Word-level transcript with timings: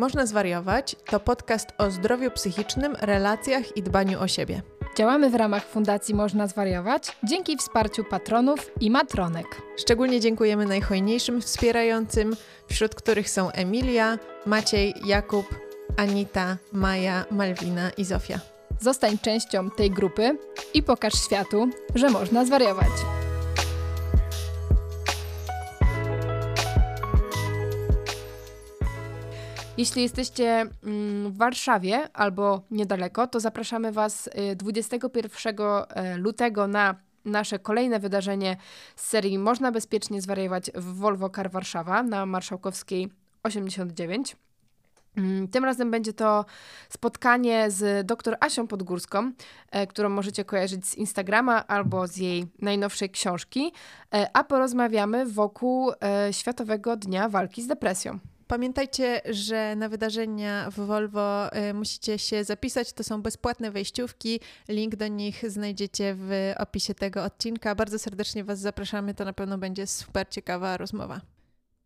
Można 0.00 0.26
zwariować 0.26 0.96
to 1.10 1.20
podcast 1.20 1.68
o 1.78 1.90
zdrowiu 1.90 2.30
psychicznym, 2.30 2.96
relacjach 3.00 3.76
i 3.76 3.82
dbaniu 3.82 4.20
o 4.20 4.28
siebie. 4.28 4.62
Działamy 4.96 5.30
w 5.30 5.34
ramach 5.34 5.66
Fundacji 5.66 6.14
Można 6.14 6.46
Zwariować 6.46 7.16
dzięki 7.24 7.56
wsparciu 7.56 8.04
patronów 8.04 8.70
i 8.80 8.90
matronek. 8.90 9.62
Szczególnie 9.76 10.20
dziękujemy 10.20 10.66
najhojniejszym 10.66 11.40
wspierającym, 11.40 12.36
wśród 12.68 12.94
których 12.94 13.30
są 13.30 13.50
Emilia, 13.50 14.18
Maciej, 14.46 14.94
Jakub, 15.04 15.46
Anita, 15.96 16.56
Maja, 16.72 17.24
Malwina 17.30 17.90
i 17.90 18.04
Zofia. 18.04 18.40
Zostań 18.80 19.18
częścią 19.18 19.70
tej 19.70 19.90
grupy 19.90 20.38
i 20.74 20.82
pokaż 20.82 21.12
światu, 21.14 21.68
że 21.94 22.10
można 22.10 22.44
zwariować. 22.44 23.19
Jeśli 29.80 30.02
jesteście 30.02 30.60
mm, 30.60 31.32
w 31.32 31.36
Warszawie 31.36 32.08
albo 32.12 32.62
niedaleko, 32.70 33.26
to 33.26 33.40
zapraszamy 33.40 33.92
Was 33.92 34.30
21 34.56 35.56
y, 35.60 35.62
y, 35.62 36.16
lutego 36.16 36.68
na 36.68 36.94
nasze 37.24 37.58
kolejne 37.58 38.00
wydarzenie 38.00 38.56
z 38.96 39.06
serii 39.06 39.38
Można 39.38 39.72
bezpiecznie 39.72 40.22
zwariować 40.22 40.70
w 40.74 40.94
Volvo 40.98 41.30
Car 41.30 41.50
Warszawa 41.50 42.02
na 42.02 42.26
Marszałkowskiej 42.26 43.08
89. 43.42 44.36
Mm, 45.16 45.48
tym 45.48 45.64
razem 45.64 45.90
będzie 45.90 46.12
to 46.12 46.44
spotkanie 46.88 47.70
z 47.70 48.06
dr 48.06 48.36
Asią 48.40 48.66
Podgórską, 48.66 49.32
e, 49.70 49.86
którą 49.86 50.08
możecie 50.08 50.44
kojarzyć 50.44 50.86
z 50.86 50.94
Instagrama 50.94 51.66
albo 51.66 52.06
z 52.06 52.16
jej 52.16 52.46
najnowszej 52.58 53.10
książki, 53.10 53.72
e, 54.14 54.30
a 54.32 54.44
porozmawiamy 54.44 55.26
wokół 55.26 55.92
e, 55.92 56.32
Światowego 56.32 56.96
Dnia 56.96 57.28
Walki 57.28 57.62
z 57.62 57.66
Depresją. 57.66 58.18
Pamiętajcie, 58.50 59.20
że 59.30 59.76
na 59.76 59.88
wydarzenia 59.88 60.70
w 60.70 60.74
Volvo 60.74 61.56
y, 61.56 61.74
musicie 61.74 62.18
się 62.18 62.44
zapisać. 62.44 62.92
To 62.92 63.04
są 63.04 63.22
bezpłatne 63.22 63.70
wejściówki. 63.70 64.40
Link 64.68 64.96
do 64.96 65.08
nich 65.08 65.50
znajdziecie 65.50 66.14
w 66.18 66.52
opisie 66.58 66.94
tego 66.94 67.24
odcinka. 67.24 67.74
Bardzo 67.74 67.98
serdecznie 67.98 68.44
Was 68.44 68.58
zapraszamy. 68.58 69.14
To 69.14 69.24
na 69.24 69.32
pewno 69.32 69.58
będzie 69.58 69.86
super 69.86 70.28
ciekawa 70.28 70.76
rozmowa. 70.76 71.20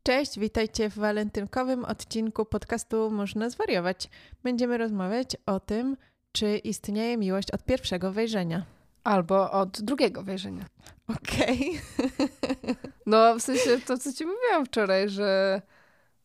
Cześć, 0.02 0.38
witajcie 0.38 0.90
w 0.90 0.94
walentynkowym 0.94 1.84
odcinku 1.84 2.44
podcastu 2.44 3.10
Można 3.10 3.50
Zwariować. 3.50 4.08
Będziemy 4.42 4.78
rozmawiać 4.78 5.36
o 5.46 5.60
tym, 5.60 5.96
czy 6.32 6.58
istnieje 6.58 7.16
miłość 7.16 7.50
od 7.50 7.64
pierwszego 7.64 8.12
wejrzenia. 8.12 8.64
Albo 9.04 9.50
od 9.50 9.80
drugiego 9.80 10.22
wejrzenia. 10.22 10.64
Okej. 11.08 11.80
Okay. 11.98 12.76
No, 13.06 13.34
w 13.34 13.42
sensie 13.42 13.78
to, 13.86 13.98
co 13.98 14.12
ci 14.12 14.26
mówiłam 14.26 14.66
wczoraj, 14.66 15.08
że 15.08 15.62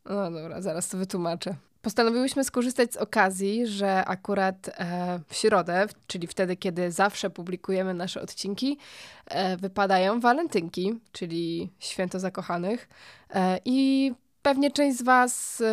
no 0.06 0.32
dobra, 0.32 0.62
zaraz 0.62 0.90
to 0.90 0.98
wytłumaczę. 0.98 1.56
Postanowiłyśmy 1.82 2.44
skorzystać 2.44 2.94
z 2.94 2.98
okazji, 2.98 3.68
że 3.68 4.06
akurat 4.06 4.70
e, 4.70 5.20
w 5.28 5.36
środę, 5.36 5.88
czyli 6.08 6.28
wtedy, 6.28 6.56
kiedy 6.56 6.92
zawsze 6.92 7.30
publikujemy 7.30 7.94
nasze 7.94 8.22
odcinki, 8.22 8.78
e, 9.26 9.58
wypadają 9.58 10.20
walentynki, 10.20 11.00
czyli 11.12 11.70
święto 11.80 12.20
zakochanych. 12.20 12.90
E, 13.36 13.60
I 13.66 14.12
pewnie 14.42 14.72
część 14.72 14.98
z 14.98 15.02
Was 15.02 15.64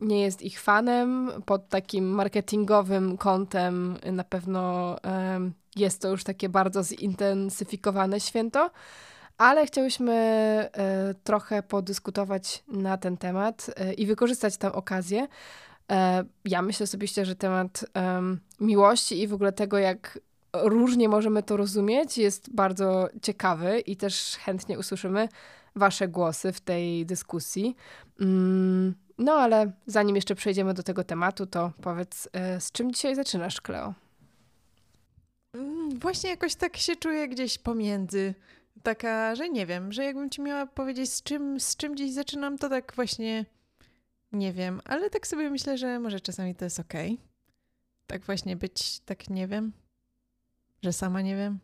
nie 0.00 0.22
jest 0.22 0.42
ich 0.42 0.60
fanem. 0.60 1.30
Pod 1.46 1.68
takim 1.68 2.08
marketingowym 2.08 3.16
kątem 3.16 3.96
na 4.12 4.24
pewno 4.24 4.96
jest 5.76 6.02
to 6.02 6.08
już 6.08 6.24
takie 6.24 6.48
bardzo 6.48 6.84
zintensyfikowane 6.84 8.20
święto 8.20 8.70
ale 9.42 9.66
chciałyśmy 9.66 10.12
e, 10.12 11.14
trochę 11.24 11.62
podyskutować 11.62 12.64
na 12.68 12.96
ten 12.96 13.16
temat 13.16 13.70
e, 13.76 13.92
i 13.92 14.06
wykorzystać 14.06 14.56
tę 14.56 14.72
okazję. 14.72 15.28
E, 15.90 16.24
ja 16.44 16.62
myślę 16.62 16.84
osobiście, 16.84 17.24
że 17.24 17.36
temat 17.36 17.84
miłości 18.60 19.20
i 19.20 19.28
w 19.28 19.34
ogóle 19.34 19.52
tego, 19.52 19.78
jak 19.78 20.18
różnie 20.52 21.08
możemy 21.08 21.42
to 21.42 21.56
rozumieć, 21.56 22.18
jest 22.18 22.54
bardzo 22.54 23.08
ciekawy 23.22 23.80
i 23.80 23.96
też 23.96 24.36
chętnie 24.36 24.78
usłyszymy 24.78 25.28
Wasze 25.76 26.08
głosy 26.08 26.52
w 26.52 26.60
tej 26.60 27.06
dyskusji. 27.06 27.76
Mm, 28.20 28.94
no 29.18 29.32
ale 29.32 29.72
zanim 29.86 30.16
jeszcze 30.16 30.34
przejdziemy 30.34 30.74
do 30.74 30.82
tego 30.82 31.04
tematu, 31.04 31.46
to 31.46 31.72
powiedz, 31.80 32.28
z 32.58 32.72
czym 32.72 32.92
dzisiaj 32.92 33.14
zaczynasz, 33.14 33.60
Kleo? 33.60 33.94
Mm, 35.54 35.98
właśnie 35.98 36.30
jakoś 36.30 36.54
tak 36.54 36.76
się 36.76 36.96
czuję 36.96 37.28
gdzieś 37.28 37.58
pomiędzy 37.58 38.34
taka, 38.82 39.34
że 39.34 39.48
nie 39.48 39.66
wiem, 39.66 39.92
że 39.92 40.04
jakbym 40.04 40.30
ci 40.30 40.42
miała 40.42 40.66
powiedzieć, 40.66 41.12
z 41.12 41.22
czym, 41.22 41.60
z 41.60 41.76
czym 41.76 41.96
dziś 41.96 42.12
zaczynam, 42.12 42.58
to 42.58 42.68
tak 42.68 42.92
właśnie 42.96 43.44
nie 44.32 44.52
wiem, 44.52 44.80
ale 44.84 45.10
tak 45.10 45.26
sobie 45.26 45.50
myślę, 45.50 45.78
że 45.78 46.00
może 46.00 46.20
czasami 46.20 46.54
to 46.54 46.64
jest 46.64 46.80
okej. 46.80 47.12
Okay. 47.12 47.26
Tak 48.06 48.22
właśnie 48.22 48.56
być, 48.56 49.00
tak 49.00 49.30
nie 49.30 49.48
wiem, 49.48 49.72
że 50.82 50.92
sama 50.92 51.20
nie 51.20 51.36
wiem, 51.36 51.58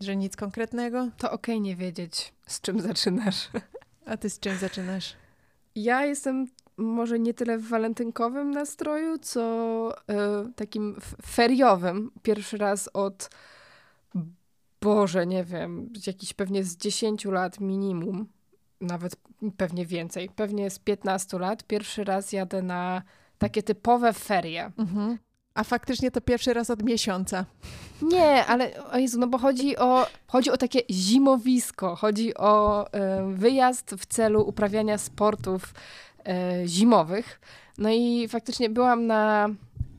że 0.00 0.16
nic 0.16 0.36
konkretnego. 0.36 1.08
To 1.18 1.32
okej 1.32 1.54
okay 1.54 1.60
nie 1.60 1.76
wiedzieć, 1.76 2.32
z 2.46 2.60
czym 2.60 2.80
zaczynasz. 2.80 3.48
A 4.06 4.16
ty 4.16 4.30
z 4.30 4.40
czym 4.40 4.58
zaczynasz? 4.58 5.16
Ja 5.74 6.04
jestem 6.06 6.46
może 6.76 7.18
nie 7.18 7.34
tyle 7.34 7.58
w 7.58 7.68
walentynkowym 7.68 8.50
nastroju, 8.50 9.18
co 9.18 9.94
y, 10.48 10.52
takim 10.52 11.00
feriowym. 11.26 12.10
Pierwszy 12.22 12.58
raz 12.58 12.90
od 12.92 13.30
Boże, 14.80 15.26
nie 15.26 15.44
wiem, 15.44 15.92
jakiś 16.06 16.32
pewnie 16.32 16.64
z 16.64 16.76
10 16.76 17.24
lat 17.24 17.60
minimum, 17.60 18.26
nawet 18.80 19.16
pewnie 19.56 19.86
więcej, 19.86 20.28
pewnie 20.28 20.70
z 20.70 20.78
15 20.78 21.38
lat, 21.38 21.64
pierwszy 21.64 22.04
raz 22.04 22.32
jadę 22.32 22.62
na 22.62 23.02
takie 23.38 23.62
typowe 23.62 24.12
ferie. 24.12 24.72
Mhm. 24.78 25.18
A 25.54 25.64
faktycznie 25.64 26.10
to 26.10 26.20
pierwszy 26.20 26.54
raz 26.54 26.70
od 26.70 26.82
miesiąca. 26.82 27.44
Nie, 28.02 28.46
ale 28.46 28.84
o 28.84 28.98
Jezu, 28.98 29.18
no 29.18 29.26
bo 29.26 29.38
chodzi 29.38 29.76
o, 29.76 30.06
chodzi 30.26 30.50
o 30.50 30.56
takie 30.56 30.80
zimowisko, 30.90 31.96
chodzi 31.96 32.34
o 32.34 32.86
y, 32.86 32.90
wyjazd 33.34 33.94
w 33.98 34.06
celu 34.06 34.42
uprawiania 34.48 34.98
sportów 34.98 35.74
y, 36.64 36.68
zimowych. 36.68 37.40
No 37.78 37.90
i 37.90 38.28
faktycznie 38.28 38.70
byłam 38.70 39.06
na 39.06 39.48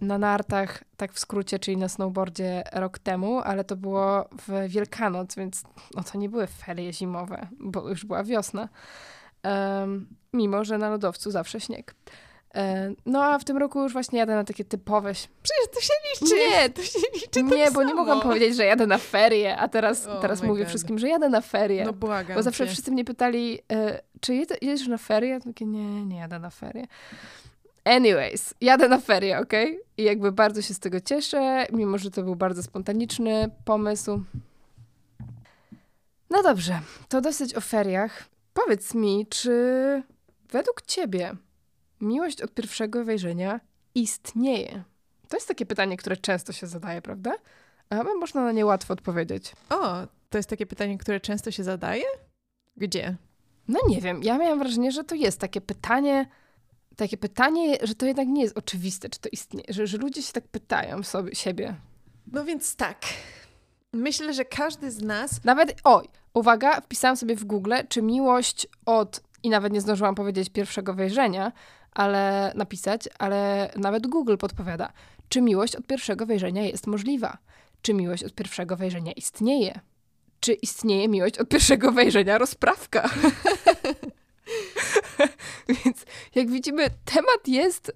na 0.01 0.17
nartach, 0.17 0.83
tak 0.97 1.13
w 1.13 1.19
skrócie, 1.19 1.59
czyli 1.59 1.77
na 1.77 1.89
snowboardzie 1.89 2.63
rok 2.73 2.99
temu, 2.99 3.39
ale 3.39 3.63
to 3.63 3.75
było 3.75 4.25
w 4.47 4.67
Wielkanoc, 4.67 5.35
więc 5.35 5.63
no 5.95 6.03
to 6.03 6.17
nie 6.17 6.29
były 6.29 6.47
ferie 6.47 6.93
zimowe, 6.93 7.47
bo 7.59 7.89
już 7.89 8.05
była 8.05 8.23
wiosna. 8.23 8.69
Um, 9.43 10.07
mimo, 10.33 10.63
że 10.65 10.77
na 10.77 10.89
lodowcu 10.89 11.31
zawsze 11.31 11.59
śnieg. 11.59 11.95
Um, 12.55 12.95
no 13.05 13.23
a 13.23 13.39
w 13.39 13.43
tym 13.43 13.57
roku 13.57 13.81
już 13.81 13.93
właśnie 13.93 14.19
jadę 14.19 14.35
na 14.35 14.43
takie 14.43 14.65
typowe... 14.65 15.13
Przecież 15.13 15.67
to 15.73 15.81
się 15.81 15.93
liczy! 16.11 16.35
Nie, 16.35 16.69
to 16.75 16.81
się 16.81 16.99
liczy 17.13 17.43
Nie, 17.43 17.65
tak 17.65 17.73
bo 17.73 17.79
samo. 17.79 17.89
nie 17.89 17.93
mogłam 17.93 18.21
powiedzieć, 18.21 18.55
że 18.55 18.65
jadę 18.65 18.87
na 18.87 18.97
ferie, 18.97 19.57
a 19.57 19.67
teraz, 19.67 20.07
oh 20.07 20.21
teraz 20.21 20.43
mówię 20.43 20.61
God. 20.63 20.69
wszystkim, 20.69 20.99
że 20.99 21.07
jadę 21.09 21.29
na 21.29 21.41
ferie. 21.41 21.85
No 21.85 21.93
błagam 21.93 22.35
Bo 22.35 22.43
zawsze 22.43 22.63
cię. 22.65 22.71
wszyscy 22.71 22.91
mnie 22.91 23.05
pytali, 23.05 23.59
e, 23.71 24.01
czy 24.21 24.33
jedziesz 24.61 24.87
na 24.87 24.97
ferie? 24.97 25.39
Takie, 25.39 25.65
nie, 25.65 26.05
nie 26.05 26.17
jadę 26.17 26.39
na 26.39 26.49
ferie. 26.49 26.87
Anyways, 27.83 28.53
jadę 28.61 28.87
na 28.87 28.97
ferie, 28.97 29.39
ok? 29.39 29.53
I 29.97 30.03
jakby 30.03 30.31
bardzo 30.31 30.61
się 30.61 30.73
z 30.73 30.79
tego 30.79 30.99
cieszę, 30.99 31.65
mimo 31.71 31.97
że 31.97 32.11
to 32.11 32.23
był 32.23 32.35
bardzo 32.35 32.63
spontaniczny 32.63 33.49
pomysł. 33.65 34.23
No 36.29 36.43
dobrze, 36.43 36.79
to 37.09 37.21
dosyć 37.21 37.55
o 37.55 37.61
feriach. 37.61 38.25
Powiedz 38.53 38.95
mi, 38.95 39.27
czy 39.29 40.03
według 40.51 40.81
ciebie 40.81 41.35
miłość 42.01 42.41
od 42.41 42.53
pierwszego 42.53 43.05
wejrzenia 43.05 43.59
istnieje? 43.95 44.83
To 45.29 45.37
jest 45.37 45.47
takie 45.47 45.65
pytanie, 45.65 45.97
które 45.97 46.17
często 46.17 46.53
się 46.53 46.67
zadaje, 46.67 47.01
prawda? 47.01 47.33
A 47.89 48.03
można 48.03 48.43
na 48.43 48.51
nie 48.51 48.65
łatwo 48.65 48.93
odpowiedzieć. 48.93 49.51
O, 49.69 50.07
to 50.29 50.37
jest 50.37 50.49
takie 50.49 50.65
pytanie, 50.65 50.97
które 50.97 51.19
często 51.19 51.51
się 51.51 51.63
zadaje? 51.63 52.03
Gdzie? 52.77 53.15
No 53.67 53.79
nie 53.87 54.01
wiem, 54.01 54.23
ja 54.23 54.37
miałam 54.37 54.59
wrażenie, 54.59 54.91
że 54.91 55.03
to 55.03 55.15
jest 55.15 55.39
takie 55.39 55.61
pytanie 55.61 56.25
takie 57.01 57.17
pytanie, 57.17 57.77
że 57.83 57.95
to 57.95 58.05
jednak 58.05 58.27
nie 58.27 58.41
jest 58.41 58.57
oczywiste, 58.57 59.09
czy 59.09 59.19
to 59.19 59.29
istnieje, 59.31 59.65
że, 59.69 59.87
że 59.87 59.97
ludzie 59.97 60.21
się 60.21 60.33
tak 60.33 60.47
pytają 60.47 61.03
sobie, 61.03 61.35
siebie. 61.35 61.75
No 62.27 62.45
więc 62.45 62.75
tak. 62.75 62.97
Myślę, 63.93 64.33
że 64.33 64.45
każdy 64.45 64.91
z 64.91 65.01
nas. 65.01 65.43
Nawet, 65.43 65.75
oj, 65.83 66.07
uwaga, 66.33 66.81
wpisałam 66.81 67.17
sobie 67.17 67.35
w 67.35 67.43
Google, 67.43 67.73
czy 67.89 68.01
miłość 68.01 68.67
od, 68.85 69.21
i 69.43 69.49
nawet 69.49 69.73
nie 69.73 69.81
zdążyłam 69.81 70.15
powiedzieć 70.15 70.49
pierwszego 70.49 70.93
wejrzenia, 70.93 71.51
ale 71.91 72.51
napisać, 72.55 73.09
ale 73.19 73.71
nawet 73.75 74.07
Google 74.07 74.37
podpowiada, 74.37 74.93
czy 75.29 75.41
miłość 75.41 75.75
od 75.75 75.87
pierwszego 75.87 76.25
wejrzenia 76.25 76.61
jest 76.61 76.87
możliwa. 76.87 77.37
Czy 77.81 77.93
miłość 77.93 78.23
od 78.23 78.33
pierwszego 78.33 78.75
wejrzenia 78.75 79.11
istnieje? 79.11 79.79
Czy 80.39 80.53
istnieje 80.53 81.07
miłość 81.07 81.37
od 81.37 81.49
pierwszego 81.49 81.91
wejrzenia 81.91 82.37
rozprawka? 82.37 83.09
Więc 85.85 86.05
jak 86.35 86.51
widzimy, 86.51 86.89
temat 87.05 87.47
jest, 87.47 87.91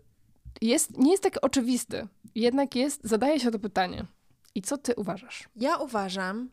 jest, 0.62 0.98
nie 0.98 1.12
jest 1.12 1.24
tak 1.24 1.38
oczywisty. 1.42 2.08
Jednak 2.36 2.76
jest, 2.76 3.02
zadaje 3.04 3.40
się 3.40 3.52
to 3.52 3.60
pytanie. 3.60 4.06
I 4.56 4.62
co 4.62 4.78
ty 4.78 4.96
uważasz? 4.96 5.50
Ja 5.56 5.78
uważam, 5.78 6.50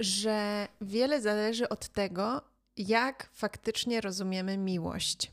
że 0.00 0.68
wiele 0.80 1.20
zależy 1.20 1.68
od 1.68 1.88
tego, 1.88 2.42
jak 2.76 3.30
faktycznie 3.32 4.00
rozumiemy 4.00 4.58
miłość. 4.58 5.32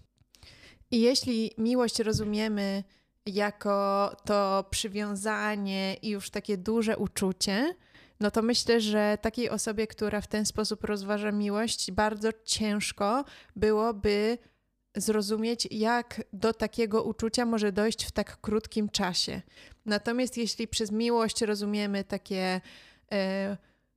I 0.92 1.02
jeśli 1.02 1.52
miłość 1.58 2.00
rozumiemy 2.00 2.84
jako 3.26 4.12
to 4.26 4.66
przywiązanie 4.70 5.94
i 6.02 6.10
już 6.10 6.30
takie 6.30 6.58
duże 6.58 6.98
uczucie, 6.98 7.76
no 8.20 8.32
to 8.32 8.42
myślę, 8.42 8.82
że 8.82 9.18
takiej 9.22 9.50
osobie, 9.50 9.88
która 9.88 10.22
w 10.22 10.28
ten 10.28 10.46
sposób 10.46 10.84
rozważa 10.84 11.32
miłość, 11.32 11.92
bardzo 11.92 12.30
ciężko 12.46 13.24
byłoby 13.56 14.38
zrozumieć, 14.96 15.68
jak 15.72 16.22
do 16.34 16.54
takiego 16.54 17.04
uczucia 17.04 17.46
może 17.46 17.72
dojść 17.72 18.06
w 18.06 18.12
tak 18.12 18.42
krótkim 18.42 18.90
czasie. 18.90 19.42
Natomiast 19.86 20.38
jeśli 20.38 20.68
przez 20.68 20.92
miłość 20.92 21.42
rozumiemy 21.42 22.04
takie. 22.04 22.62
Yy, 23.12 23.18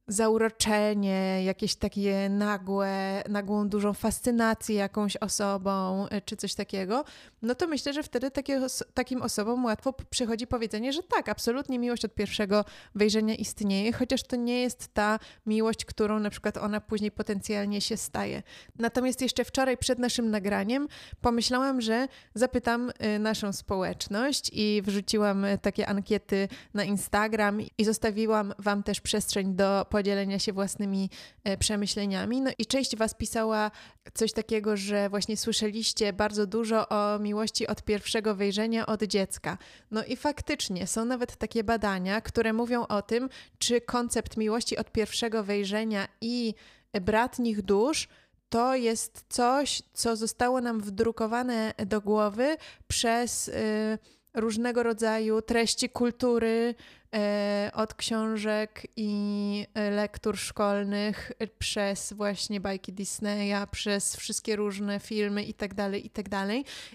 zauroczenie, 0.08 1.44
jakieś 1.44 1.74
takie 1.74 2.28
nagłe, 2.28 3.22
nagłą 3.28 3.68
dużą 3.68 3.92
fascynację 3.92 4.76
jakąś 4.76 5.16
osobą, 5.16 6.06
e, 6.08 6.20
czy 6.20 6.36
coś 6.36 6.54
takiego, 6.54 7.04
no 7.42 7.54
to 7.54 7.66
myślę, 7.66 7.92
że 7.92 8.02
wtedy 8.02 8.30
takie, 8.30 8.60
takim 8.94 9.22
osobom 9.22 9.64
łatwo 9.64 9.92
przychodzi 9.92 10.46
powiedzenie, 10.46 10.92
że 10.92 11.02
tak, 11.02 11.28
absolutnie 11.28 11.78
miłość 11.78 12.04
od 12.04 12.14
pierwszego 12.14 12.64
wejrzenia 12.94 13.34
istnieje, 13.34 13.92
chociaż 13.92 14.22
to 14.22 14.36
nie 14.36 14.60
jest 14.60 14.94
ta 14.94 15.18
miłość, 15.46 15.84
którą 15.84 16.18
na 16.18 16.30
przykład 16.30 16.56
ona 16.56 16.80
później 16.80 17.10
potencjalnie 17.10 17.80
się 17.80 17.96
staje. 17.96 18.42
Natomiast 18.78 19.22
jeszcze 19.22 19.44
wczoraj 19.44 19.78
przed 19.78 19.98
naszym 19.98 20.30
nagraniem 20.30 20.88
pomyślałam, 21.20 21.80
że 21.80 22.08
zapytam 22.34 22.92
e, 22.98 23.18
naszą 23.18 23.52
społeczność 23.52 24.50
i 24.54 24.82
wrzuciłam 24.84 25.44
e, 25.44 25.58
takie 25.58 25.88
ankiety 25.88 26.48
na 26.74 26.84
Instagram 26.84 27.60
i 27.78 27.84
zostawiłam 27.84 28.54
Wam 28.58 28.82
też 28.82 29.00
przestrzeń 29.00 29.54
do 29.54 29.86
podzielenia 29.96 30.38
się 30.38 30.52
własnymi 30.52 31.10
e, 31.44 31.56
przemyśleniami. 31.56 32.40
No 32.40 32.50
i 32.58 32.66
część 32.66 32.96
Was 32.96 33.14
pisała 33.14 33.70
coś 34.14 34.32
takiego, 34.32 34.76
że 34.76 35.08
właśnie 35.08 35.36
słyszeliście 35.36 36.12
bardzo 36.12 36.46
dużo 36.46 36.88
o 36.88 37.18
miłości 37.18 37.66
od 37.66 37.82
pierwszego 37.82 38.34
wejrzenia 38.34 38.86
od 38.86 39.02
dziecka. 39.02 39.58
No 39.90 40.04
i 40.04 40.16
faktycznie 40.16 40.86
są 40.86 41.04
nawet 41.04 41.36
takie 41.36 41.64
badania, 41.64 42.20
które 42.20 42.52
mówią 42.52 42.86
o 42.86 43.02
tym, 43.02 43.28
czy 43.58 43.80
koncept 43.80 44.36
miłości 44.36 44.76
od 44.76 44.92
pierwszego 44.92 45.44
wejrzenia 45.44 46.08
i 46.20 46.54
bratnich 47.00 47.62
dusz 47.62 48.08
to 48.48 48.74
jest 48.74 49.24
coś, 49.28 49.82
co 49.92 50.16
zostało 50.16 50.60
nam 50.60 50.80
wdrukowane 50.80 51.74
do 51.86 52.00
głowy 52.00 52.56
przez. 52.88 53.46
Yy, 53.46 54.16
różnego 54.36 54.82
rodzaju 54.82 55.42
treści 55.42 55.88
kultury, 55.88 56.74
e, 57.14 57.70
od 57.74 57.94
książek 57.94 58.86
i 58.96 59.66
e, 59.74 59.90
lektur 59.90 60.38
szkolnych, 60.38 61.32
przez 61.58 62.12
właśnie 62.12 62.60
bajki 62.60 62.92
Disneya, 62.92 63.66
przez 63.70 64.16
wszystkie 64.16 64.56
różne 64.56 65.00
filmy 65.00 65.44
itd., 65.44 65.74
tak 65.74 66.04
itd. 66.04 66.30
Tak 66.30 66.50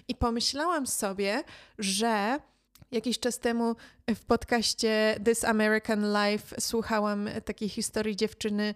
I 0.08 0.14
pomyślałam 0.14 0.86
sobie, 0.86 1.42
że 1.78 2.38
Jakiś 2.92 3.18
czas 3.18 3.38
temu 3.38 3.76
w 4.14 4.24
podcaście 4.24 5.16
This 5.24 5.44
American 5.44 6.04
Life 6.12 6.60
słuchałam 6.60 7.28
takiej 7.44 7.68
historii 7.68 8.16
dziewczyny, 8.16 8.74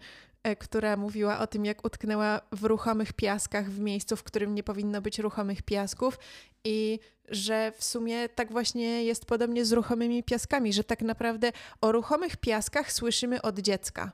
która 0.55 0.97
mówiła 0.97 1.39
o 1.39 1.47
tym, 1.47 1.65
jak 1.65 1.85
utknęła 1.85 2.41
w 2.53 2.65
ruchomych 2.65 3.13
piaskach 3.13 3.71
w 3.71 3.81
miejscu, 3.81 4.17
w 4.17 4.23
którym 4.23 4.55
nie 4.55 4.63
powinno 4.63 5.03
być 5.03 5.19
ruchomych 5.19 5.63
piasków 5.63 6.19
i 6.65 6.99
że 7.29 7.73
w 7.77 7.85
sumie 7.85 8.29
tak 8.29 8.53
właśnie 8.53 9.05
jest 9.05 9.27
podobnie 9.27 9.65
z 9.65 9.73
ruchomymi 9.73 10.23
piaskami, 10.23 10.73
że 10.73 10.85
tak 10.85 11.03
naprawdę 11.03 11.53
o 11.81 11.93
ruchomych 11.93 12.37
piaskach 12.37 12.93
słyszymy 12.93 13.43
od 13.43 13.59
dziecka. 13.59 14.13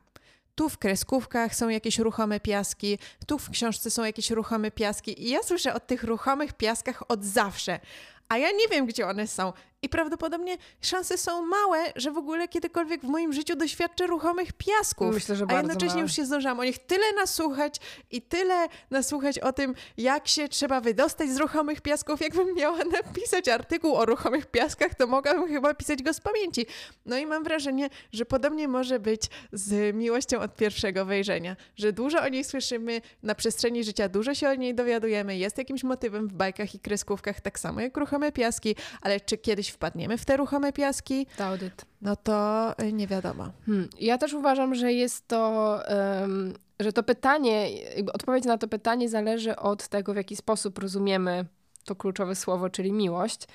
Tu 0.54 0.68
w 0.68 0.78
kreskówkach 0.78 1.54
są 1.54 1.68
jakieś 1.68 1.98
ruchome 1.98 2.40
piaski, 2.40 2.98
tu 3.26 3.38
w 3.38 3.50
książce 3.50 3.90
są 3.90 4.04
jakieś 4.04 4.30
ruchome 4.30 4.70
piaski 4.70 5.22
i 5.22 5.30
ja 5.30 5.42
słyszę 5.42 5.74
o 5.74 5.80
tych 5.80 6.04
ruchomych 6.04 6.52
piaskach 6.52 7.02
od 7.10 7.24
zawsze, 7.24 7.80
a 8.28 8.38
ja 8.38 8.50
nie 8.50 8.68
wiem, 8.70 8.86
gdzie 8.86 9.06
one 9.06 9.26
są. 9.26 9.52
I 9.84 9.88
prawdopodobnie 9.88 10.56
szanse 10.80 11.18
są 11.18 11.46
małe, 11.46 11.78
że 11.96 12.10
w 12.10 12.18
ogóle 12.18 12.48
kiedykolwiek 12.48 13.00
w 13.00 13.08
moim 13.08 13.32
życiu 13.32 13.56
doświadczę 13.56 14.06
ruchomych 14.06 14.52
piasków. 14.52 15.14
Myślę, 15.14 15.36
że 15.36 15.46
A 15.48 15.54
jednocześnie 15.54 15.88
małe. 15.88 16.00
już 16.02 16.12
się 16.12 16.26
zdążyłam 16.26 16.60
o 16.60 16.64
nich 16.64 16.78
tyle 16.78 17.12
nasłuchać 17.12 17.76
i 18.10 18.22
tyle 18.22 18.68
nasłuchać 18.90 19.38
o 19.38 19.52
tym, 19.52 19.74
jak 19.96 20.28
się 20.28 20.48
trzeba 20.48 20.80
wydostać 20.80 21.30
z 21.30 21.36
ruchomych 21.36 21.80
piasków. 21.80 22.20
Jakbym 22.20 22.54
miała 22.54 22.78
napisać 23.02 23.48
artykuł 23.48 23.96
o 23.96 24.06
ruchomych 24.06 24.46
piaskach, 24.46 24.94
to 24.94 25.06
mogłabym 25.06 25.48
chyba 25.48 25.74
pisać 25.74 26.02
go 26.02 26.14
z 26.14 26.20
pamięci. 26.20 26.66
No 27.06 27.18
i 27.18 27.26
mam 27.26 27.44
wrażenie, 27.44 27.88
że 28.12 28.24
podobnie 28.24 28.68
może 28.68 29.00
być 29.00 29.22
z 29.52 29.96
miłością 29.96 30.40
od 30.40 30.56
pierwszego 30.56 31.04
wejrzenia, 31.04 31.56
że 31.76 31.92
dużo 31.92 32.22
o 32.22 32.28
niej 32.28 32.44
słyszymy 32.44 33.00
na 33.22 33.34
przestrzeni 33.34 33.84
życia, 33.84 34.08
dużo 34.08 34.34
się 34.34 34.48
o 34.48 34.54
niej 34.54 34.74
dowiadujemy, 34.74 35.36
jest 35.36 35.58
jakimś 35.58 35.84
motywem 35.84 36.28
w 36.28 36.32
bajkach 36.32 36.74
i 36.74 36.80
kreskówkach, 36.80 37.40
tak 37.40 37.58
samo 37.58 37.80
jak 37.80 37.96
ruchome 37.96 38.32
piaski, 38.32 38.76
ale 39.00 39.20
czy 39.20 39.38
kiedyś 39.38 39.71
wpadniemy 39.72 40.18
w 40.18 40.24
te 40.24 40.36
ruchome 40.36 40.72
piaski, 40.72 41.26
Audyt. 41.38 41.84
no 42.02 42.16
to 42.16 42.70
y, 42.82 42.92
nie 42.92 43.06
wiadomo. 43.06 43.50
Hmm. 43.66 43.88
Ja 44.00 44.18
też 44.18 44.32
uważam, 44.32 44.74
że 44.74 44.92
jest 44.92 45.28
to, 45.28 45.80
um, 46.20 46.54
że 46.80 46.92
to 46.92 47.02
pytanie, 47.02 47.68
odpowiedź 48.12 48.44
na 48.44 48.58
to 48.58 48.68
pytanie 48.68 49.08
zależy 49.08 49.56
od 49.56 49.88
tego, 49.88 50.12
w 50.12 50.16
jaki 50.16 50.36
sposób 50.36 50.78
rozumiemy 50.78 51.44
to 51.84 51.96
kluczowe 51.96 52.34
słowo, 52.34 52.70
czyli 52.70 52.92
miłość. 52.92 53.46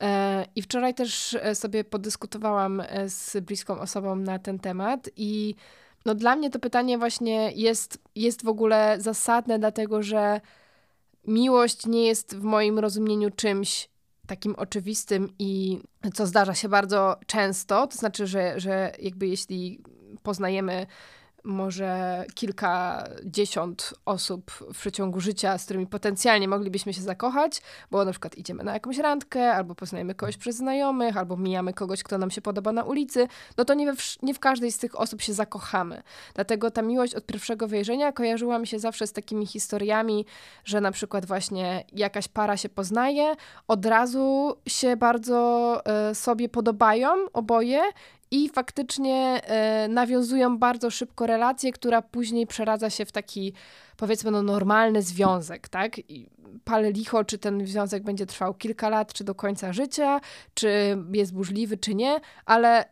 E, 0.00 0.46
I 0.56 0.62
wczoraj 0.62 0.94
też 0.94 1.36
e, 1.40 1.54
sobie 1.54 1.84
podyskutowałam 1.84 2.80
e, 2.80 3.08
z 3.08 3.36
bliską 3.40 3.80
osobą 3.80 4.16
na 4.16 4.38
ten 4.38 4.58
temat 4.58 5.10
i 5.16 5.54
no 6.04 6.14
dla 6.14 6.36
mnie 6.36 6.50
to 6.50 6.58
pytanie 6.58 6.98
właśnie 6.98 7.52
jest, 7.52 7.98
jest 8.14 8.44
w 8.44 8.48
ogóle 8.48 8.96
zasadne, 9.00 9.58
dlatego 9.58 10.02
że 10.02 10.40
miłość 11.26 11.86
nie 11.86 12.06
jest 12.06 12.36
w 12.36 12.42
moim 12.42 12.78
rozumieniu 12.78 13.30
czymś 13.30 13.89
takim 14.30 14.54
oczywistym 14.54 15.28
i 15.38 15.80
co 16.14 16.26
zdarza 16.26 16.54
się 16.54 16.68
bardzo 16.68 17.16
często, 17.26 17.86
to 17.86 17.96
znaczy, 17.96 18.26
że, 18.26 18.60
że 18.60 18.92
jakby 19.02 19.26
jeśli 19.26 19.80
poznajemy 20.22 20.86
może 21.44 22.24
kilkadziesiąt 22.34 23.94
osób 24.04 24.50
w 24.50 24.78
przeciągu 24.78 25.20
życia, 25.20 25.58
z 25.58 25.64
którymi 25.64 25.86
potencjalnie 25.86 26.48
moglibyśmy 26.48 26.94
się 26.94 27.00
zakochać, 27.00 27.62
bo 27.90 28.04
na 28.04 28.10
przykład 28.10 28.38
idziemy 28.38 28.64
na 28.64 28.72
jakąś 28.72 28.98
randkę, 28.98 29.52
albo 29.52 29.74
poznajemy 29.74 30.14
kogoś 30.14 30.36
przez 30.36 30.56
znajomych, 30.56 31.16
albo 31.16 31.36
mijamy 31.36 31.72
kogoś, 31.72 32.02
kto 32.02 32.18
nam 32.18 32.30
się 32.30 32.40
podoba 32.40 32.72
na 32.72 32.84
ulicy, 32.84 33.28
no 33.56 33.64
to 33.64 33.74
nie, 33.74 33.86
we, 33.86 33.92
nie 34.22 34.34
w 34.34 34.38
każdej 34.38 34.72
z 34.72 34.78
tych 34.78 35.00
osób 35.00 35.22
się 35.22 35.32
zakochamy. 35.32 36.02
Dlatego 36.34 36.70
ta 36.70 36.82
miłość 36.82 37.14
od 37.14 37.26
pierwszego 37.26 37.68
wejrzenia 37.68 38.12
kojarzyła 38.12 38.58
mi 38.58 38.66
się 38.66 38.78
zawsze 38.78 39.06
z 39.06 39.12
takimi 39.12 39.46
historiami, 39.46 40.26
że 40.64 40.80
na 40.80 40.92
przykład 40.92 41.26
właśnie 41.26 41.84
jakaś 41.92 42.28
para 42.28 42.56
się 42.56 42.68
poznaje, 42.68 43.34
od 43.68 43.86
razu 43.86 44.56
się 44.66 44.96
bardzo 44.96 45.82
y, 46.10 46.14
sobie 46.14 46.48
podobają 46.48 47.08
oboje 47.32 47.82
i 48.30 48.48
faktycznie 48.48 49.40
e, 49.44 49.88
nawiązują 49.88 50.58
bardzo 50.58 50.90
szybko 50.90 51.26
relację, 51.26 51.72
która 51.72 52.02
później 52.02 52.46
przeradza 52.46 52.90
się 52.90 53.04
w 53.04 53.12
taki 53.12 53.52
powiedzmy 53.96 54.30
no, 54.30 54.42
normalny 54.42 55.02
związek, 55.02 55.68
tak? 55.68 56.10
I 56.10 56.30
palę 56.64 56.92
licho, 56.92 57.24
czy 57.24 57.38
ten 57.38 57.66
związek 57.66 58.02
będzie 58.02 58.26
trwał 58.26 58.54
kilka 58.54 58.88
lat, 58.88 59.12
czy 59.12 59.24
do 59.24 59.34
końca 59.34 59.72
życia, 59.72 60.20
czy 60.54 60.98
jest 61.12 61.32
burzliwy, 61.34 61.76
czy 61.76 61.94
nie, 61.94 62.20
ale 62.44 62.84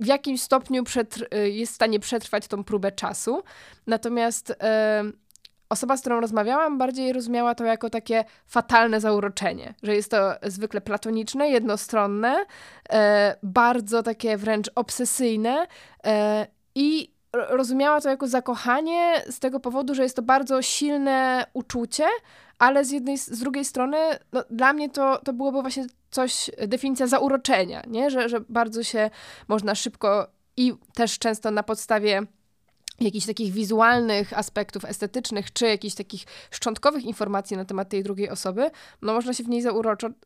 w 0.00 0.06
jakimś 0.06 0.42
stopniu 0.42 0.84
e, 1.30 1.48
jest 1.48 1.72
w 1.72 1.74
stanie 1.74 2.00
przetrwać 2.00 2.48
tą 2.48 2.64
próbę 2.64 2.92
czasu. 2.92 3.42
Natomiast 3.86 4.50
e, 4.50 5.04
osoba, 5.70 5.96
z 5.96 6.00
którą 6.00 6.20
rozmawiałam, 6.20 6.78
bardziej 6.78 7.12
rozumiała 7.12 7.54
to 7.54 7.64
jako 7.64 7.90
takie 7.90 8.24
fatalne 8.46 9.00
zauroczenie, 9.00 9.74
że 9.82 9.94
jest 9.94 10.10
to 10.10 10.32
zwykle 10.42 10.80
platoniczne, 10.80 11.48
jednostronne, 11.48 12.44
e, 12.90 13.36
bardzo 13.42 14.02
takie 14.02 14.36
wręcz 14.36 14.70
obsesyjne 14.74 15.66
e, 16.04 16.46
i 16.74 17.10
rozumiała 17.32 18.00
to 18.00 18.08
jako 18.08 18.28
zakochanie 18.28 19.22
z 19.28 19.38
tego 19.38 19.60
powodu, 19.60 19.94
że 19.94 20.02
jest 20.02 20.16
to 20.16 20.22
bardzo 20.22 20.62
silne 20.62 21.46
uczucie, 21.52 22.06
ale 22.58 22.84
z 22.84 22.90
jednej, 22.90 23.18
z 23.18 23.38
drugiej 23.38 23.64
strony 23.64 23.96
no, 24.32 24.44
dla 24.50 24.72
mnie 24.72 24.90
to, 24.90 25.20
to 25.24 25.32
byłoby 25.32 25.60
właśnie 25.60 25.86
coś, 26.10 26.50
definicja 26.68 27.06
zauroczenia, 27.06 27.82
nie? 27.86 28.10
Że, 28.10 28.28
że 28.28 28.40
bardzo 28.48 28.82
się 28.82 29.10
można 29.48 29.74
szybko 29.74 30.26
i 30.56 30.74
też 30.94 31.18
często 31.18 31.50
na 31.50 31.62
podstawie 31.62 32.22
jakichś 33.00 33.26
takich 33.26 33.52
wizualnych 33.52 34.38
aspektów 34.38 34.84
estetycznych, 34.84 35.52
czy 35.52 35.66
jakichś 35.66 35.94
takich 35.94 36.24
szczątkowych 36.50 37.04
informacji 37.04 37.56
na 37.56 37.64
temat 37.64 37.88
tej 37.88 38.02
drugiej 38.02 38.30
osoby, 38.30 38.70
no 39.02 39.12
można 39.12 39.34
się 39.34 39.44
w 39.44 39.48
niej 39.48 39.62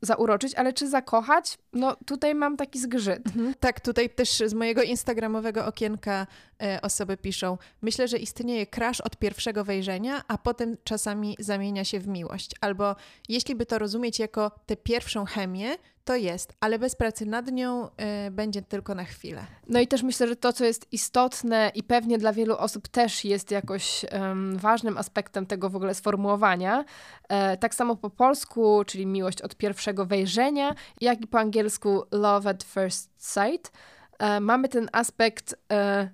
zauroczyć, 0.02 0.54
ale 0.54 0.72
czy 0.72 0.88
zakochać? 0.88 1.58
No 1.72 1.96
tutaj 2.06 2.34
mam 2.34 2.56
taki 2.56 2.78
zgrzyt. 2.78 3.26
Mhm. 3.26 3.54
Tak, 3.60 3.80
tutaj 3.80 4.10
też 4.10 4.42
z 4.46 4.54
mojego 4.54 4.82
instagramowego 4.82 5.66
okienka 5.66 6.26
e, 6.62 6.80
osoby 6.82 7.16
piszą, 7.16 7.58
myślę, 7.82 8.08
że 8.08 8.18
istnieje 8.18 8.66
crash 8.66 9.00
od 9.00 9.16
pierwszego 9.16 9.64
wejrzenia, 9.64 10.22
a 10.28 10.38
potem 10.38 10.76
czasami 10.84 11.36
zamienia 11.38 11.84
się 11.84 12.00
w 12.00 12.08
miłość. 12.08 12.50
Albo 12.60 12.96
jeśli 13.28 13.54
by 13.54 13.66
to 13.66 13.78
rozumieć 13.78 14.18
jako 14.18 14.50
tę 14.66 14.76
pierwszą 14.76 15.24
chemię, 15.24 15.76
to 16.04 16.16
jest, 16.16 16.52
ale 16.60 16.78
bez 16.78 16.94
pracy 16.94 17.26
nad 17.26 17.52
nią 17.52 17.86
y, 18.26 18.30
będzie 18.30 18.62
tylko 18.62 18.94
na 18.94 19.04
chwilę. 19.04 19.46
No 19.68 19.80
i 19.80 19.88
też 19.88 20.02
myślę, 20.02 20.28
że 20.28 20.36
to, 20.36 20.52
co 20.52 20.64
jest 20.64 20.92
istotne 20.92 21.70
i 21.74 21.82
pewnie 21.82 22.18
dla 22.18 22.32
wielu 22.32 22.56
osób 22.56 22.88
też 22.88 23.24
jest 23.24 23.50
jakoś 23.50 24.04
ważnym 24.54 24.98
aspektem 24.98 25.46
tego 25.46 25.70
w 25.70 25.76
ogóle 25.76 25.94
sformułowania, 25.94 26.84
e, 27.28 27.56
tak 27.56 27.74
samo 27.74 27.96
po 27.96 28.10
polsku, 28.10 28.82
czyli 28.86 29.06
miłość 29.06 29.42
od 29.42 29.56
pierwszego 29.56 30.06
wejrzenia, 30.06 30.74
jak 31.00 31.20
i 31.20 31.26
po 31.26 31.38
angielsku 31.38 32.02
love 32.10 32.50
at 32.50 32.62
first 32.62 33.10
sight, 33.18 33.72
e, 34.18 34.40
mamy 34.40 34.68
ten 34.68 34.88
aspekt 34.92 35.56
e, 35.72 36.08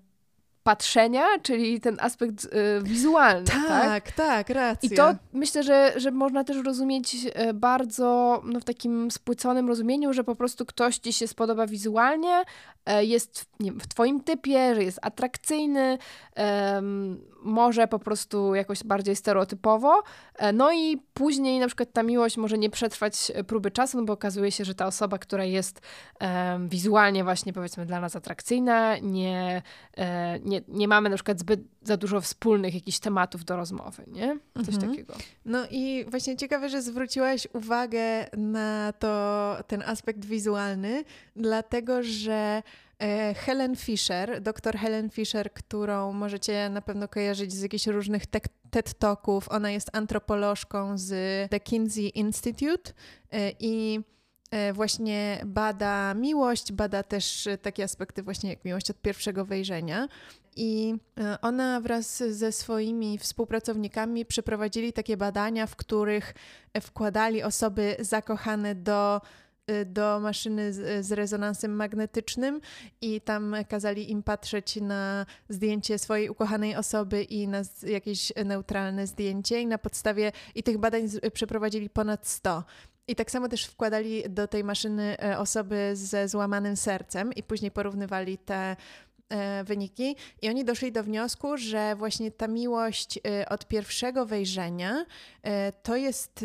patrzenia, 0.63 1.25
czyli 1.43 1.81
ten 1.81 1.97
aspekt 2.01 2.45
y, 2.45 2.49
wizualny. 2.83 3.47
Tak, 3.47 3.69
tak, 3.69 4.13
tak, 4.13 4.51
racja. 4.51 4.89
I 4.93 4.97
to 4.97 5.15
myślę, 5.33 5.63
że, 5.63 5.93
że 5.97 6.11
można 6.11 6.45
też 6.45 6.57
rozumieć 6.65 7.15
y, 7.15 7.55
bardzo 7.55 8.41
no, 8.45 8.61
w 8.61 8.65
takim 8.65 9.11
spłyconym 9.11 9.69
rozumieniu, 9.69 10.13
że 10.13 10.25
po 10.25 10.35
prostu 10.37 10.67
ktoś 10.67 10.99
ci 10.99 11.13
się 11.13 11.29
spodoba 11.29 11.67
wizualnie, 11.67 12.43
y, 13.01 13.05
jest 13.05 13.47
wiem, 13.61 13.81
w 13.81 13.89
twoim 13.89 14.21
typie, 14.21 14.75
że 14.75 14.85
jest 14.85 14.99
atrakcyjny, 15.03 15.99
może 17.43 17.89
po 17.89 17.99
prostu 17.99 18.55
jakoś 18.55 18.85
bardziej 18.85 19.17
stereotypowo, 19.17 20.03
e, 20.37 20.53
no 20.53 20.73
i 20.73 20.97
później 21.15 21.59
na 21.59 21.67
przykład 21.67 21.93
ta 21.93 22.03
miłość 22.03 22.37
może 22.37 22.59
nie 22.59 22.71
przetrwać 22.71 23.33
próby 23.47 23.71
czasu, 23.71 23.99
no 23.99 24.05
bo 24.05 24.13
okazuje 24.13 24.53
się, 24.53 24.65
że 24.65 24.75
ta 24.75 24.87
osoba, 24.87 25.19
która 25.19 25.45
jest 25.45 25.81
wizualnie 26.69 27.25
właśnie 27.25 27.53
powiedzmy 27.53 27.87
dla 27.87 28.01
nas 28.01 28.17
atrakcyjna, 28.17 28.99
nie, 28.99 29.63
e, 29.97 30.39
nie, 30.41 30.63
nie 30.69 30.89
mamy 30.89 31.11
na 31.11 31.17
przykład 31.17 31.41
zbyt 31.41 31.61
za 31.83 31.97
dużo 31.97 32.21
wspólnych 32.21 32.75
jakichś 32.75 32.99
tematów 32.99 33.45
do 33.45 33.57
rozmowy, 33.57 34.05
nie? 34.07 34.39
Coś 34.65 34.75
mhm. 34.75 34.91
takiego. 34.91 35.15
No 35.45 35.67
i 35.71 36.05
właśnie 36.09 36.37
ciekawe, 36.37 36.69
że 36.69 36.83
zwróciłaś 36.83 37.49
uwagę 37.53 38.29
na 38.37 38.93
to, 38.99 39.57
ten 39.67 39.83
aspekt 39.83 40.25
wizualny, 40.25 41.05
dlatego 41.37 42.03
że 42.03 42.33
e, 42.33 42.63
Helen 43.35 43.77
Fisher, 43.77 44.41
doktor 44.43 44.77
Helen 44.77 45.11
Fisher, 45.11 45.53
którą 45.53 46.13
możecie 46.13 46.69
na 46.69 46.83
pewno 46.83 47.09
kojarzyć 47.09 47.53
z 47.53 47.63
jakichś 47.63 47.87
różnych 47.87 48.27
TED 48.71 48.99
Talków. 48.99 49.49
Ona 49.49 49.71
jest 49.71 49.91
antropolożką 49.93 50.99
z 50.99 51.11
The 51.51 51.61
Kinsey 51.61 52.09
Institute 52.09 52.93
e, 53.33 53.53
i 53.61 54.01
E, 54.51 54.73
właśnie 54.73 55.43
bada 55.47 56.15
miłość, 56.15 56.73
bada 56.73 57.03
też 57.03 57.49
takie 57.63 57.85
aspekty 57.85 58.23
właśnie 58.23 58.51
jak 58.51 58.65
miłość 58.65 58.91
od 58.91 59.01
pierwszego 59.01 59.45
wejrzenia. 59.45 60.09
I 60.57 60.95
e, 61.21 61.41
ona 61.41 61.81
wraz 61.81 62.17
ze 62.17 62.53
swoimi 62.53 63.19
współpracownikami 63.19 64.27
przeprowadzili 64.27 64.93
takie 64.93 65.17
badania, 65.17 65.67
w 65.67 65.77
których 65.77 66.35
wkładali 66.81 67.43
osoby 67.43 67.97
zakochane 67.99 68.75
do 68.75 69.17
e, 69.17 69.21
do 69.87 70.21
maszyny 70.21 70.73
z, 70.73 71.07
z, 71.07 71.13
rezonansem 71.13 71.73
magnetycznym 71.73 72.61
i 73.01 73.21
tam 73.21 73.57
kazali 73.69 74.11
im 74.11 74.23
patrzeć 74.23 74.77
na 74.77 75.27
zdjęcie 75.49 75.99
swojej 75.99 76.29
ukochanej 76.29 76.77
osoby 76.77 77.23
i 77.23 77.49
na 77.49 77.63
jakieś 77.83 78.33
neutralne 78.45 79.07
zdjęcie 79.07 79.61
i 79.61 79.67
na 79.67 79.79
podstawie 79.79 80.33
i 80.55 80.63
tych 80.63 80.79
badań 80.79 81.09
przeprowadzili 81.33 81.91
ponad 81.91 82.27
100. 82.27 82.65
I 83.09 83.17
tak 83.17 83.31
samo 83.31 83.49
też 83.49 83.65
wkładali 83.65 84.23
do 84.29 84.49
tej 84.49 84.65
maszyny 84.65 85.17
osoby 85.39 85.91
ze 85.95 86.29
złamanym 86.29 86.77
sercem 86.77 87.33
i 87.33 87.43
później 87.43 87.71
porównywali 87.71 88.39
te 88.39 88.77
wyniki. 89.65 90.17
I 90.43 90.49
oni 90.49 90.65
doszli 90.65 90.93
do 90.93 91.05
wniosku, 91.05 91.57
że 91.57 91.97
właśnie 91.97 92.31
ta 92.31 92.49
miłość 92.49 93.19
e, 93.19 93.49
od 93.49 93.69
pierwszego 93.69 94.27
wejrzenia 94.27 95.05
to 95.83 95.97
jest, 95.97 96.45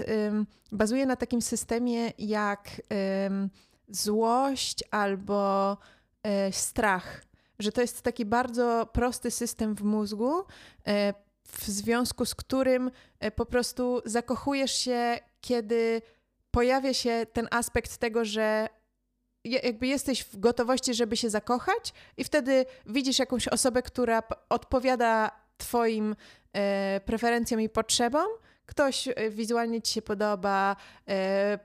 bazuje 0.71 1.05
na 1.05 1.15
takim 1.15 1.41
systemie 1.41 2.11
jak 2.17 2.81
złość 3.87 4.83
albo 4.91 5.77
strach. 6.51 7.25
Że 7.59 7.71
to 7.71 7.81
jest 7.81 8.01
taki 8.01 8.25
bardzo 8.25 8.89
prosty 8.93 9.31
system 9.31 9.75
w 9.75 9.83
mózgu, 9.83 10.31
w 11.43 11.67
związku 11.67 12.25
z 12.25 12.35
którym 12.35 12.91
po 13.35 13.45
prostu 13.45 14.01
zakochujesz 14.05 14.71
się, 14.71 15.19
kiedy 15.41 16.01
pojawia 16.51 16.93
się 16.93 17.25
ten 17.33 17.47
aspekt 17.51 17.97
tego, 17.97 18.25
że 18.25 18.69
jakby 19.45 19.87
jesteś 19.87 20.23
w 20.23 20.39
gotowości, 20.39 20.93
żeby 20.93 21.17
się 21.17 21.29
zakochać, 21.29 21.93
i 22.17 22.23
wtedy 22.23 22.65
widzisz 22.85 23.19
jakąś 23.19 23.47
osobę, 23.47 23.81
która 23.81 24.23
odpowiada 24.49 25.31
Twoim 25.57 26.15
e, 26.53 27.01
preferencjom 27.05 27.61
i 27.61 27.69
potrzebom. 27.69 28.27
Ktoś 28.65 29.07
e, 29.07 29.29
wizualnie 29.29 29.81
ci 29.81 29.93
się 29.93 30.01
podoba, 30.01 30.75
e, 31.07 31.11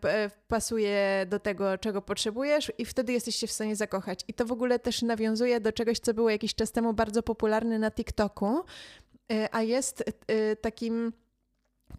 e, 0.04 0.30
pasuje 0.48 1.26
do 1.28 1.38
tego, 1.38 1.78
czego 1.78 2.02
potrzebujesz, 2.02 2.72
i 2.78 2.84
wtedy 2.84 3.12
jesteś 3.12 3.36
się 3.36 3.46
w 3.46 3.52
stanie 3.52 3.76
zakochać. 3.76 4.20
I 4.28 4.34
to 4.34 4.46
w 4.46 4.52
ogóle 4.52 4.78
też 4.78 5.02
nawiązuje 5.02 5.60
do 5.60 5.72
czegoś, 5.72 5.98
co 5.98 6.14
było 6.14 6.30
jakiś 6.30 6.54
czas 6.54 6.72
temu 6.72 6.92
bardzo 6.92 7.22
popularne 7.22 7.78
na 7.78 7.90
TikToku, 7.90 8.64
e, 9.32 9.48
a 9.54 9.62
jest 9.62 10.04
e, 10.26 10.56
takim 10.56 11.12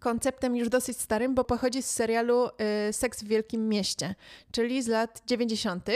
konceptem 0.00 0.56
już 0.56 0.68
dosyć 0.68 1.00
starym, 1.00 1.34
bo 1.34 1.44
pochodzi 1.44 1.82
z 1.82 1.90
serialu 1.90 2.46
y, 2.88 2.92
Seks 2.92 3.22
w 3.22 3.26
Wielkim 3.26 3.68
Mieście, 3.68 4.14
czyli 4.52 4.82
z 4.82 4.88
lat 4.88 5.22
90. 5.26 5.88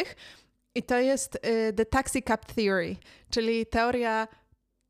I 0.74 0.82
to 0.82 0.98
jest 0.98 1.34
y, 1.34 1.72
The 1.72 1.86
Taxi 1.86 2.22
Cab 2.22 2.52
Theory, 2.52 2.96
czyli 3.30 3.66
teoria, 3.66 4.28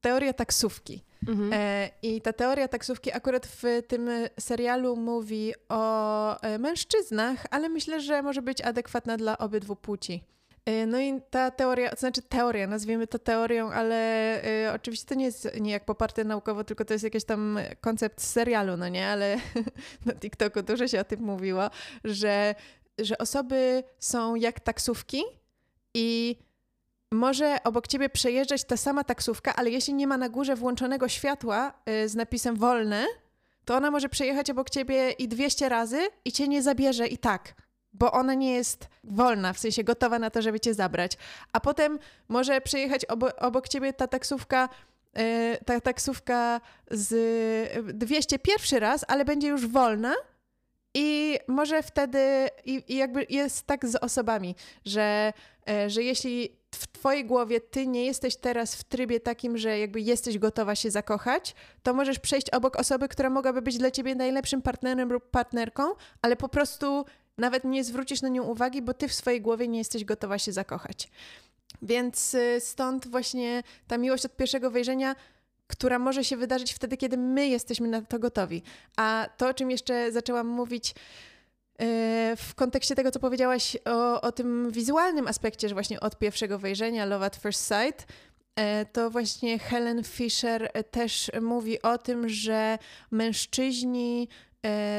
teoria 0.00 0.32
taksówki. 0.32 1.02
Mhm. 1.28 1.52
E, 1.52 1.90
I 2.02 2.20
ta 2.20 2.32
teoria 2.32 2.68
taksówki 2.68 3.12
akurat 3.12 3.46
w 3.46 3.62
tym 3.88 4.10
serialu 4.40 4.96
mówi 4.96 5.54
o 5.68 6.40
e, 6.40 6.58
mężczyznach, 6.58 7.46
ale 7.50 7.68
myślę, 7.68 8.00
że 8.00 8.22
może 8.22 8.42
być 8.42 8.60
adekwatna 8.60 9.16
dla 9.16 9.38
obydwu 9.38 9.76
płci. 9.76 10.24
E, 10.66 10.86
no 10.86 11.00
i 11.00 11.20
ta 11.30 11.50
teoria, 11.50 11.90
to 11.90 11.96
znaczy 11.96 12.22
teoria, 12.22 12.66
nazwijmy 12.66 13.06
to 13.06 13.18
teorią, 13.18 13.70
ale 13.70 14.40
y, 14.66 14.72
oczywiście 14.72 15.06
to 15.06 15.14
nie 15.14 15.24
jest 15.24 15.60
niejak 15.60 15.84
poparte 15.84 16.24
naukowo, 16.24 16.64
tylko 16.64 16.84
to 16.84 16.92
jest 16.92 17.04
jakiś 17.04 17.24
tam 17.24 17.58
koncept 17.80 18.22
serialu, 18.22 18.76
no 18.76 18.88
nie? 18.88 19.08
Ale 19.08 19.36
na 20.06 20.14
TikToku 20.14 20.62
dużo 20.62 20.88
się 20.88 21.00
o 21.00 21.04
tym 21.04 21.20
mówiło, 21.20 21.70
że, 22.04 22.54
że 22.98 23.18
osoby 23.18 23.84
są 23.98 24.34
jak 24.34 24.60
taksówki 24.60 25.22
i 25.94 26.36
może 27.12 27.56
obok 27.64 27.86
ciebie 27.86 28.08
przejeżdżać 28.08 28.64
ta 28.64 28.76
sama 28.76 29.04
taksówka, 29.04 29.56
ale 29.56 29.70
jeśli 29.70 29.94
nie 29.94 30.06
ma 30.06 30.16
na 30.16 30.28
górze 30.28 30.56
włączonego 30.56 31.08
światła 31.08 31.72
y, 31.88 32.08
z 32.08 32.14
napisem 32.14 32.56
wolne, 32.56 33.06
to 33.64 33.76
ona 33.76 33.90
może 33.90 34.08
przejechać 34.08 34.50
obok 34.50 34.70
ciebie 34.70 35.10
i 35.10 35.28
200 35.28 35.68
razy 35.68 35.98
i 36.24 36.32
cię 36.32 36.48
nie 36.48 36.62
zabierze 36.62 37.06
i 37.06 37.18
tak 37.18 37.65
bo 37.98 38.12
ona 38.12 38.34
nie 38.34 38.54
jest 38.54 38.88
wolna, 39.04 39.52
w 39.52 39.58
sensie 39.58 39.84
gotowa 39.84 40.18
na 40.18 40.30
to, 40.30 40.42
żeby 40.42 40.60
cię 40.60 40.74
zabrać. 40.74 41.12
A 41.52 41.60
potem 41.60 41.98
może 42.28 42.60
przejechać 42.60 43.04
obok, 43.04 43.34
obok 43.38 43.68
ciebie 43.68 43.92
ta 43.92 44.06
taksówka, 44.06 44.68
yy, 45.14 45.22
ta 45.66 45.80
taksówka 45.80 46.60
z 46.90 47.98
200 47.98 48.38
pierwszy 48.38 48.80
raz, 48.80 49.04
ale 49.08 49.24
będzie 49.24 49.48
już 49.48 49.66
wolna. 49.66 50.14
I 50.94 51.38
może 51.48 51.82
wtedy, 51.82 52.48
i, 52.64 52.82
i 52.88 52.96
jakby 52.96 53.26
jest 53.28 53.66
tak 53.66 53.86
z 53.86 53.96
osobami, 53.96 54.54
że, 54.84 55.32
yy, 55.66 55.90
że 55.90 56.02
jeśli 56.02 56.56
w 56.74 56.86
twojej 56.86 57.24
głowie 57.24 57.60
ty 57.60 57.86
nie 57.86 58.04
jesteś 58.04 58.36
teraz 58.36 58.76
w 58.76 58.84
trybie 58.84 59.20
takim, 59.20 59.58
że 59.58 59.78
jakby 59.78 60.00
jesteś 60.00 60.38
gotowa 60.38 60.74
się 60.74 60.90
zakochać, 60.90 61.54
to 61.82 61.94
możesz 61.94 62.18
przejść 62.18 62.50
obok 62.50 62.76
osoby, 62.76 63.08
która 63.08 63.30
mogłaby 63.30 63.62
być 63.62 63.78
dla 63.78 63.90
ciebie 63.90 64.14
najlepszym 64.14 64.62
partnerem 64.62 65.12
lub 65.12 65.30
partnerką, 65.30 65.82
ale 66.22 66.36
po 66.36 66.48
prostu 66.48 67.04
nawet 67.38 67.64
nie 67.64 67.84
zwrócisz 67.84 68.22
na 68.22 68.28
nią 68.28 68.42
uwagi, 68.42 68.82
bo 68.82 68.94
ty 68.94 69.08
w 69.08 69.14
swojej 69.14 69.40
głowie 69.40 69.68
nie 69.68 69.78
jesteś 69.78 70.04
gotowa 70.04 70.38
się 70.38 70.52
zakochać. 70.52 71.08
Więc 71.82 72.34
y, 72.34 72.60
stąd 72.60 73.08
właśnie 73.08 73.62
ta 73.86 73.98
miłość 73.98 74.24
od 74.24 74.36
pierwszego 74.36 74.70
wejrzenia, 74.70 75.16
która 75.66 75.98
może 75.98 76.24
się 76.24 76.36
wydarzyć 76.36 76.72
wtedy, 76.72 76.96
kiedy 76.96 77.16
my 77.16 77.46
jesteśmy 77.48 77.88
na 77.88 78.02
to 78.02 78.18
gotowi. 78.18 78.62
A 78.96 79.28
to, 79.36 79.48
o 79.48 79.54
czym 79.54 79.70
jeszcze 79.70 80.12
zaczęłam 80.12 80.46
mówić 80.46 80.90
y, 80.90 80.94
w 82.36 82.52
kontekście 82.54 82.94
tego, 82.94 83.10
co 83.10 83.20
powiedziałaś 83.20 83.76
o, 83.84 84.20
o 84.20 84.32
tym 84.32 84.70
wizualnym 84.70 85.28
aspekcie, 85.28 85.68
że 85.68 85.74
właśnie 85.74 86.00
od 86.00 86.18
pierwszego 86.18 86.58
wejrzenia, 86.58 87.04
Love 87.04 87.26
at 87.26 87.36
First 87.36 87.60
Sight, 87.60 88.02
y, 88.02 88.86
to 88.92 89.10
właśnie 89.10 89.58
Helen 89.58 90.04
Fisher 90.04 90.70
też 90.90 91.30
mówi 91.40 91.82
o 91.82 91.98
tym, 91.98 92.28
że 92.28 92.78
mężczyźni 93.10 94.28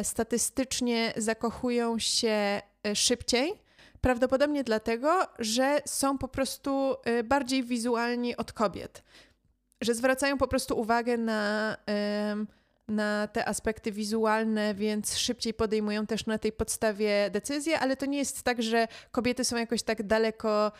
statystycznie 0.03 1.13
zakochują 1.17 1.99
się 1.99 2.61
e, 2.87 2.95
szybciej. 2.95 3.53
Prawdopodobnie 4.01 4.63
dlatego, 4.63 5.27
że 5.39 5.81
są 5.85 6.17
po 6.17 6.27
prostu 6.27 6.95
e, 7.03 7.23
bardziej 7.23 7.63
wizualni 7.63 8.37
od 8.37 8.53
kobiet. 8.53 9.03
Że 9.81 9.93
zwracają 9.93 10.37
po 10.37 10.47
prostu 10.47 10.79
uwagę 10.79 11.17
na, 11.17 11.77
na 12.87 13.27
te 13.27 13.47
aspekty 13.47 13.91
wizualne, 13.91 14.75
więc 14.75 15.17
szybciej 15.17 15.53
podejmują 15.53 16.07
też 16.07 16.25
na 16.25 16.37
tej 16.37 16.51
podstawie 16.51 17.29
decyzje, 17.29 17.79
ale 17.79 17.97
to 17.97 18.05
nie 18.05 18.17
jest 18.17 18.43
tak, 18.43 18.63
że 18.63 18.87
kobiety 19.11 19.43
są 19.43 19.57
jakoś 19.57 19.83
tak 19.83 20.03
daleko 20.03 20.71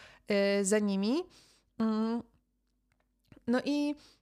za 0.61 0.79
nimi. 0.79 1.23
Mm. 1.79 2.23
No 3.47 3.61
i 3.65 3.95
e, 3.95 4.16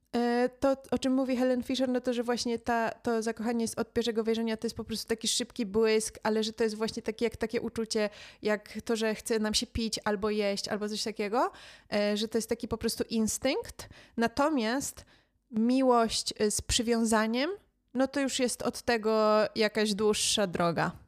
to, 0.59 0.77
o 0.91 0.99
czym 0.99 1.13
mówi 1.13 1.37
Helen 1.37 1.63
Fisher, 1.63 1.89
no 1.89 2.01
to, 2.01 2.13
że 2.13 2.23
właśnie 2.23 2.59
ta, 2.59 2.89
to 2.91 3.21
zakochanie 3.21 3.61
jest 3.61 3.79
od 3.79 3.93
pierwszego 3.93 4.23
wejrzenia, 4.23 4.57
to 4.57 4.65
jest 4.65 4.75
po 4.75 4.83
prostu 4.83 5.07
taki 5.07 5.27
szybki 5.27 5.65
błysk, 5.65 6.19
ale 6.23 6.43
że 6.43 6.53
to 6.53 6.63
jest 6.63 6.75
właśnie 6.75 7.03
takie, 7.03 7.25
jak 7.25 7.37
takie 7.37 7.61
uczucie, 7.61 8.09
jak 8.41 8.77
to, 8.85 8.95
że 8.95 9.15
chce 9.15 9.39
nam 9.39 9.53
się 9.53 9.67
pić 9.67 9.99
albo 10.03 10.29
jeść, 10.29 10.67
albo 10.67 10.89
coś 10.89 11.03
takiego, 11.03 11.51
e, 11.93 12.17
że 12.17 12.27
to 12.27 12.37
jest 12.37 12.49
taki 12.49 12.67
po 12.67 12.77
prostu 12.77 13.03
instynkt. 13.09 13.89
Natomiast 14.17 15.05
miłość 15.51 16.33
e, 16.39 16.51
z 16.51 16.61
przywiązaniem, 16.61 17.49
no 17.93 18.07
to 18.07 18.19
już 18.19 18.39
jest 18.39 18.61
od 18.61 18.81
tego 18.81 19.43
jakaś 19.55 19.93
dłuższa 19.93 20.47
droga. 20.47 21.04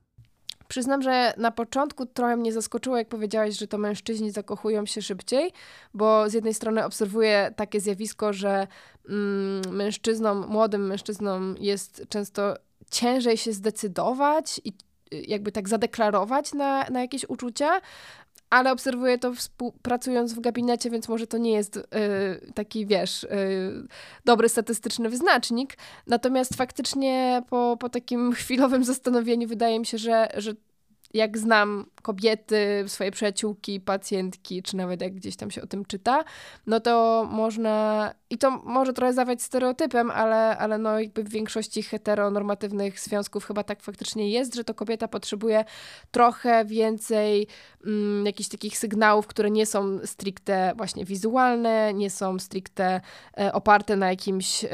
Przyznam, 0.67 1.01
że 1.01 1.33
na 1.37 1.51
początku 1.51 2.05
trochę 2.05 2.37
mnie 2.37 2.53
zaskoczyło, 2.53 2.97
jak 2.97 3.07
powiedziałaś, 3.07 3.57
że 3.57 3.67
to 3.67 3.77
mężczyźni 3.77 4.31
zakochują 4.31 4.85
się 4.85 5.01
szybciej, 5.01 5.51
bo 5.93 6.29
z 6.29 6.33
jednej 6.33 6.53
strony 6.53 6.85
obserwuję 6.85 7.53
takie 7.55 7.79
zjawisko, 7.79 8.33
że 8.33 8.67
mm, 9.09 9.75
mężczyznom, 9.75 10.45
młodym 10.49 10.87
mężczyznom 10.87 11.55
jest 11.59 12.05
często 12.09 12.55
ciężej 12.91 13.37
się 13.37 13.53
zdecydować 13.53 14.61
i 14.63 14.73
y, 15.13 15.23
jakby 15.27 15.51
tak 15.51 15.69
zadeklarować 15.69 16.53
na, 16.53 16.83
na 16.89 17.01
jakieś 17.01 17.25
uczucia, 17.29 17.81
ale 18.49 18.71
obserwuję 18.71 19.17
to 19.17 19.33
pracując 19.81 20.33
w 20.33 20.39
gabinecie, 20.39 20.89
więc 20.89 21.09
może 21.09 21.27
to 21.27 21.37
nie 21.37 21.51
jest 21.51 21.77
y, 21.77 21.81
taki, 22.53 22.85
wiesz, 22.85 23.23
y, 23.23 23.27
dobry 24.25 24.49
statystyczny 24.49 25.09
wyznacznik. 25.09 25.77
Natomiast 26.07 26.55
faktycznie 26.55 27.43
po, 27.49 27.77
po 27.79 27.89
takim 27.89 28.31
chwilowym 28.41 28.83
zastanowieniu 28.83 29.47
wydaje 29.47 29.79
mi 29.79 29.85
się, 29.85 29.97
że, 29.97 30.29
że 30.37 30.53
jak 31.13 31.37
znam 31.37 31.85
kobiety, 32.01 32.83
swoje 32.87 33.11
przyjaciółki, 33.11 33.79
pacjentki, 33.79 34.63
czy 34.63 34.77
nawet 34.77 35.01
jak 35.01 35.13
gdzieś 35.13 35.35
tam 35.35 35.51
się 35.51 35.61
o 35.61 35.67
tym 35.67 35.85
czyta, 35.85 36.23
no 36.67 36.79
to 36.79 37.27
można, 37.31 38.13
i 38.29 38.37
to 38.37 38.51
może 38.51 38.93
trochę 38.93 39.13
zawać 39.13 39.41
stereotypem, 39.41 40.11
ale, 40.11 40.57
ale 40.57 40.77
no 40.77 40.99
jakby 40.99 41.23
w 41.23 41.29
większości 41.29 41.83
heteronormatywnych 41.83 42.99
związków 42.99 43.45
chyba 43.45 43.63
tak 43.63 43.81
faktycznie 43.81 44.29
jest, 44.29 44.55
że 44.55 44.63
to 44.63 44.73
kobieta 44.73 45.07
potrzebuje 45.07 45.65
trochę 46.11 46.65
więcej 46.65 47.47
mm, 47.85 48.25
jakichś 48.25 48.49
takich 48.49 48.77
sygnałów, 48.77 49.27
które 49.27 49.51
nie 49.51 49.65
są 49.65 49.99
stricte 50.05 50.73
właśnie 50.77 51.05
wizualne, 51.05 51.93
nie 51.93 52.09
są 52.09 52.39
stricte 52.39 53.01
e, 53.39 53.53
oparte 53.53 53.95
na 53.95 54.09
jakimś 54.09 54.63
e, 54.63 54.69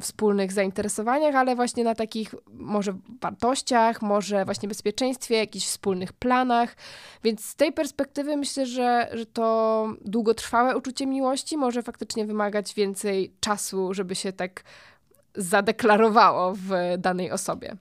wspólnych 0.00 0.52
zainteresowaniach, 0.52 1.34
ale 1.34 1.56
właśnie 1.56 1.84
na 1.84 1.94
takich 1.94 2.34
może 2.52 2.94
wartościach, 3.20 4.02
może 4.02 4.44
właśnie 4.44 4.68
bezpieczeństwie, 4.68 5.36
jakichś 5.36 5.66
wspólnych 5.66 6.12
planach, 6.12 6.76
więc 7.24 7.44
z 7.44 7.56
tej 7.56 7.72
perspektywy 7.72 8.36
myślę, 8.36 8.66
że, 8.66 9.08
że 9.12 9.26
to 9.26 9.88
długotrwałe 10.04 10.76
uczucie 10.76 11.06
miłości 11.06 11.56
może 11.56 11.82
faktycznie 11.82 12.26
wymagać 12.26 12.74
więcej 12.74 12.81
czasu, 13.40 13.94
żeby 13.94 14.14
się 14.14 14.32
tak 14.32 14.64
zadeklarowało 15.34 16.54
w 16.54 16.70
danej 16.98 17.30
osobie. 17.30 17.76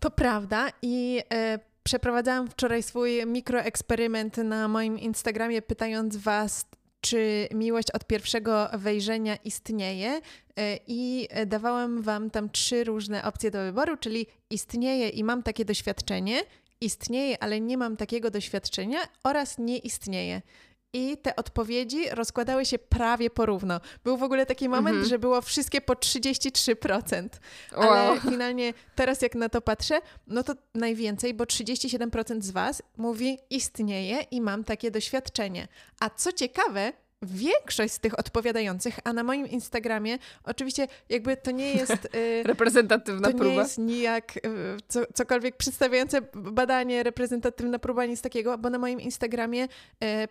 To 0.00 0.10
prawda 0.10 0.68
i 0.82 1.22
e, 1.32 1.58
przeprowadzałam 1.82 2.48
wczoraj 2.48 2.82
swój 2.82 3.26
mikroeksperyment 3.26 4.36
na 4.36 4.68
moim 4.68 4.98
Instagramie, 4.98 5.62
pytając 5.62 6.16
Was, 6.16 6.64
czy 7.00 7.48
miłość 7.54 7.90
od 7.90 8.04
pierwszego 8.04 8.68
wejrzenia 8.72 9.36
istnieje 9.36 10.20
e, 10.56 10.78
i 10.86 11.28
dawałam 11.46 12.02
Wam 12.02 12.30
tam 12.30 12.50
trzy 12.50 12.84
różne 12.84 13.24
opcje 13.24 13.50
do 13.50 13.58
wyboru, 13.58 13.96
czyli 13.96 14.26
istnieje 14.50 15.08
i 15.08 15.24
mam 15.24 15.42
takie 15.42 15.64
doświadczenie, 15.64 16.40
istnieje, 16.80 17.42
ale 17.42 17.60
nie 17.60 17.78
mam 17.78 17.96
takiego 17.96 18.30
doświadczenia 18.30 18.98
oraz 19.24 19.58
nie 19.58 19.78
istnieje. 19.78 20.42
I 20.92 21.16
te 21.16 21.36
odpowiedzi 21.36 22.08
rozkładały 22.10 22.66
się 22.66 22.78
prawie 22.78 23.30
porówno. 23.30 23.80
Był 24.04 24.16
w 24.16 24.22
ogóle 24.22 24.46
taki 24.46 24.68
moment, 24.68 24.96
mm 24.96 25.06
-hmm. 25.06 25.08
że 25.08 25.18
było 25.18 25.42
wszystkie 25.42 25.80
po 25.80 25.92
33%. 25.92 27.28
Wow. 27.76 27.90
Ale 27.90 28.20
finalnie 28.20 28.74
teraz 28.94 29.22
jak 29.22 29.34
na 29.34 29.48
to 29.48 29.60
patrzę, 29.60 30.00
no 30.26 30.42
to 30.42 30.54
najwięcej, 30.74 31.34
bo 31.34 31.44
37% 31.44 32.42
z 32.42 32.50
Was 32.50 32.82
mówi 32.96 33.38
istnieje 33.50 34.20
i 34.30 34.40
mam 34.40 34.64
takie 34.64 34.90
doświadczenie. 34.90 35.68
A 36.00 36.10
co 36.10 36.32
ciekawe, 36.32 36.92
większość 37.22 37.94
z 37.94 37.98
tych 37.98 38.18
odpowiadających, 38.18 38.98
a 39.04 39.12
na 39.12 39.22
moim 39.22 39.46
Instagramie 39.48 40.18
oczywiście 40.44 40.88
jakby 41.08 41.36
to 41.36 41.50
nie 41.50 41.72
jest... 41.72 42.08
Y, 42.14 42.42
reprezentatywna 42.42 43.28
to 43.28 43.38
próba. 43.38 43.44
To 43.44 43.50
nie 43.50 43.56
jest 43.56 43.78
nijak 43.78 44.36
y, 44.36 44.40
co, 44.88 45.00
cokolwiek 45.14 45.56
przedstawiające 45.56 46.20
badanie, 46.34 47.02
reprezentatywna 47.02 47.78
próba, 47.78 48.06
nic 48.06 48.20
takiego, 48.20 48.58
bo 48.58 48.70
na 48.70 48.78
moim 48.78 49.00
Instagramie 49.00 49.64
y, 49.64 49.68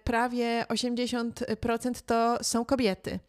prawie 0.04 0.66
80% 0.70 2.02
to 2.06 2.38
są 2.42 2.66
kobiety. 2.66 3.20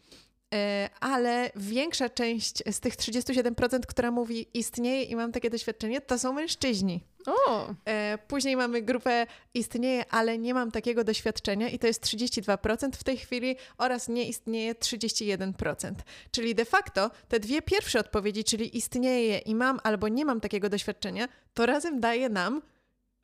Ale 1.00 1.50
większa 1.56 2.08
część 2.08 2.62
z 2.72 2.80
tych 2.80 2.96
37%, 2.96 3.80
która 3.80 4.10
mówi 4.10 4.46
istnieje 4.54 5.02
i 5.02 5.16
mam 5.16 5.32
takie 5.32 5.50
doświadczenie, 5.50 6.00
to 6.00 6.18
są 6.18 6.32
mężczyźni. 6.32 7.04
O. 7.28 7.74
E, 7.84 8.18
później 8.28 8.56
mamy 8.56 8.82
grupę 8.82 9.26
istnieje, 9.54 10.04
ale 10.10 10.38
nie 10.38 10.54
mam 10.54 10.70
takiego 10.70 11.04
doświadczenia 11.04 11.68
i 11.68 11.78
to 11.78 11.86
jest 11.86 12.04
32% 12.04 12.90
w 12.92 13.04
tej 13.04 13.16
chwili 13.16 13.56
oraz 13.78 14.08
nie 14.08 14.28
istnieje 14.28 14.74
31%. 14.74 15.92
Czyli 16.30 16.54
de 16.54 16.64
facto 16.64 17.10
te 17.28 17.40
dwie 17.40 17.62
pierwsze 17.62 18.00
odpowiedzi, 18.00 18.44
czyli 18.44 18.76
istnieje 18.76 19.38
i 19.38 19.54
mam 19.54 19.80
albo 19.82 20.08
nie 20.08 20.24
mam 20.24 20.40
takiego 20.40 20.68
doświadczenia, 20.68 21.28
to 21.54 21.66
razem 21.66 22.00
daje 22.00 22.28
nam 22.28 22.62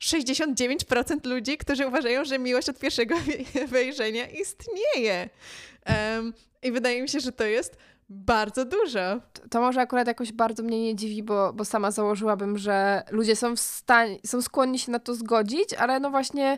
69% 0.03 1.25
ludzi, 1.25 1.57
którzy 1.57 1.87
uważają, 1.87 2.25
że 2.25 2.39
miłość 2.39 2.69
od 2.69 2.79
pierwszego 2.79 3.15
wejrzenia 3.67 4.27
istnieje. 4.27 5.29
Um, 5.87 6.33
I 6.63 6.71
wydaje 6.71 7.01
mi 7.01 7.09
się, 7.09 7.19
że 7.19 7.31
to 7.31 7.43
jest 7.43 7.77
bardzo 8.09 8.65
dużo. 8.65 9.21
To 9.49 9.61
może 9.61 9.81
akurat 9.81 10.07
jakoś 10.07 10.31
bardzo 10.31 10.63
mnie 10.63 10.83
nie 10.83 10.95
dziwi, 10.95 11.23
bo, 11.23 11.53
bo 11.53 11.65
sama 11.65 11.91
założyłabym, 11.91 12.57
że 12.57 13.03
ludzie 13.11 13.35
są 13.35 13.55
w 13.55 13.59
stanie, 13.59 14.17
są 14.25 14.41
skłonni 14.41 14.79
się 14.79 14.91
na 14.91 14.99
to 14.99 15.15
zgodzić, 15.15 15.73
ale 15.73 15.99
no 15.99 16.09
właśnie 16.09 16.57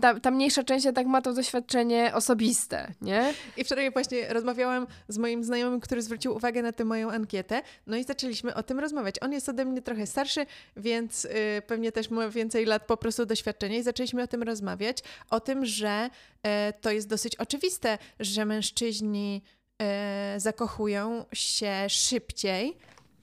ta, 0.00 0.20
ta 0.20 0.30
mniejsza 0.30 0.64
część 0.64 0.86
tak 0.94 1.06
ma 1.06 1.22
to 1.22 1.32
doświadczenie 1.32 2.10
osobiste, 2.14 2.94
nie? 3.00 3.34
I 3.56 3.64
wczoraj 3.64 3.90
właśnie 3.90 4.28
rozmawiałam 4.28 4.86
z 5.08 5.18
moim 5.18 5.44
znajomym, 5.44 5.80
który 5.80 6.02
zwrócił 6.02 6.36
uwagę 6.36 6.62
na 6.62 6.72
tę 6.72 6.84
moją 6.84 7.10
ankietę, 7.10 7.62
no 7.86 7.96
i 7.96 8.04
zaczęliśmy 8.04 8.54
o 8.54 8.62
tym 8.62 8.78
rozmawiać. 8.78 9.14
On 9.20 9.32
jest 9.32 9.48
ode 9.48 9.64
mnie 9.64 9.82
trochę 9.82 10.06
starszy, 10.06 10.46
więc 10.76 11.24
y, 11.24 11.28
pewnie 11.66 11.92
też 11.92 12.10
ma 12.10 12.28
więcej 12.28 12.66
lat 12.66 12.86
po 12.86 12.96
prostu 12.96 13.26
doświadczenia 13.26 13.76
i 13.76 13.82
zaczęliśmy 13.82 14.22
o 14.22 14.26
tym 14.26 14.42
rozmawiać, 14.42 14.98
o 15.30 15.40
tym, 15.40 15.66
że 15.66 16.10
y, 16.46 16.50
to 16.80 16.90
jest 16.90 17.08
dosyć 17.08 17.36
oczywiste, 17.36 17.98
że 18.20 18.44
mężczyźni 18.44 19.42
zakochują 20.36 21.24
się 21.32 21.86
szybciej, 21.88 22.76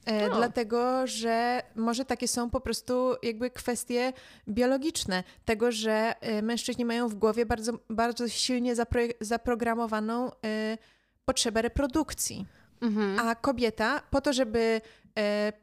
E, 0.07 0.29
dlatego, 0.29 1.07
że 1.07 1.61
może 1.75 2.05
takie 2.05 2.27
są 2.27 2.49
po 2.49 2.59
prostu 2.59 3.15
jakby 3.23 3.49
kwestie 3.49 4.13
biologiczne, 4.49 5.23
tego, 5.45 5.71
że 5.71 6.15
e, 6.21 6.41
mężczyźni 6.41 6.85
mają 6.85 7.07
w 7.07 7.15
głowie 7.15 7.45
bardzo, 7.45 7.71
bardzo 7.89 8.27
silnie 8.27 8.75
zapro 8.75 9.01
zaprogramowaną 9.21 10.31
e, 10.31 10.77
potrzebę 11.25 11.61
reprodukcji. 11.61 12.45
Mhm. 12.81 13.19
A 13.19 13.35
kobieta, 13.35 14.01
po 14.09 14.21
to, 14.21 14.33
żeby 14.33 14.81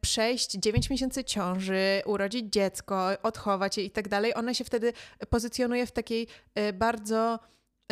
przejść 0.00 0.52
9 0.52 0.90
miesięcy 0.90 1.24
ciąży, 1.24 2.02
urodzić 2.06 2.52
dziecko, 2.52 3.08
odchować 3.22 3.78
je 3.78 3.84
i 3.84 3.90
tak 3.90 4.08
dalej, 4.08 4.34
ona 4.34 4.54
się 4.54 4.64
wtedy 4.64 4.92
pozycjonuje 5.30 5.86
w 5.86 5.92
takiej 5.92 6.26
bardzo 6.72 7.38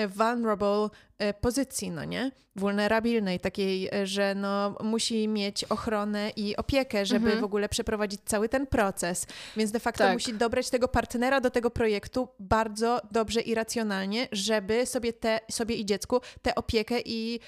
vulnerable 0.09 0.89
E, 1.12 1.12
pozycji, 1.41 1.91
no 1.91 2.05
nie? 2.05 2.31
Wulnerabilnej, 2.57 3.41
takiej, 3.41 3.89
e, 3.93 4.07
że 4.07 4.35
no, 4.35 4.77
musi 4.81 5.29
mieć 5.29 5.65
ochronę 5.65 6.31
i 6.37 6.57
opiekę, 6.57 7.07
żeby 7.07 7.27
mhm. 7.27 7.41
w 7.41 7.45
ogóle 7.45 7.69
przeprowadzić 7.69 8.21
cały 8.25 8.49
ten 8.49 8.67
proces. 8.67 9.27
Więc 9.57 9.71
de 9.71 9.81
facto 9.81 10.05
tak. 10.05 10.13
musi 10.13 10.35
dobrać 10.35 10.71
tego 10.71 10.89
partnera 10.89 11.41
do 11.41 11.51
tego 11.51 11.71
projektu 11.71 12.29
bardzo 12.39 13.01
dobrze 13.11 13.41
i 13.41 13.55
racjonalnie, 13.55 14.29
żeby 14.33 14.87
sobie, 14.87 15.13
te, 15.13 15.41
sobie 15.51 15.75
i 15.75 15.87
dziecku 15.87 16.21
tę 16.43 16.55
opiekę 16.55 17.01
i 17.05 17.41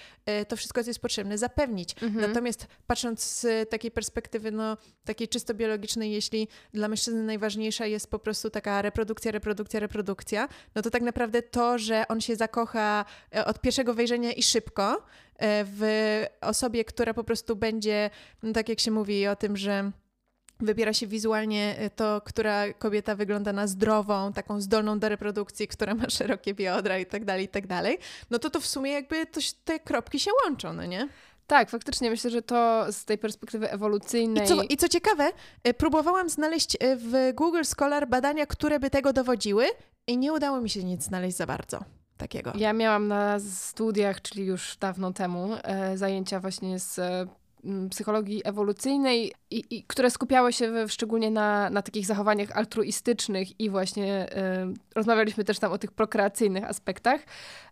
y, 0.42 0.44
to 0.44 0.56
wszystko, 0.56 0.84
co 0.84 0.90
jest 0.90 1.00
potrzebne, 1.00 1.38
zapewnić. 1.38 2.02
Mhm. 2.02 2.28
Natomiast 2.28 2.66
patrząc 2.86 3.22
z 3.22 3.70
takiej 3.70 3.90
perspektywy, 3.90 4.50
no, 4.50 4.76
takiej 5.04 5.28
czysto 5.28 5.54
biologicznej, 5.54 6.12
jeśli 6.12 6.48
dla 6.72 6.88
mężczyzny 6.88 7.22
najważniejsza 7.22 7.86
jest 7.86 8.10
po 8.10 8.18
prostu 8.18 8.50
taka 8.50 8.82
reprodukcja, 8.82 9.32
reprodukcja, 9.32 9.80
reprodukcja, 9.80 10.48
no 10.74 10.82
to 10.82 10.90
tak 10.90 11.02
naprawdę 11.02 11.42
to, 11.42 11.78
że 11.78 12.08
on 12.08 12.20
się 12.20 12.36
zakocha 12.36 13.04
od 13.46 13.58
pierwszego 13.64 13.94
wejrzenia 13.94 14.32
i 14.32 14.42
szybko 14.42 15.02
e, 15.36 15.64
w 15.64 15.82
osobie, 16.40 16.84
która 16.84 17.14
po 17.14 17.24
prostu 17.24 17.56
będzie, 17.56 18.10
no 18.42 18.52
tak 18.52 18.68
jak 18.68 18.80
się 18.80 18.90
mówi 18.90 19.26
o 19.26 19.36
tym, 19.36 19.56
że 19.56 19.90
wybiera 20.60 20.92
się 20.92 21.06
wizualnie 21.06 21.76
e, 21.78 21.90
to, 21.90 22.20
która 22.24 22.72
kobieta 22.72 23.14
wygląda 23.14 23.52
na 23.52 23.66
zdrową, 23.66 24.32
taką 24.32 24.60
zdolną 24.60 24.98
do 24.98 25.08
reprodukcji, 25.08 25.68
która 25.68 25.94
ma 25.94 26.10
szerokie 26.18 26.54
biodra 26.54 26.98
i 26.98 27.06
tak 27.06 27.24
dalej, 27.24 27.44
i 27.44 27.48
tak 27.48 27.66
dalej, 27.66 27.98
no 28.30 28.38
to 28.38 28.50
to 28.50 28.60
w 28.60 28.66
sumie 28.66 28.92
jakby 28.92 29.26
to, 29.26 29.40
te 29.64 29.80
kropki 29.80 30.20
się 30.20 30.30
łączą, 30.44 30.72
no 30.72 30.86
nie? 30.86 31.08
Tak, 31.46 31.70
faktycznie 31.70 32.10
myślę, 32.10 32.30
że 32.30 32.42
to 32.42 32.86
z 32.92 33.04
tej 33.04 33.18
perspektywy 33.18 33.70
ewolucyjnej. 33.70 34.44
I 34.44 34.48
co, 34.48 34.62
I 34.62 34.76
co 34.76 34.88
ciekawe, 34.88 35.32
e, 35.64 35.74
próbowałam 35.74 36.28
znaleźć 36.28 36.76
w 36.96 37.32
Google 37.34 37.64
Scholar 37.64 38.08
badania, 38.08 38.46
które 38.46 38.80
by 38.80 38.90
tego 38.90 39.12
dowodziły, 39.12 39.66
i 40.06 40.18
nie 40.18 40.32
udało 40.32 40.60
mi 40.60 40.70
się 40.70 40.84
nic 40.84 41.02
znaleźć 41.02 41.36
za 41.36 41.46
bardzo. 41.46 41.84
Takiego? 42.16 42.52
Ja 42.56 42.72
miałam 42.72 43.08
na 43.08 43.40
studiach, 43.40 44.22
czyli 44.22 44.44
już 44.44 44.76
dawno 44.76 45.12
temu, 45.12 45.50
e, 45.62 45.98
zajęcia 45.98 46.40
właśnie 46.40 46.78
z 46.78 46.98
e, 46.98 47.26
psychologii 47.90 48.42
ewolucyjnej, 48.44 49.32
i, 49.50 49.64
i, 49.70 49.84
które 49.84 50.10
skupiały 50.10 50.52
się 50.52 50.86
w, 50.86 50.92
szczególnie 50.92 51.30
na, 51.30 51.70
na 51.70 51.82
takich 51.82 52.06
zachowaniach 52.06 52.56
altruistycznych 52.56 53.60
i 53.60 53.70
właśnie 53.70 54.26
y, 54.32 54.94
rozmawialiśmy 54.94 55.44
też 55.44 55.58
tam 55.58 55.72
o 55.72 55.78
tych 55.78 55.92
prokreacyjnych 55.92 56.64
aspektach. 56.64 57.20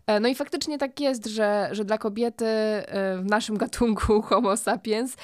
E, 0.07 0.19
no 0.19 0.27
i 0.27 0.35
faktycznie 0.35 0.77
tak 0.77 0.99
jest, 0.99 1.25
że, 1.25 1.69
że 1.71 1.85
dla 1.85 1.97
kobiety 1.97 2.45
w 3.17 3.23
naszym 3.25 3.57
gatunku 3.57 4.21
Homo 4.29 4.57
sapiens 4.57 5.15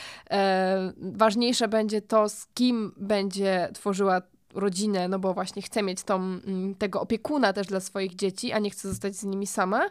ważniejsze 0.98 1.68
będzie 1.68 2.02
to, 2.02 2.30
z 2.30 2.48
kim 2.54 2.92
będzie 2.98 3.70
tworzyła 3.74 4.22
rodzinę, 4.54 5.08
no 5.08 5.20
bo 5.20 5.34
właśnie 5.34 5.62
chcę 5.62 5.84
mieć 5.84 6.04
tą, 6.04 6.16
mm, 6.16 6.76
tego 6.76 7.02
opiekuna 7.02 7.54
też 7.54 7.68
dla 7.68 7.80
swoich 7.80 8.16
dzieci, 8.16 8.52
a 8.52 8.60
nie 8.60 8.70
chcę 8.70 8.90
zostać 8.90 9.16
z 9.16 9.24
nimi 9.24 9.48
sama. 9.48 9.90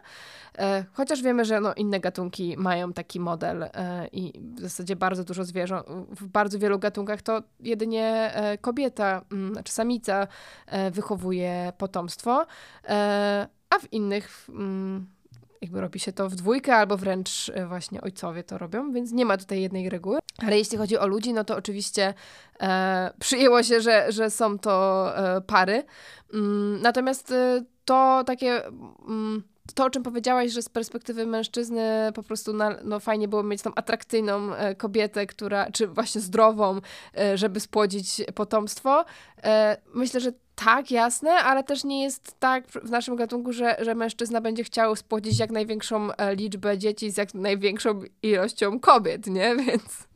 E, 0.57 0.85
chociaż 0.93 1.21
wiemy, 1.21 1.45
że 1.45 1.61
no, 1.61 1.73
inne 1.73 1.99
gatunki 1.99 2.55
mają 2.57 2.93
taki 2.93 3.19
model 3.19 3.63
e, 3.63 4.07
i 4.11 4.33
w 4.55 4.59
zasadzie 4.59 4.95
bardzo 4.95 5.23
dużo 5.23 5.43
zwierząt, 5.43 5.87
w 6.09 6.27
bardzo 6.27 6.59
wielu 6.59 6.79
gatunkach 6.79 7.21
to 7.21 7.43
jedynie 7.59 8.31
e, 8.33 8.57
kobieta, 8.57 9.21
mm, 9.31 9.53
znaczy 9.53 9.73
samica 9.73 10.27
wychowuje 10.91 11.73
potomstwo, 11.77 12.45
a 13.69 13.79
w 13.79 13.93
innych 13.93 14.47
mm, 14.49 15.07
jakby 15.61 15.81
robi 15.81 15.99
się 15.99 16.13
to 16.13 16.29
w 16.29 16.35
dwójkę, 16.35 16.75
albo 16.75 16.97
wręcz 16.97 17.51
właśnie 17.67 18.01
ojcowie 18.01 18.43
to 18.43 18.57
robią, 18.57 18.91
więc 18.91 19.11
nie 19.11 19.25
ma 19.25 19.37
tutaj 19.37 19.61
jednej 19.61 19.89
reguły. 19.89 20.19
Ale 20.37 20.57
jeśli 20.57 20.77
chodzi 20.77 20.97
o 20.97 21.07
ludzi, 21.07 21.33
no 21.33 21.43
to 21.43 21.55
oczywiście 21.55 22.13
e, 22.61 23.13
przyjęło 23.19 23.63
się, 23.63 23.81
że, 23.81 24.11
że 24.11 24.29
są 24.29 24.59
to 24.59 25.05
e, 25.17 25.41
pary. 25.41 25.83
Mm, 26.33 26.81
natomiast 26.81 27.31
e, 27.31 27.63
to 27.85 28.23
takie. 28.25 28.65
Mm, 28.67 29.43
to, 29.75 29.85
o 29.85 29.89
czym 29.89 30.03
powiedziałaś, 30.03 30.51
że 30.51 30.61
z 30.61 30.69
perspektywy 30.69 31.25
mężczyzny 31.25 32.11
po 32.15 32.23
prostu 32.23 32.53
na, 32.53 32.75
no, 32.83 32.99
fajnie 32.99 33.27
było 33.27 33.43
mieć 33.43 33.61
tą 33.61 33.75
atrakcyjną 33.75 34.55
e, 34.55 34.75
kobietę, 34.75 35.27
która, 35.27 35.71
czy 35.71 35.87
właśnie 35.87 36.21
zdrową, 36.21 36.79
e, 37.17 37.37
żeby 37.37 37.59
spłodzić 37.59 38.21
potomstwo. 38.35 39.05
E, 39.43 39.77
myślę, 39.93 40.19
że 40.19 40.31
tak, 40.65 40.91
jasne, 40.91 41.31
ale 41.31 41.63
też 41.63 41.83
nie 41.83 42.03
jest 42.03 42.39
tak 42.39 42.67
w 42.67 42.89
naszym 42.89 43.15
gatunku, 43.15 43.53
że, 43.53 43.77
że 43.81 43.95
mężczyzna 43.95 44.41
będzie 44.41 44.63
chciał 44.63 44.95
spłodzić 44.95 45.39
jak 45.39 45.51
największą 45.51 46.09
liczbę 46.37 46.77
dzieci 46.77 47.11
z 47.11 47.17
jak 47.17 47.33
największą 47.33 48.01
ilością 48.23 48.79
kobiet, 48.79 49.27
nie? 49.27 49.55
Więc... 49.65 50.09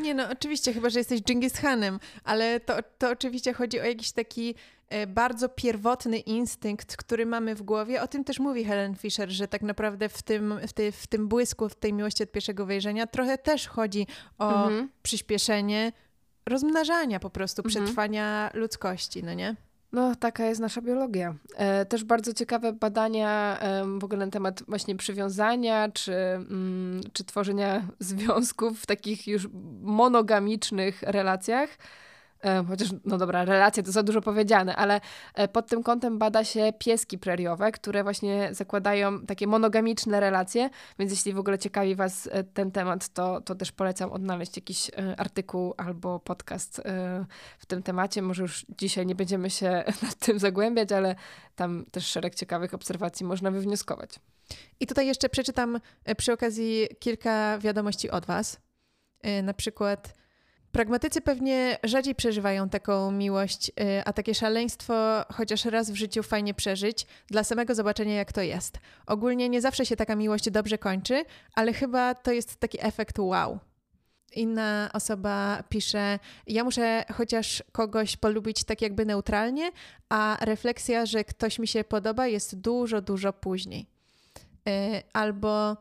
Nie 0.00 0.14
no, 0.14 0.24
oczywiście, 0.32 0.72
chyba, 0.72 0.90
że 0.90 0.98
jesteś 0.98 1.22
Genghis 1.22 1.58
Hanem, 1.58 2.00
ale 2.24 2.60
to, 2.60 2.74
to 2.98 3.10
oczywiście 3.10 3.52
chodzi 3.52 3.80
o 3.80 3.84
jakiś 3.84 4.12
taki 4.12 4.54
e, 4.88 5.06
bardzo 5.06 5.48
pierwotny 5.48 6.18
instynkt, 6.18 6.96
który 6.96 7.26
mamy 7.26 7.54
w 7.54 7.62
głowie. 7.62 8.02
O 8.02 8.08
tym 8.08 8.24
też 8.24 8.38
mówi 8.38 8.64
Helen 8.64 8.96
Fisher, 8.96 9.30
że 9.30 9.48
tak 9.48 9.62
naprawdę 9.62 10.08
w 10.08 10.22
tym, 10.22 10.54
w, 10.68 10.72
tej, 10.72 10.92
w 10.92 11.06
tym 11.06 11.28
błysku, 11.28 11.68
w 11.68 11.74
tej 11.74 11.92
miłości 11.92 12.22
od 12.22 12.32
pierwszego 12.32 12.66
wejrzenia 12.66 13.06
trochę 13.06 13.38
też 13.38 13.68
chodzi 13.68 14.06
o 14.38 14.64
mhm. 14.64 14.88
przyspieszenie 15.02 15.92
rozmnażania 16.46 17.20
po 17.20 17.30
prostu, 17.30 17.62
mhm. 17.62 17.84
przetrwania 17.84 18.50
ludzkości, 18.54 19.22
no 19.22 19.34
nie? 19.34 19.56
No, 19.96 20.14
taka 20.14 20.44
jest 20.44 20.60
nasza 20.60 20.82
biologia. 20.82 21.34
E, 21.56 21.86
też 21.86 22.04
bardzo 22.04 22.32
ciekawe 22.32 22.72
badania 22.72 23.58
w 23.98 24.04
ogóle 24.04 24.26
na 24.26 24.32
temat 24.32 24.62
właśnie 24.68 24.96
przywiązania, 24.96 25.88
czy, 25.88 26.14
mm, 26.14 27.00
czy 27.12 27.24
tworzenia 27.24 27.82
związków 27.98 28.80
w 28.80 28.86
takich 28.86 29.26
już 29.26 29.48
monogamicznych 29.82 31.02
relacjach. 31.02 31.78
E, 32.44 32.64
chociaż, 32.64 32.88
no 33.04 33.18
dobra, 33.18 33.44
relacje 33.44 33.82
to 33.82 33.92
za 33.92 34.02
dużo 34.02 34.20
powiedziane, 34.20 34.76
ale 34.76 35.00
e, 35.34 35.48
pod 35.48 35.66
tym 35.66 35.82
kątem 35.82 36.18
bada 36.18 36.44
się 36.44 36.72
pieski 36.78 37.18
preriowe, 37.18 37.72
które 37.72 38.02
właśnie 38.02 38.48
zakładają 38.52 39.26
takie 39.26 39.46
monogamiczne 39.46 40.20
relacje, 40.20 40.70
więc 40.98 41.10
jeśli 41.10 41.32
w 41.32 41.38
ogóle 41.38 41.58
ciekawi 41.58 41.94
Was 41.94 42.28
e, 42.32 42.44
ten 42.44 42.70
temat, 42.70 43.08
to, 43.08 43.40
to 43.40 43.54
też 43.54 43.72
polecam 43.72 44.12
odnaleźć 44.12 44.56
jakiś 44.56 44.90
artykuł 45.16 45.74
albo 45.76 46.20
podcast 46.20 46.82
w 47.58 47.66
tym 47.66 47.82
temacie. 47.82 48.22
Może 48.22 48.42
już 48.42 48.66
dzisiaj 48.78 49.06
nie 49.06 49.14
będziemy 49.14 49.50
się 49.50 49.84
nad 50.02 50.14
tym 50.14 50.38
zagłębiać, 50.38 50.92
ale 50.92 51.14
tam 51.56 51.84
też 51.90 52.06
szereg 52.06 52.34
ciekawych 52.34 52.74
obserwacji 52.74 53.26
można 53.26 53.50
wywnioskować. 53.50 54.10
I 54.80 54.86
tutaj 54.86 55.06
jeszcze 55.06 55.28
przeczytam 55.28 55.80
przy 56.16 56.32
okazji 56.32 56.88
kilka 56.98 57.58
wiadomości 57.58 58.10
od 58.10 58.26
Was. 58.26 58.60
Na 59.42 59.54
przykład 59.54 60.14
Pragmatycy 60.76 61.20
pewnie 61.20 61.78
rzadziej 61.84 62.14
przeżywają 62.14 62.68
taką 62.68 63.10
miłość, 63.10 63.68
y, 63.68 64.04
a 64.04 64.12
takie 64.12 64.34
szaleństwo 64.34 64.94
chociaż 65.32 65.64
raz 65.64 65.90
w 65.90 65.94
życiu 65.94 66.22
fajnie 66.22 66.54
przeżyć, 66.54 67.06
dla 67.28 67.44
samego 67.44 67.74
zobaczenia, 67.74 68.14
jak 68.14 68.32
to 68.32 68.40
jest. 68.40 68.78
Ogólnie 69.06 69.48
nie 69.48 69.60
zawsze 69.60 69.86
się 69.86 69.96
taka 69.96 70.16
miłość 70.16 70.50
dobrze 70.50 70.78
kończy, 70.78 71.24
ale 71.54 71.72
chyba 71.72 72.14
to 72.14 72.32
jest 72.32 72.56
taki 72.56 72.78
efekt 72.86 73.18
wow. 73.18 73.58
Inna 74.32 74.90
osoba 74.92 75.62
pisze: 75.68 76.18
Ja 76.46 76.64
muszę 76.64 77.04
chociaż 77.14 77.62
kogoś 77.72 78.16
polubić 78.16 78.64
tak 78.64 78.82
jakby 78.82 79.04
neutralnie, 79.04 79.70
a 80.08 80.36
refleksja, 80.40 81.06
że 81.06 81.24
ktoś 81.24 81.58
mi 81.58 81.68
się 81.68 81.84
podoba, 81.84 82.26
jest 82.26 82.60
dużo, 82.60 83.00
dużo 83.00 83.32
później. 83.32 83.86
Y, 84.68 85.02
albo 85.12 85.76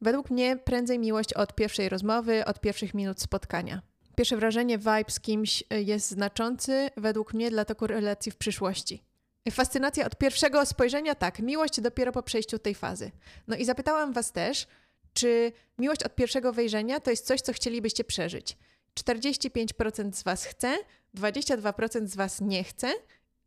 według 0.00 0.30
mnie 0.30 0.56
prędzej 0.56 0.98
miłość 0.98 1.32
od 1.32 1.54
pierwszej 1.54 1.88
rozmowy, 1.88 2.44
od 2.44 2.60
pierwszych 2.60 2.94
minut 2.94 3.20
spotkania. 3.20 3.95
Pierwsze 4.16 4.36
wrażenie, 4.36 4.78
vibe 4.78 5.04
z 5.08 5.20
kimś 5.20 5.64
e, 5.70 5.82
jest 5.82 6.10
znaczący 6.10 6.90
według 6.96 7.34
mnie 7.34 7.50
dla 7.50 7.64
toku 7.64 7.86
relacji 7.86 8.32
w 8.32 8.36
przyszłości. 8.36 9.02
Fascynacja 9.50 10.06
od 10.06 10.16
pierwszego 10.18 10.66
spojrzenia, 10.66 11.14
tak, 11.14 11.38
miłość 11.38 11.80
dopiero 11.80 12.12
po 12.12 12.22
przejściu 12.22 12.58
tej 12.58 12.74
fazy. 12.74 13.10
No 13.46 13.56
i 13.56 13.64
zapytałam 13.64 14.12
Was 14.12 14.32
też, 14.32 14.66
czy 15.12 15.52
miłość 15.78 16.02
od 16.02 16.14
pierwszego 16.14 16.52
wejrzenia 16.52 17.00
to 17.00 17.10
jest 17.10 17.26
coś, 17.26 17.40
co 17.40 17.52
chcielibyście 17.52 18.04
przeżyć? 18.04 18.56
45% 19.00 20.12
z 20.12 20.22
Was 20.22 20.44
chce, 20.44 20.78
22% 21.14 22.06
z 22.06 22.16
Was 22.16 22.40
nie 22.40 22.64
chce, 22.64 22.92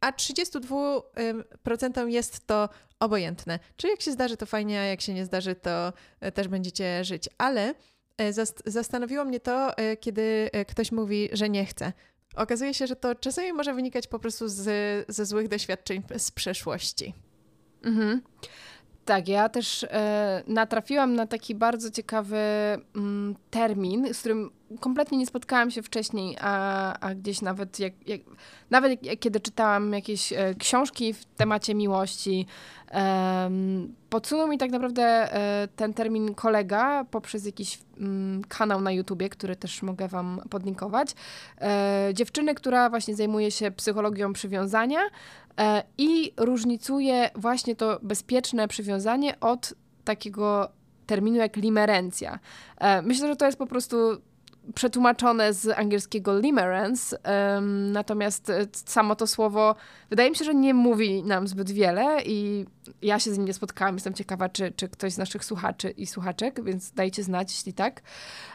a 0.01 0.11
32% 0.11 2.07
jest 2.07 2.47
to 2.47 2.69
obojętne. 2.99 3.59
Czyli 3.75 3.91
jak 3.91 4.01
się 4.01 4.11
zdarzy, 4.11 4.37
to 4.37 4.45
fajnie, 4.45 4.79
a 4.79 4.83
jak 4.83 5.01
się 5.01 5.13
nie 5.13 5.25
zdarzy, 5.25 5.55
to 5.55 5.93
e, 6.19 6.31
też 6.31 6.47
będziecie 6.47 7.03
żyć. 7.03 7.29
Ale 7.37 7.73
E, 8.19 8.33
zastanowiło 8.65 9.25
mnie 9.25 9.39
to, 9.39 9.77
e, 9.77 9.97
kiedy 9.97 10.49
e, 10.51 10.65
ktoś 10.65 10.91
mówi, 10.91 11.29
że 11.33 11.49
nie 11.49 11.65
chce. 11.65 11.93
Okazuje 12.35 12.73
się, 12.73 12.87
że 12.87 12.95
to 12.95 13.15
czasami 13.15 13.53
może 13.53 13.73
wynikać 13.73 14.07
po 14.07 14.19
prostu 14.19 14.47
z, 14.47 14.65
ze 15.07 15.25
złych 15.25 15.47
doświadczeń 15.47 16.03
z 16.17 16.31
przeszłości. 16.31 17.13
Mhm. 17.83 18.21
Tak, 19.05 19.27
ja 19.27 19.49
też 19.49 19.85
natrafiłam 20.47 21.15
na 21.15 21.27
taki 21.27 21.55
bardzo 21.55 21.91
ciekawy 21.91 22.37
mm, 22.95 23.35
termin, 23.49 24.13
z 24.13 24.19
którym 24.19 24.51
kompletnie 24.79 25.17
nie 25.17 25.25
spotkałam 25.25 25.71
się 25.71 25.81
wcześniej, 25.81 26.37
a, 26.41 26.93
a 26.99 27.15
gdzieś 27.15 27.41
nawet, 27.41 27.79
jak, 27.79 28.07
jak 28.07 28.21
nawet 28.69 29.05
jak, 29.05 29.19
kiedy 29.19 29.39
czytałam 29.39 29.93
jakieś 29.93 30.33
e, 30.33 30.55
książki 30.55 31.13
w 31.13 31.25
temacie 31.25 31.75
miłości, 31.75 32.45
e, 32.91 33.49
podsunął 34.09 34.47
mi 34.47 34.57
tak 34.57 34.71
naprawdę 34.71 35.03
e, 35.03 35.67
ten 35.75 35.93
termin 35.93 36.35
kolega 36.35 37.05
poprzez 37.11 37.45
jakiś 37.45 37.79
mm, 37.97 38.43
kanał 38.43 38.81
na 38.81 38.91
YouTubie, 38.91 39.29
który 39.29 39.55
też 39.55 39.81
mogę 39.81 40.07
wam 40.07 40.41
podlinkować. 40.49 41.15
E, 41.61 42.09
dziewczyny, 42.13 42.55
która 42.55 42.89
właśnie 42.89 43.15
zajmuje 43.15 43.51
się 43.51 43.71
psychologią 43.71 44.33
przywiązania 44.33 44.99
e, 45.57 45.83
i 45.97 46.33
różnicuje 46.37 47.29
właśnie 47.35 47.75
to 47.75 47.99
bezpieczne 48.01 48.67
przywiązanie 48.67 49.39
od 49.39 49.73
takiego 50.03 50.69
terminu 51.05 51.37
jak 51.37 51.55
limerencja. 51.55 52.39
E, 52.77 53.01
myślę, 53.01 53.27
że 53.27 53.35
to 53.35 53.45
jest 53.45 53.57
po 53.57 53.67
prostu 53.67 53.97
przetłumaczone 54.75 55.53
z 55.53 55.79
angielskiego 55.79 56.39
limerence, 56.39 57.17
um, 57.55 57.91
natomiast 57.91 58.49
e, 58.49 58.67
samo 58.73 59.15
to 59.15 59.27
słowo 59.27 59.75
wydaje 60.09 60.29
mi 60.29 60.35
się, 60.35 60.45
że 60.45 60.55
nie 60.55 60.73
mówi 60.73 61.23
nam 61.23 61.47
zbyt 61.47 61.71
wiele 61.71 62.17
i 62.25 62.65
ja 63.01 63.19
się 63.19 63.33
z 63.33 63.37
nim 63.37 63.47
nie 63.47 63.53
spotkałam. 63.53 63.95
Jestem 63.95 64.13
ciekawa, 64.13 64.49
czy, 64.49 64.71
czy 64.71 64.89
ktoś 64.89 65.13
z 65.13 65.17
naszych 65.17 65.45
słuchaczy 65.45 65.89
i 65.89 66.07
słuchaczek, 66.07 66.63
więc 66.63 66.91
dajcie 66.91 67.23
znać, 67.23 67.51
jeśli 67.51 67.73
tak. 67.73 68.01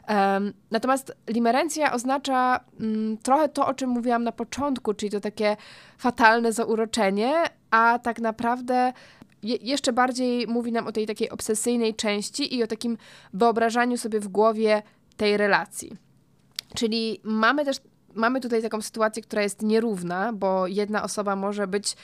Um, 0.09 0.53
natomiast 0.71 1.13
limerencja 1.29 1.93
oznacza 1.93 2.61
um, 2.81 3.19
trochę 3.23 3.49
to, 3.49 3.67
o 3.67 3.75
czym 3.75 3.91
mówiłam 3.91 4.25
na 4.25 4.33
początku, 4.33 4.95
czyli 4.95 5.11
to 5.11 5.21
takie 5.21 5.57
fatalne 5.99 6.53
zauroczenie, 6.53 7.33
a 7.71 7.99
tak 7.99 8.21
naprawdę 8.21 8.93
je, 9.43 9.57
jeszcze 9.57 9.93
bardziej 9.93 10.47
mówi 10.47 10.73
nam 10.73 10.87
o 10.87 10.93
tej 10.93 11.07
takiej 11.07 11.31
obsesyjnej 11.31 11.95
części 11.95 12.57
i 12.57 12.63
o 12.63 12.67
takim 12.67 12.99
wyobrażaniu 13.33 13.97
sobie 13.97 14.21
w 14.21 14.29
głowie 14.29 14.83
tej 15.17 15.37
relacji. 15.37 15.97
Czyli 16.75 17.21
mamy 17.25 17.65
też 17.65 17.81
mamy 18.15 18.41
tutaj 18.41 18.63
taką 18.63 18.83
sytuację, 18.83 19.23
która 19.23 19.43
jest 19.43 19.63
nierówna, 19.63 20.33
bo 20.33 20.67
jedna 20.67 21.03
osoba 21.03 21.37
może 21.37 21.67
być 21.67 21.97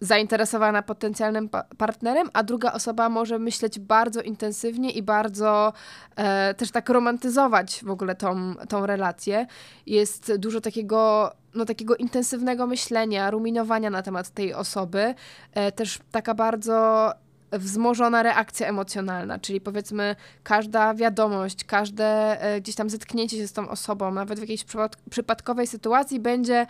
zainteresowana 0.00 0.82
potencjalnym 0.82 1.48
pa 1.48 1.64
partnerem, 1.78 2.30
a 2.32 2.42
druga 2.42 2.72
osoba 2.72 3.08
może 3.08 3.38
myśleć 3.38 3.78
bardzo 3.78 4.20
intensywnie 4.22 4.90
i 4.90 5.02
bardzo 5.02 5.72
e, 6.16 6.54
też 6.54 6.70
tak 6.70 6.88
romantyzować 6.88 7.80
w 7.84 7.90
ogóle 7.90 8.14
tą, 8.14 8.54
tą 8.68 8.86
relację. 8.86 9.46
Jest 9.86 10.36
dużo 10.36 10.60
takiego, 10.60 11.32
no, 11.54 11.64
takiego 11.64 11.96
intensywnego 11.96 12.66
myślenia, 12.66 13.30
ruminowania 13.30 13.90
na 13.90 14.02
temat 14.02 14.30
tej 14.30 14.54
osoby. 14.54 15.14
E, 15.54 15.72
też 15.72 15.98
taka 16.10 16.34
bardzo 16.34 17.10
wzmożona 17.52 18.22
reakcja 18.22 18.66
emocjonalna, 18.66 19.38
czyli 19.38 19.60
powiedzmy 19.60 20.16
każda 20.42 20.94
wiadomość, 20.94 21.64
każde 21.64 22.04
e, 22.40 22.60
gdzieś 22.60 22.74
tam 22.74 22.90
zetknięcie 22.90 23.36
się 23.36 23.48
z 23.48 23.52
tą 23.52 23.68
osobą, 23.68 24.10
nawet 24.10 24.38
w 24.38 24.42
jakiejś 24.42 24.64
przypadkowej 25.10 25.66
sytuacji 25.66 26.20
będzie 26.20 26.66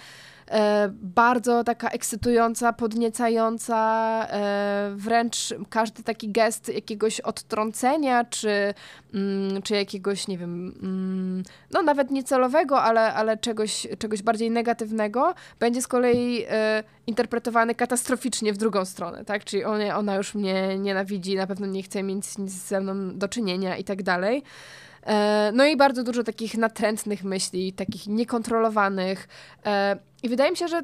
bardzo 0.92 1.64
taka 1.64 1.88
ekscytująca, 1.88 2.72
podniecająca, 2.72 3.76
e, 4.30 4.92
wręcz 4.96 5.54
każdy 5.70 6.02
taki 6.02 6.32
gest 6.32 6.68
jakiegoś 6.68 7.20
odtrącenia, 7.20 8.24
czy, 8.24 8.74
mm, 9.14 9.62
czy 9.62 9.74
jakiegoś, 9.74 10.28
nie 10.28 10.38
wiem, 10.38 10.74
mm, 10.82 11.42
no 11.70 11.82
nawet 11.82 12.10
niecelowego, 12.10 12.82
ale, 12.82 13.14
ale 13.14 13.36
czegoś, 13.36 13.86
czegoś 13.98 14.22
bardziej 14.22 14.50
negatywnego, 14.50 15.34
będzie 15.60 15.82
z 15.82 15.88
kolei 15.88 16.44
e, 16.48 16.84
interpretowany 17.06 17.74
katastroficznie 17.74 18.52
w 18.52 18.56
drugą 18.56 18.84
stronę, 18.84 19.24
tak? 19.24 19.44
Czyli 19.44 19.64
ona, 19.64 19.98
ona 19.98 20.14
już 20.14 20.34
mnie 20.34 20.78
nienawidzi, 20.78 21.36
na 21.36 21.46
pewno 21.46 21.66
nie 21.66 21.82
chce 21.82 22.02
mieć 22.02 22.38
nic 22.38 22.52
ze 22.52 22.80
mną 22.80 23.18
do 23.18 23.28
czynienia 23.28 23.76
i 23.76 23.84
tak 23.84 24.02
dalej. 24.02 24.42
No 25.52 25.66
i 25.66 25.76
bardzo 25.76 26.02
dużo 26.02 26.24
takich 26.24 26.58
natrętnych 26.58 27.24
myśli, 27.24 27.72
takich 27.72 28.06
niekontrolowanych. 28.06 29.28
I 30.22 30.28
wydaje 30.28 30.50
mi 30.50 30.56
się, 30.56 30.68
że 30.68 30.82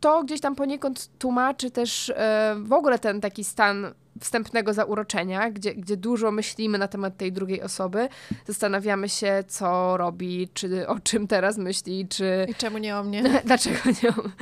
to 0.00 0.24
gdzieś 0.24 0.40
tam 0.40 0.56
poniekąd 0.56 1.18
tłumaczy 1.18 1.70
też 1.70 2.10
e, 2.10 2.56
w 2.58 2.72
ogóle 2.72 2.98
ten 2.98 3.20
taki 3.20 3.44
stan 3.44 3.94
wstępnego 4.20 4.72
zauroczenia, 4.72 5.50
gdzie, 5.50 5.74
gdzie 5.74 5.96
dużo 5.96 6.30
myślimy 6.30 6.78
na 6.78 6.88
temat 6.88 7.16
tej 7.16 7.32
drugiej 7.32 7.62
osoby, 7.62 8.08
zastanawiamy 8.46 9.08
się, 9.08 9.44
co 9.48 9.96
robi, 9.96 10.48
czy 10.54 10.88
o 10.88 11.00
czym 11.00 11.26
teraz 11.26 11.58
myśli, 11.58 12.06
czy... 12.08 12.46
I 12.48 12.54
czemu 12.54 12.78
nie 12.78 12.96
o 12.96 13.02
mnie? 13.02 13.22
Dlaczego 13.44 13.78
nie 14.02 14.08
o 14.08 14.22
mnie? 14.22 14.32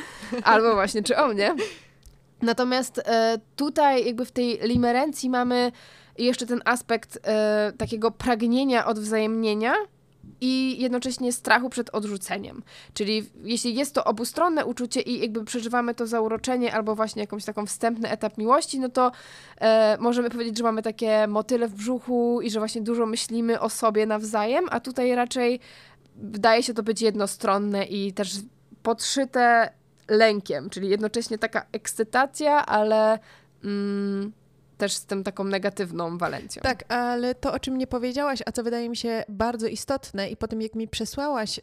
Albo 0.44 0.74
właśnie, 0.74 1.02
czy 1.02 1.16
o 1.16 1.29
mnie. 1.29 1.55
Natomiast 2.42 2.98
e, 2.98 3.38
tutaj 3.57 4.07
jakby 4.07 4.24
w 4.24 4.33
tej 4.33 4.59
limerencji 4.62 5.31
mamy 5.31 5.72
jeszcze 6.18 6.46
ten 6.46 6.61
aspekt 6.64 7.18
e, 7.22 7.72
takiego 7.79 8.11
pragnienia 8.11 8.87
odwzajemnienia, 8.87 9.74
i 10.40 10.83
jednocześnie 10.83 11.33
strachu 11.33 11.70
przed 11.70 11.94
odrzuceniem. 11.94 12.62
Czyli 12.94 13.31
jeśli 13.44 13.74
jest 13.74 13.94
to 13.94 14.05
obustronne 14.05 14.66
uczucie 14.66 15.00
i 15.00 15.20
jakby 15.20 15.44
przeżywamy 15.44 15.94
to 15.94 16.07
zauroczenie 16.07 16.74
albo 16.74 16.94
właśnie 16.94 17.20
jakąś 17.20 17.44
taką 17.44 17.66
wstępny 17.66 18.11
etap 18.11 18.38
miłości, 18.38 18.81
no 18.81 18.88
to 18.88 19.12
e, 19.61 19.96
możemy 20.00 20.31
powiedzieć, 20.31 20.59
że 20.59 20.64
mamy 20.64 20.83
takie 20.83 21.26
motyle 21.26 21.68
w 21.68 21.74
brzuchu 21.74 22.40
i 22.42 22.50
że 22.50 22.59
właśnie 22.59 22.83
dużo 22.83 23.07
myślimy 23.07 23.61
o 23.61 23.68
sobie 23.68 24.07
nawzajem, 24.07 24.64
a 24.70 24.81
tutaj 24.81 25.14
raczej 25.14 25.61
wydaje 26.16 26.62
się 26.62 26.74
to 26.74 26.83
być 26.83 27.02
jednostronne 27.02 27.85
i 27.85 28.12
też 28.12 28.31
podszyte 28.83 29.70
lękiem, 30.09 30.70
czyli 30.70 30.88
jednocześnie 30.88 31.38
taka 31.38 31.66
ekscytacja, 31.72 32.66
ale 32.66 33.18
mm, 33.64 34.33
też 34.77 34.93
z 34.93 35.07
tym 35.07 35.25
taką 35.25 35.45
negatywną 35.45 36.19
walencją. 36.19 36.62
Tak, 36.62 36.93
ale 36.93 37.35
to, 37.35 37.53
o 37.53 37.59
czym 37.59 37.79
nie 37.79 37.87
powiedziałaś, 37.87 38.43
a 38.47 38.53
co 38.53 38.62
wydaje 38.62 38.89
mi 38.89 38.97
się 38.97 39.25
bardzo 39.29 39.67
istotne 39.67 40.31
i 40.31 40.37
po 40.37 40.49
tym, 40.49 40.62
jak 40.62 40.75
mi 40.75 40.89
przesłałaś 40.89 41.59
y, 41.59 41.62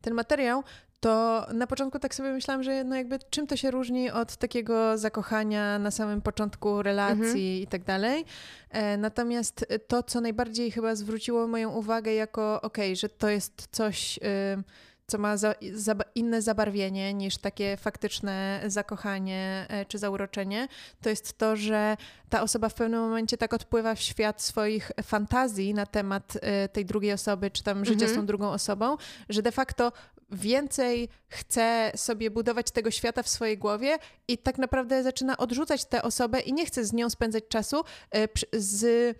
ten 0.00 0.14
materiał, 0.14 0.64
to 1.02 1.46
na 1.54 1.66
początku 1.66 1.98
tak 1.98 2.14
sobie 2.14 2.32
myślałam, 2.32 2.62
że 2.62 2.84
no 2.84 2.96
jakby 2.96 3.18
czym 3.30 3.46
to 3.46 3.56
się 3.56 3.70
różni 3.70 4.10
od 4.10 4.36
takiego 4.36 4.98
zakochania 4.98 5.78
na 5.78 5.90
samym 5.90 6.22
początku 6.22 6.82
relacji 6.82 7.24
mhm. 7.24 7.38
i 7.38 7.66
tak 7.70 7.84
dalej. 7.84 8.24
E, 8.70 8.96
natomiast 8.96 9.66
to, 9.88 10.02
co 10.02 10.20
najbardziej 10.20 10.70
chyba 10.70 10.94
zwróciło 10.94 11.46
moją 11.46 11.70
uwagę 11.70 12.14
jako 12.14 12.62
okej, 12.62 12.86
okay, 12.86 12.96
że 12.96 13.08
to 13.08 13.28
jest 13.28 13.68
coś... 13.70 14.18
Y, 14.18 14.62
co 15.06 15.18
ma 15.18 15.36
za, 15.36 15.54
za, 15.74 15.94
inne 16.14 16.42
zabarwienie 16.42 17.14
niż 17.14 17.38
takie 17.38 17.76
faktyczne 17.76 18.62
zakochanie 18.66 19.66
e, 19.68 19.84
czy 19.84 19.98
zauroczenie, 19.98 20.68
to 21.00 21.10
jest 21.10 21.38
to, 21.38 21.56
że 21.56 21.96
ta 22.28 22.42
osoba 22.42 22.68
w 22.68 22.74
pewnym 22.74 23.00
momencie 23.00 23.36
tak 23.36 23.54
odpływa 23.54 23.94
w 23.94 24.00
świat 24.00 24.42
swoich 24.42 24.92
fantazji 25.02 25.74
na 25.74 25.86
temat 25.86 26.38
e, 26.40 26.68
tej 26.68 26.84
drugiej 26.84 27.12
osoby, 27.12 27.50
czy 27.50 27.62
tam 27.62 27.84
życia 27.84 28.06
z 28.06 28.08
tą 28.08 28.10
mhm. 28.10 28.26
drugą 28.26 28.50
osobą, 28.50 28.96
że 29.28 29.42
de 29.42 29.52
facto 29.52 29.92
więcej 30.30 31.08
chce 31.28 31.92
sobie 31.96 32.30
budować 32.30 32.70
tego 32.70 32.90
świata 32.90 33.22
w 33.22 33.28
swojej 33.28 33.58
głowie 33.58 33.98
i 34.28 34.38
tak 34.38 34.58
naprawdę 34.58 35.02
zaczyna 35.02 35.36
odrzucać 35.36 35.84
tę 35.84 36.02
osobę 36.02 36.40
i 36.40 36.52
nie 36.52 36.66
chce 36.66 36.84
z 36.84 36.92
nią 36.92 37.10
spędzać 37.10 37.44
czasu 37.48 37.84
e, 38.14 38.28
z 38.52 39.16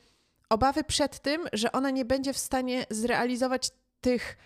obawy 0.49 0.85
przed 0.85 1.21
tym, 1.21 1.49
że 1.53 1.73
ona 1.73 1.90
nie 1.90 2.05
będzie 2.05 2.33
w 2.33 2.38
stanie 2.38 2.87
zrealizować 2.90 3.71
tych 4.01 4.37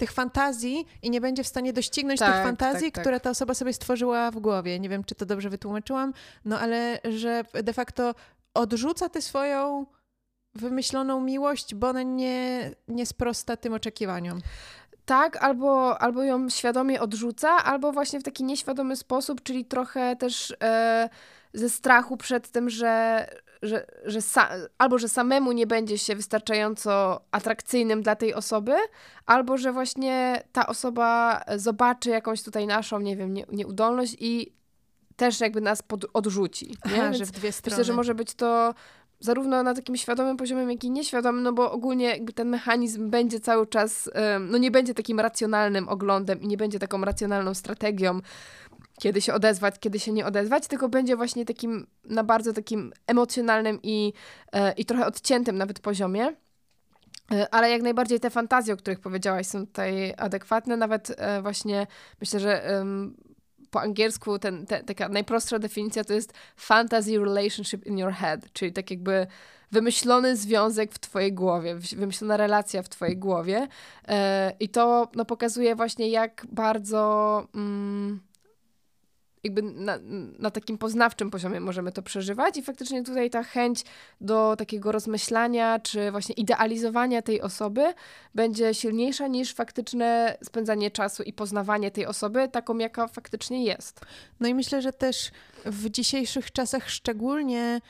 tych 0.00 0.12
fantazji 0.12 0.86
i 1.02 1.10
nie 1.10 1.20
będzie 1.20 1.44
w 1.44 1.46
stanie 1.46 1.72
doścignąć 1.72 2.20
tak, 2.20 2.34
tych 2.34 2.44
fantazji, 2.44 2.86
tak, 2.86 2.94
tak. 2.94 3.04
które 3.04 3.20
ta 3.20 3.30
osoba 3.30 3.54
sobie 3.54 3.72
stworzyła 3.72 4.30
w 4.30 4.38
głowie. 4.38 4.80
Nie 4.80 4.88
wiem, 4.88 5.04
czy 5.04 5.14
to 5.14 5.26
dobrze 5.26 5.50
wytłumaczyłam, 5.50 6.12
no 6.44 6.60
ale 6.60 6.98
że 7.04 7.44
de 7.62 7.72
facto 7.72 8.14
odrzuca 8.54 9.08
tę 9.08 9.22
swoją 9.22 9.86
wymyśloną 10.54 11.20
miłość, 11.20 11.74
bo 11.74 11.88
ona 11.88 12.02
nie, 12.02 12.70
nie 12.88 13.06
sprosta 13.06 13.56
tym 13.56 13.72
oczekiwaniom. 13.72 14.40
Tak, 15.04 15.36
albo, 15.36 15.98
albo 16.02 16.22
ją 16.22 16.48
świadomie 16.48 17.00
odrzuca, 17.00 17.50
albo 17.64 17.92
właśnie 17.92 18.20
w 18.20 18.22
taki 18.22 18.44
nieświadomy 18.44 18.96
sposób, 18.96 19.42
czyli 19.42 19.64
trochę 19.64 20.16
też 20.16 20.54
e, 20.62 21.08
ze 21.54 21.70
strachu 21.70 22.16
przed 22.16 22.48
tym, 22.48 22.70
że, 22.70 23.26
że, 23.62 23.86
że 24.04 24.20
sa, 24.20 24.48
albo 24.78 24.98
że 24.98 25.08
samemu 25.08 25.52
nie 25.52 25.66
będzie 25.66 25.98
się 25.98 26.16
wystarczająco 26.16 27.20
atrakcyjnym 27.30 28.02
dla 28.02 28.16
tej 28.16 28.34
osoby, 28.34 28.74
albo 29.26 29.58
że 29.58 29.72
właśnie 29.72 30.42
ta 30.52 30.66
osoba 30.66 31.40
zobaczy 31.56 32.10
jakąś 32.10 32.42
tutaj 32.42 32.66
naszą, 32.66 33.00
nie 33.00 33.16
wiem, 33.16 33.34
nie, 33.34 33.44
nieudolność 33.52 34.16
i 34.20 34.52
też 35.16 35.40
jakby 35.40 35.60
nas 35.60 35.82
pod, 35.82 36.06
odrzuci. 36.12 36.66
Nie? 36.92 37.02
Aha, 37.02 37.12
że 37.12 37.26
w 37.26 37.30
dwie 37.30 37.52
strony. 37.52 37.74
Myślę, 37.74 37.84
że 37.84 37.92
może 37.92 38.14
być 38.14 38.34
to 38.34 38.74
zarówno 39.20 39.62
na 39.62 39.74
takim 39.74 39.96
świadomym 39.96 40.36
poziomie, 40.36 40.72
jak 40.72 40.84
i 40.84 40.90
nieświadomym, 40.90 41.42
no 41.42 41.52
bo 41.52 41.72
ogólnie 41.72 42.06
jakby 42.06 42.32
ten 42.32 42.48
mechanizm 42.48 43.10
będzie 43.10 43.40
cały 43.40 43.66
czas, 43.66 44.10
no 44.40 44.58
nie 44.58 44.70
będzie 44.70 44.94
takim 44.94 45.20
racjonalnym 45.20 45.88
oglądem 45.88 46.40
i 46.40 46.46
nie 46.46 46.56
będzie 46.56 46.78
taką 46.78 47.04
racjonalną 47.04 47.54
strategią, 47.54 48.20
kiedy 49.00 49.20
się 49.20 49.34
odezwać, 49.34 49.78
kiedy 49.78 50.00
się 50.00 50.12
nie 50.12 50.26
odezwać, 50.26 50.66
tylko 50.66 50.88
będzie 50.88 51.16
właśnie 51.16 51.44
takim 51.44 51.86
na 52.04 52.24
bardzo 52.24 52.52
takim 52.52 52.92
emocjonalnym 53.06 53.78
i, 53.82 54.12
e, 54.52 54.72
i 54.72 54.84
trochę 54.84 55.06
odciętym 55.06 55.58
nawet 55.58 55.80
poziomie. 55.80 56.36
E, 57.32 57.54
ale 57.54 57.70
jak 57.70 57.82
najbardziej 57.82 58.20
te 58.20 58.30
fantazje, 58.30 58.74
o 58.74 58.76
których 58.76 59.00
powiedziałaś, 59.00 59.46
są 59.46 59.66
tutaj 59.66 60.14
adekwatne. 60.16 60.76
Nawet 60.76 61.14
e, 61.16 61.42
właśnie 61.42 61.86
myślę, 62.20 62.40
że 62.40 62.82
po 63.70 63.80
angielsku 63.80 64.38
ten, 64.38 64.66
te, 64.66 64.84
taka 64.84 65.08
najprostsza 65.08 65.58
definicja 65.58 66.04
to 66.04 66.12
jest 66.12 66.32
fantasy 66.56 67.18
relationship 67.18 67.86
in 67.86 67.98
your 67.98 68.12
head, 68.12 68.52
czyli 68.52 68.72
tak 68.72 68.90
jakby 68.90 69.26
wymyślony 69.72 70.36
związek 70.36 70.92
w 70.92 70.98
twojej 70.98 71.32
głowie, 71.32 71.74
wymyślona 71.74 72.36
relacja 72.36 72.82
w 72.82 72.88
twojej 72.88 73.16
głowie. 73.16 73.68
I 74.60 74.68
to 74.68 75.08
no, 75.14 75.24
pokazuje 75.24 75.76
właśnie, 75.76 76.08
jak 76.08 76.46
bardzo. 76.52 77.46
Mm, 77.54 78.20
jakby 79.44 79.62
na, 79.62 79.98
na, 80.38 80.50
takim 80.50 80.78
poznawczym 80.78 81.30
poziomie 81.30 81.60
możemy 81.60 81.92
to 81.92 82.02
przeżywać 82.02 82.56
i 82.56 82.62
faktycznie 82.62 83.04
tutaj 83.04 83.30
ta 83.30 83.42
chęć 83.42 83.84
do 84.20 84.56
takiego 84.58 84.92
rozmyślania 84.92 85.78
czy 85.78 86.10
właśnie 86.10 86.34
idealizowania 86.34 87.22
tej 87.22 87.42
osoby 87.42 87.94
będzie 88.34 88.74
silniejsza 88.74 89.26
niż 89.26 89.54
faktyczne 89.54 90.38
spędzanie 90.44 90.90
czasu 90.90 91.22
i 91.22 91.32
poznawanie 91.32 91.90
tej 91.90 92.06
osoby 92.06 92.48
taką, 92.48 92.78
jaka 92.78 93.08
faktycznie 93.08 93.64
jest. 93.64 94.00
No 94.40 94.48
i 94.48 94.54
myślę, 94.54 94.82
że 94.82 94.92
też 94.92 95.30
w 95.64 95.90
dzisiejszych 95.90 96.52
czasach 96.52 96.90
szczególnie 96.90 97.80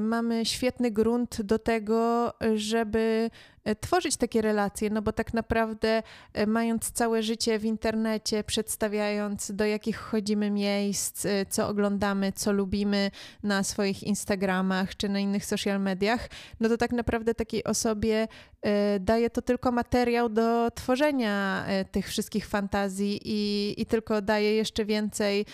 mamy 0.00 0.46
świetny 0.46 0.90
grunt 0.90 1.42
do 1.42 1.58
tego, 1.58 2.32
żeby 2.54 3.30
E, 3.64 3.74
tworzyć 3.74 4.16
takie 4.16 4.42
relacje, 4.42 4.90
no 4.90 5.02
bo 5.02 5.12
tak 5.12 5.34
naprawdę 5.34 6.02
e, 6.32 6.46
mając 6.46 6.90
całe 6.90 7.22
życie 7.22 7.58
w 7.58 7.64
internecie, 7.64 8.44
przedstawiając 8.44 9.52
do 9.52 9.64
jakich 9.64 9.96
chodzimy 9.96 10.50
miejsc, 10.50 11.26
co 11.48 11.68
oglądamy, 11.68 12.32
co 12.32 12.52
lubimy 12.52 13.10
na 13.42 13.62
swoich 13.62 14.02
Instagramach 14.02 14.96
czy 14.96 15.08
na 15.08 15.18
innych 15.18 15.44
social 15.44 15.80
mediach, 15.80 16.28
no 16.60 16.68
to 16.68 16.76
tak 16.76 16.92
naprawdę 16.92 17.34
takiej 17.34 17.64
osobie 17.64 18.28
daje 19.00 19.30
to 19.30 19.42
tylko 19.42 19.72
materiał 19.72 20.28
do 20.28 20.70
tworzenia 20.70 21.66
tych 21.90 22.08
wszystkich 22.08 22.46
fantazji 22.46 23.20
i, 23.24 23.74
i 23.82 23.86
tylko 23.86 24.22
daje 24.22 24.54
jeszcze 24.54 24.84
więcej 24.84 25.46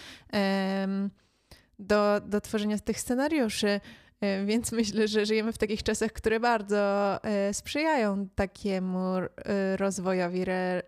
do, 1.78 2.20
do 2.20 2.40
tworzenia 2.40 2.78
tych 2.78 3.00
scenariuszy. 3.00 3.80
E, 4.26 4.44
więc 4.44 4.72
myślę, 4.72 5.08
że 5.08 5.26
żyjemy 5.26 5.52
w 5.52 5.58
takich 5.58 5.82
czasach, 5.82 6.12
które 6.12 6.40
bardzo 6.40 6.78
e, 7.24 7.54
sprzyjają 7.54 8.28
takiemu 8.34 9.16
e, 9.16 9.28
rozwojowi 9.76 10.42
re, 10.42 10.82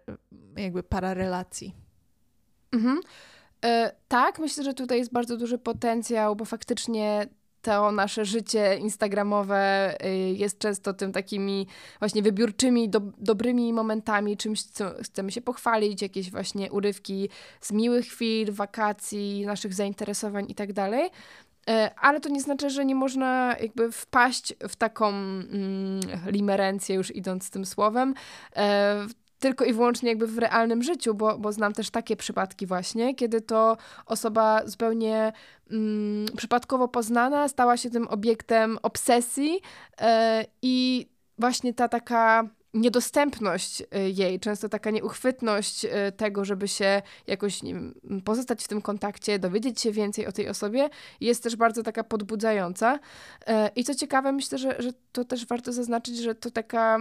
jakby 0.56 0.82
pararelacji. 0.82 1.74
Mhm. 2.72 3.00
Tak, 4.08 4.38
myślę, 4.38 4.64
że 4.64 4.74
tutaj 4.74 4.98
jest 4.98 5.12
bardzo 5.12 5.36
duży 5.36 5.58
potencjał, 5.58 6.36
bo 6.36 6.44
faktycznie 6.44 7.26
to 7.62 7.92
nasze 7.92 8.24
życie 8.24 8.76
instagramowe 8.76 9.94
jest 10.34 10.58
często 10.58 10.92
tym 10.92 11.12
takimi 11.12 11.66
właśnie 11.98 12.22
wybiórczymi, 12.22 12.88
do, 12.88 13.00
dobrymi 13.00 13.72
momentami, 13.72 14.36
czymś, 14.36 14.62
co 14.62 14.90
chcemy 15.02 15.32
się 15.32 15.40
pochwalić, 15.40 16.02
jakieś 16.02 16.30
właśnie 16.30 16.72
urywki 16.72 17.28
z 17.60 17.72
miłych 17.72 18.06
chwil, 18.06 18.52
wakacji, 18.52 19.46
naszych 19.46 19.74
zainteresowań 19.74 20.46
i 20.48 20.54
tak 20.54 20.72
ale 22.00 22.20
to 22.20 22.28
nie 22.28 22.40
znaczy, 22.40 22.70
że 22.70 22.84
nie 22.84 22.94
można 22.94 23.56
jakby 23.60 23.92
wpaść 23.92 24.54
w 24.68 24.76
taką 24.76 25.08
mm, 25.08 26.00
limerencję, 26.26 26.96
już 26.96 27.16
idąc 27.16 27.50
tym 27.50 27.66
słowem, 27.66 28.14
e, 28.56 29.06
tylko 29.38 29.64
i 29.64 29.72
wyłącznie 29.72 30.08
jakby 30.08 30.26
w 30.26 30.38
realnym 30.38 30.82
życiu, 30.82 31.14
bo, 31.14 31.38
bo 31.38 31.52
znam 31.52 31.72
też 31.72 31.90
takie 31.90 32.16
przypadki 32.16 32.66
właśnie, 32.66 33.14
kiedy 33.14 33.40
to 33.40 33.76
osoba 34.06 34.66
zupełnie 34.66 35.32
mm, 35.70 36.26
przypadkowo 36.36 36.88
poznana 36.88 37.48
stała 37.48 37.76
się 37.76 37.90
tym 37.90 38.08
obiektem 38.08 38.78
obsesji 38.82 39.60
e, 40.00 40.44
i 40.62 41.06
właśnie 41.38 41.74
ta 41.74 41.88
taka 41.88 42.48
niedostępność 42.80 43.80
y, 43.80 43.86
jej, 44.10 44.40
często 44.40 44.68
taka 44.68 44.90
nieuchwytność 44.90 45.84
y, 45.84 45.90
tego, 46.16 46.44
żeby 46.44 46.68
się 46.68 47.02
jakoś 47.26 47.62
nie 47.62 47.74
wiem, 47.74 47.94
pozostać 48.24 48.64
w 48.64 48.68
tym 48.68 48.82
kontakcie, 48.82 49.38
dowiedzieć 49.38 49.80
się 49.80 49.92
więcej 49.92 50.26
o 50.26 50.32
tej 50.32 50.48
osobie, 50.48 50.88
jest 51.20 51.42
też 51.42 51.56
bardzo 51.56 51.82
taka 51.82 52.04
podbudzająca. 52.04 52.94
Y, 52.96 53.52
I 53.76 53.84
co 53.84 53.94
ciekawe, 53.94 54.32
myślę, 54.32 54.58
że, 54.58 54.82
że 54.82 54.90
to 55.12 55.24
też 55.24 55.46
warto 55.46 55.72
zaznaczyć, 55.72 56.18
że 56.18 56.34
to 56.34 56.50
taka 56.50 56.96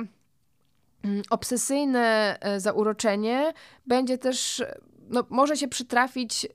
mm, 1.04 1.22
obsesyjne 1.30 2.38
zauroczenie 2.58 3.54
będzie 3.86 4.18
też 4.18 4.64
no, 5.10 5.24
może 5.30 5.58
się 5.58 5.68
przytrafić 5.68 6.48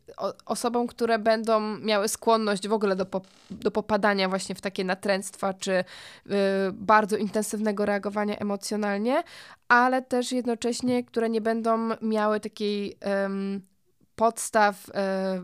osobom, 0.46 0.86
które 0.86 1.18
będą 1.18 1.60
miały 1.78 2.08
skłonność 2.08 2.68
w 2.68 2.72
ogóle 2.72 2.96
do, 2.96 3.06
po, 3.06 3.20
do 3.50 3.70
popadania 3.70 4.28
właśnie 4.28 4.54
w 4.54 4.60
takie 4.60 4.84
natręctwa, 4.84 5.54
czy 5.54 5.72
y, 5.72 5.84
bardzo 6.72 7.16
intensywnego 7.16 7.86
reagowania 7.86 8.36
emocjonalnie, 8.36 9.22
ale 9.68 10.02
też 10.02 10.32
jednocześnie, 10.32 11.04
które 11.04 11.30
nie 11.30 11.40
będą 11.40 11.88
miały 12.02 12.40
takiej 12.40 12.98
podstaw 14.16 14.88
y, 14.88 14.92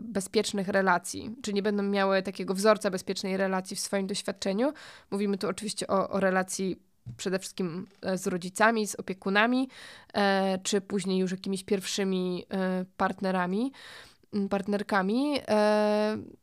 bezpiecznych 0.01 0.67
relacji, 0.67 1.35
czy 1.41 1.53
nie 1.53 1.61
będą 1.61 1.83
miały 1.83 2.23
takiego 2.23 2.53
wzorca 2.53 2.89
bezpiecznej 2.89 3.37
relacji 3.37 3.75
w 3.75 3.79
swoim 3.79 4.07
doświadczeniu. 4.07 4.73
Mówimy 5.11 5.37
tu 5.37 5.47
oczywiście 5.47 5.87
o, 5.87 6.09
o 6.09 6.19
relacji 6.19 6.88
przede 7.17 7.39
wszystkim 7.39 7.87
e, 8.01 8.17
z 8.17 8.27
rodzicami, 8.27 8.87
z 8.87 8.95
opiekunami, 8.95 9.69
e, 10.13 10.59
czy 10.63 10.81
później 10.81 11.19
już 11.19 11.31
jakimiś 11.31 11.63
pierwszymi 11.63 12.45
e, 12.49 12.85
partnerami, 12.97 13.71
partnerkami. 14.49 15.39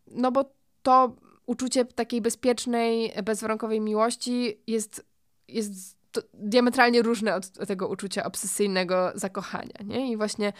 No 0.06 0.32
bo 0.32 0.44
to 0.82 1.16
uczucie 1.46 1.84
takiej 1.84 2.20
bezpiecznej, 2.20 3.12
bezwarunkowej 3.24 3.80
miłości 3.80 4.58
jest, 4.66 5.06
jest 5.48 5.96
diametralnie 6.34 7.02
różne 7.02 7.34
od 7.34 7.52
tego 7.68 7.88
uczucia 7.88 8.24
obsesyjnego 8.24 9.12
zakochania. 9.14 9.74
Nie? 9.84 10.12
I 10.12 10.16
właśnie 10.16 10.52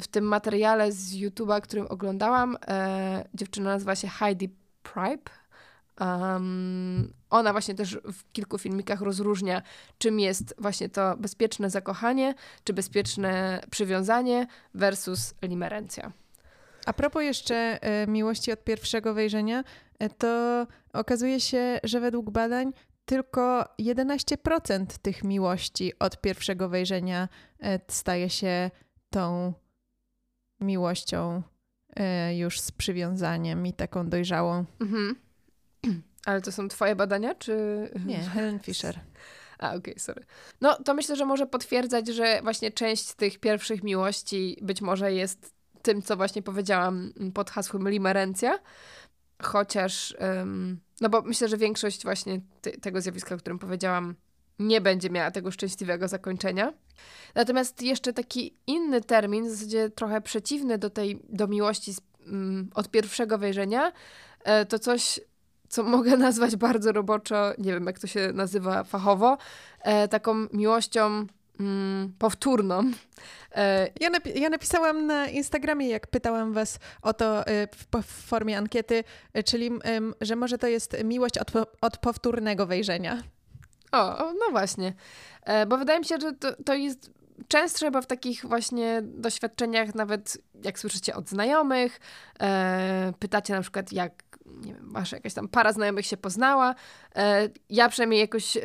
w 0.00 0.06
tym 0.06 0.24
materiale 0.24 0.92
z 0.92 1.14
YouTube'a, 1.14 1.60
którym 1.60 1.86
oglądałam, 1.86 2.56
dziewczyna 3.34 3.70
nazywa 3.70 3.94
się 3.94 4.08
Heidi 4.08 4.48
Pripe. 4.82 5.30
Um, 6.00 7.12
ona 7.30 7.52
właśnie 7.52 7.74
też 7.74 7.98
w 8.12 8.32
kilku 8.32 8.58
filmikach 8.58 9.00
rozróżnia, 9.00 9.62
czym 9.98 10.20
jest 10.20 10.54
właśnie 10.58 10.88
to 10.88 11.16
bezpieczne 11.16 11.70
zakochanie, 11.70 12.34
czy 12.64 12.72
bezpieczne 12.72 13.60
przywiązanie 13.70 14.46
versus 14.74 15.34
limerencja. 15.42 16.12
A 16.86 16.92
propos 16.92 17.22
jeszcze 17.22 17.82
e, 17.82 18.06
miłości 18.06 18.52
od 18.52 18.64
pierwszego 18.64 19.14
wejrzenia, 19.14 19.64
e, 19.98 20.08
to 20.08 20.66
okazuje 20.92 21.40
się, 21.40 21.80
że 21.84 22.00
według 22.00 22.30
badań 22.30 22.72
tylko 23.04 23.64
11% 23.78 24.86
tych 25.02 25.24
miłości 25.24 25.92
od 25.98 26.20
pierwszego 26.20 26.68
wejrzenia 26.68 27.28
e, 27.60 27.80
staje 27.88 28.30
się 28.30 28.70
tą 29.10 29.52
miłością 30.60 31.42
już 32.36 32.60
z 32.60 32.72
przywiązaniem 32.72 33.66
i 33.66 33.72
taką 33.72 34.08
dojrzałą. 34.08 34.64
Mhm. 34.80 35.25
Ale 36.26 36.40
to 36.40 36.52
są 36.52 36.68
twoje 36.68 36.96
badania, 36.96 37.34
czy... 37.34 37.56
Nie, 38.06 38.18
Helen 38.34 38.58
Fisher. 38.58 39.00
A, 39.58 39.68
okej, 39.68 39.78
okay, 39.78 39.94
sorry. 39.98 40.24
No, 40.60 40.74
to 40.84 40.94
myślę, 40.94 41.16
że 41.16 41.26
może 41.26 41.46
potwierdzać, 41.46 42.08
że 42.08 42.40
właśnie 42.42 42.70
część 42.70 43.14
tych 43.14 43.38
pierwszych 43.38 43.82
miłości 43.82 44.58
być 44.62 44.82
może 44.82 45.12
jest 45.12 45.54
tym, 45.82 46.02
co 46.02 46.16
właśnie 46.16 46.42
powiedziałam 46.42 47.12
pod 47.34 47.50
hasłem 47.50 47.88
limerencja. 47.88 48.58
Chociaż, 49.42 50.16
no 51.00 51.08
bo 51.08 51.22
myślę, 51.22 51.48
że 51.48 51.56
większość 51.56 52.02
właśnie 52.02 52.40
tego 52.80 53.00
zjawiska, 53.00 53.34
o 53.34 53.38
którym 53.38 53.58
powiedziałam, 53.58 54.14
nie 54.58 54.80
będzie 54.80 55.10
miała 55.10 55.30
tego 55.30 55.50
szczęśliwego 55.50 56.08
zakończenia. 56.08 56.72
Natomiast 57.34 57.82
jeszcze 57.82 58.12
taki 58.12 58.58
inny 58.66 59.00
termin, 59.00 59.46
w 59.46 59.50
zasadzie 59.50 59.90
trochę 59.90 60.20
przeciwny 60.20 60.78
do 60.78 60.90
tej, 60.90 61.20
do 61.28 61.46
miłości 61.46 61.94
z, 61.94 62.00
um, 62.26 62.70
od 62.74 62.90
pierwszego 62.90 63.38
wejrzenia, 63.38 63.92
e, 64.44 64.66
to 64.66 64.78
coś, 64.78 65.20
co 65.68 65.82
mogę 65.82 66.16
nazwać 66.26 66.56
bardzo 66.56 66.92
roboczo, 66.92 67.52
nie 67.58 67.72
wiem 67.72 67.86
jak 67.86 67.98
to 67.98 68.06
się 68.06 68.30
nazywa 68.34 68.84
fachowo, 68.84 69.38
e, 69.82 70.08
taką 70.08 70.34
miłością 70.52 71.26
mm, 71.60 72.12
powtórną. 72.18 72.90
E, 73.54 73.88
ja, 74.00 74.10
napi 74.10 74.40
ja, 74.40 74.48
napisałam 74.48 75.06
na 75.06 75.28
Instagramie, 75.28 75.88
jak 75.88 76.06
pytałam 76.06 76.52
was 76.52 76.78
o 77.02 77.12
to 77.12 77.46
e, 77.46 77.66
w, 77.66 78.02
w, 78.02 78.26
formie 78.26 78.58
ankiety, 78.58 79.04
e, 79.32 79.42
czyli 79.42 79.70
że 80.20 80.36
może 80.36 80.58
to 80.58 80.66
jest 80.66 81.04
miłość 81.04 81.38
od, 81.38 81.52
od 81.80 81.98
powtórnego 81.98 82.66
wejrzenia. 82.66 83.22
O, 83.92 84.32
no 84.32 84.50
właśnie. 84.50 84.92
E, 85.42 85.66
bo 85.66 85.78
wydaje 85.78 85.98
mi 85.98 86.04
się, 86.04 86.18
że 86.20 86.32
to, 86.32 86.52
to 86.64 86.74
jest 86.74 87.10
częstsze 87.48 87.86
chyba 87.86 88.00
w 88.00 88.06
takich 88.06 88.44
właśnie 88.44 89.02
doświadczeniach, 89.02 89.94
nawet 89.94 90.38
jak 90.64 90.78
słyszycie 90.78 91.14
od 91.14 91.28
znajomych, 91.28 92.00
e, 92.40 93.12
pytacie 93.18 93.54
na 93.54 93.60
przykład, 93.60 93.92
jak 93.92 94.22
nie 94.64 94.74
wiem, 94.74 94.90
masz 94.90 95.12
jakaś 95.12 95.34
tam 95.34 95.48
para 95.48 95.72
znajomych 95.72 96.06
się 96.06 96.16
poznała. 96.16 96.74
E, 97.16 97.48
ja 97.70 97.88
przynajmniej 97.88 98.20
jakoś 98.20 98.58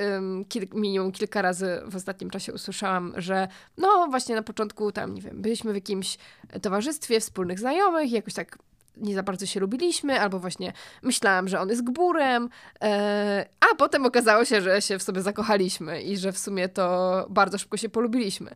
kil, 0.50 0.68
minimum 0.74 1.12
kilka 1.12 1.42
razy 1.42 1.82
w 1.86 1.96
ostatnim 1.96 2.30
czasie 2.30 2.54
usłyszałam, 2.54 3.14
że 3.18 3.48
no 3.78 4.08
właśnie 4.10 4.36
na 4.36 4.44
początku 4.44 4.92
tam, 4.92 5.14
nie 5.14 5.22
wiem, 5.22 5.42
byliśmy 5.42 5.72
w 5.72 5.76
jakimś 5.76 6.18
towarzystwie 6.62 7.20
wspólnych 7.20 7.60
znajomych 7.60 8.12
jakoś 8.12 8.34
tak 8.34 8.58
nie 8.98 9.16
za 9.16 9.24
bardzo 9.24 9.46
się 9.46 9.60
lubiliśmy, 9.60 10.20
albo 10.20 10.40
właśnie 10.40 10.74
myślałam, 11.02 11.48
że 11.48 11.60
on 11.60 11.70
jest 11.70 11.84
gburem, 11.84 12.50
e, 12.82 13.46
a 13.60 13.76
potem 13.76 14.06
okazało 14.06 14.46
się, 14.46 14.62
że 14.62 14.82
się 14.82 15.00
w 15.00 15.04
sobie 15.04 15.22
zakochaliśmy 15.22 16.02
i 16.02 16.18
że 16.18 16.32
w 16.32 16.38
sumie 16.38 16.70
to 16.70 17.26
bardzo 17.30 17.58
szybko 17.58 17.78
się 17.78 17.90
polubiliśmy. 17.90 18.56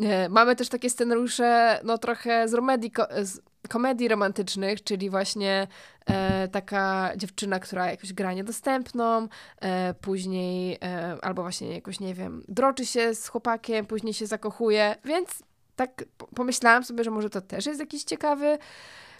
E, 0.00 0.28
mamy 0.28 0.56
też 0.56 0.68
takie 0.68 0.90
scenariusze, 0.90 1.80
no 1.84 1.98
trochę 1.98 2.48
z, 2.48 2.54
romedii, 2.54 2.92
z 3.22 3.40
komedii 3.68 4.08
romantycznych, 4.08 4.84
czyli 4.84 5.10
właśnie 5.10 5.66
e, 6.06 6.48
taka 6.48 7.12
dziewczyna, 7.16 7.60
która 7.60 7.90
jakoś 7.90 8.12
gra 8.12 8.32
niedostępną, 8.32 9.28
e, 9.60 9.94
później 9.94 10.78
e, 10.82 11.16
albo 11.22 11.42
właśnie 11.42 11.74
jakoś, 11.74 12.00
nie 12.00 12.14
wiem, 12.14 12.44
droczy 12.48 12.86
się 12.86 13.14
z 13.14 13.28
chłopakiem, 13.28 13.86
później 13.86 14.14
się 14.14 14.26
zakochuje, 14.26 14.96
więc 15.04 15.28
tak 15.76 16.04
pomyślałam 16.34 16.84
sobie, 16.84 17.04
że 17.04 17.10
może 17.10 17.30
to 17.30 17.40
też 17.40 17.66
jest 17.66 17.80
jakiś 17.80 18.04
ciekawy 18.04 18.58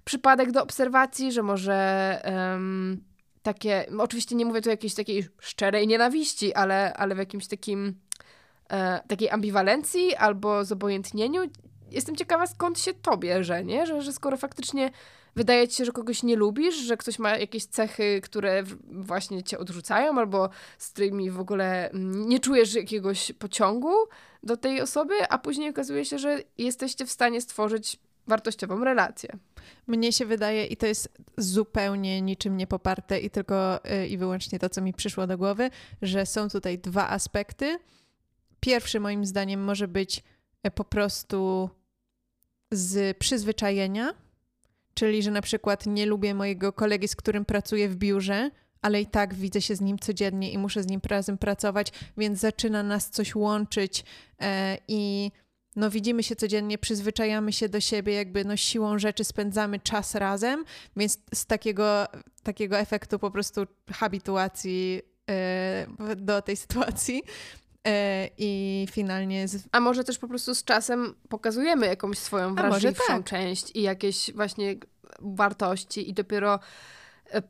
przypadek 0.06 0.52
do 0.52 0.62
obserwacji, 0.62 1.32
że 1.32 1.42
może 1.42 2.20
um, 2.24 3.04
takie, 3.42 3.86
oczywiście 3.98 4.36
nie 4.36 4.44
mówię 4.44 4.60
tu 4.60 4.70
jakiejś 4.70 4.94
takiej 4.94 5.28
szczerej 5.40 5.86
nienawiści, 5.86 6.54
ale, 6.54 6.94
ale 6.94 7.14
w 7.14 7.18
jakimś 7.18 7.46
takim 7.46 7.94
e, 8.70 9.00
takiej 9.08 9.30
ambiwalencji 9.30 10.14
albo 10.14 10.64
zobojętnieniu. 10.64 11.42
Jestem 11.90 12.16
ciekawa, 12.16 12.46
skąd 12.46 12.80
się 12.80 12.94
to 12.94 13.16
bierze, 13.16 13.64
nie? 13.64 13.86
Że, 13.86 14.02
że 14.02 14.12
skoro 14.12 14.36
faktycznie 14.36 14.90
wydaje 15.36 15.68
ci 15.68 15.76
się, 15.76 15.84
że 15.84 15.92
kogoś 15.92 16.22
nie 16.22 16.36
lubisz, 16.36 16.76
że 16.76 16.96
ktoś 16.96 17.18
ma 17.18 17.36
jakieś 17.36 17.66
cechy, 17.66 18.20
które 18.20 18.62
właśnie 18.84 19.42
cię 19.42 19.58
odrzucają, 19.58 20.18
albo 20.18 20.50
z 20.78 20.90
którymi 20.90 21.30
w 21.30 21.40
ogóle 21.40 21.90
mm, 21.90 22.28
nie 22.28 22.40
czujesz 22.40 22.74
jakiegoś 22.74 23.32
pociągu 23.32 23.92
do 24.42 24.56
tej 24.56 24.80
osoby, 24.80 25.14
a 25.28 25.38
później 25.38 25.70
okazuje 25.70 26.04
się, 26.04 26.18
że 26.18 26.42
jesteście 26.58 27.06
w 27.06 27.10
stanie 27.10 27.40
stworzyć 27.40 27.98
wartościową 28.26 28.84
relację. 28.84 29.30
Mnie 29.86 30.12
się 30.12 30.26
wydaje, 30.26 30.66
i 30.66 30.76
to 30.76 30.86
jest 30.86 31.08
zupełnie 31.36 32.22
niczym 32.22 32.56
nie 32.56 32.66
poparte, 32.66 33.20
i 33.20 33.30
tylko 33.30 33.80
y, 33.90 34.06
i 34.06 34.18
wyłącznie 34.18 34.58
to, 34.58 34.68
co 34.68 34.82
mi 34.82 34.92
przyszło 34.92 35.26
do 35.26 35.38
głowy, 35.38 35.70
że 36.02 36.26
są 36.26 36.48
tutaj 36.48 36.78
dwa 36.78 37.08
aspekty. 37.08 37.78
Pierwszy, 38.60 39.00
moim 39.00 39.26
zdaniem, 39.26 39.64
może 39.64 39.88
być 39.88 40.22
e, 40.62 40.70
po 40.70 40.84
prostu 40.84 41.70
z 42.70 43.16
przyzwyczajenia, 43.18 44.14
czyli 44.94 45.22
że 45.22 45.30
na 45.30 45.42
przykład 45.42 45.86
nie 45.86 46.06
lubię 46.06 46.34
mojego 46.34 46.72
kolegi, 46.72 47.08
z 47.08 47.16
którym 47.16 47.44
pracuję 47.44 47.88
w 47.88 47.96
biurze, 47.96 48.50
ale 48.82 49.00
i 49.00 49.06
tak 49.06 49.34
widzę 49.34 49.62
się 49.62 49.76
z 49.76 49.80
nim 49.80 49.98
codziennie 49.98 50.52
i 50.52 50.58
muszę 50.58 50.82
z 50.82 50.86
nim 50.86 51.00
razem 51.04 51.38
pracować, 51.38 51.92
więc 52.16 52.38
zaczyna 52.38 52.82
nas 52.82 53.11
coś 53.11 53.34
łączyć 53.34 54.05
e, 54.40 54.78
i 54.88 55.30
no 55.77 55.91
widzimy 55.91 56.22
się 56.22 56.37
codziennie, 56.37 56.79
przyzwyczajamy 56.79 57.53
się 57.53 57.68
do 57.68 57.81
siebie, 57.81 58.14
jakby 58.14 58.45
no 58.45 58.57
siłą 58.57 58.99
rzeczy 58.99 59.24
spędzamy 59.24 59.81
czas 59.81 60.14
razem, 60.14 60.64
więc 60.97 61.18
z 61.35 61.47
takiego, 61.47 62.07
takiego 62.43 62.79
efektu 62.79 63.18
po 63.18 63.31
prostu 63.31 63.66
habituacji 63.93 65.03
yy, 66.09 66.16
do 66.16 66.43
tej 66.43 66.57
sytuacji 66.57 67.22
e, 67.87 68.29
i 68.39 68.87
finalnie. 68.91 69.49
Z... 69.49 69.68
A 69.72 69.81
może 69.81 70.05
też 70.05 70.18
po 70.18 70.29
prostu 70.29 70.55
z 70.55 70.64
czasem 70.64 71.14
pokazujemy 71.29 71.87
jakąś 71.87 72.18
swoją 72.18 72.55
wrażliwszą 72.55 73.05
tak. 73.07 73.24
część 73.24 73.77
i 73.77 73.83
jakieś 73.83 74.33
właśnie 74.33 74.77
wartości, 75.20 76.11
i 76.11 76.14
dopiero 76.14 76.61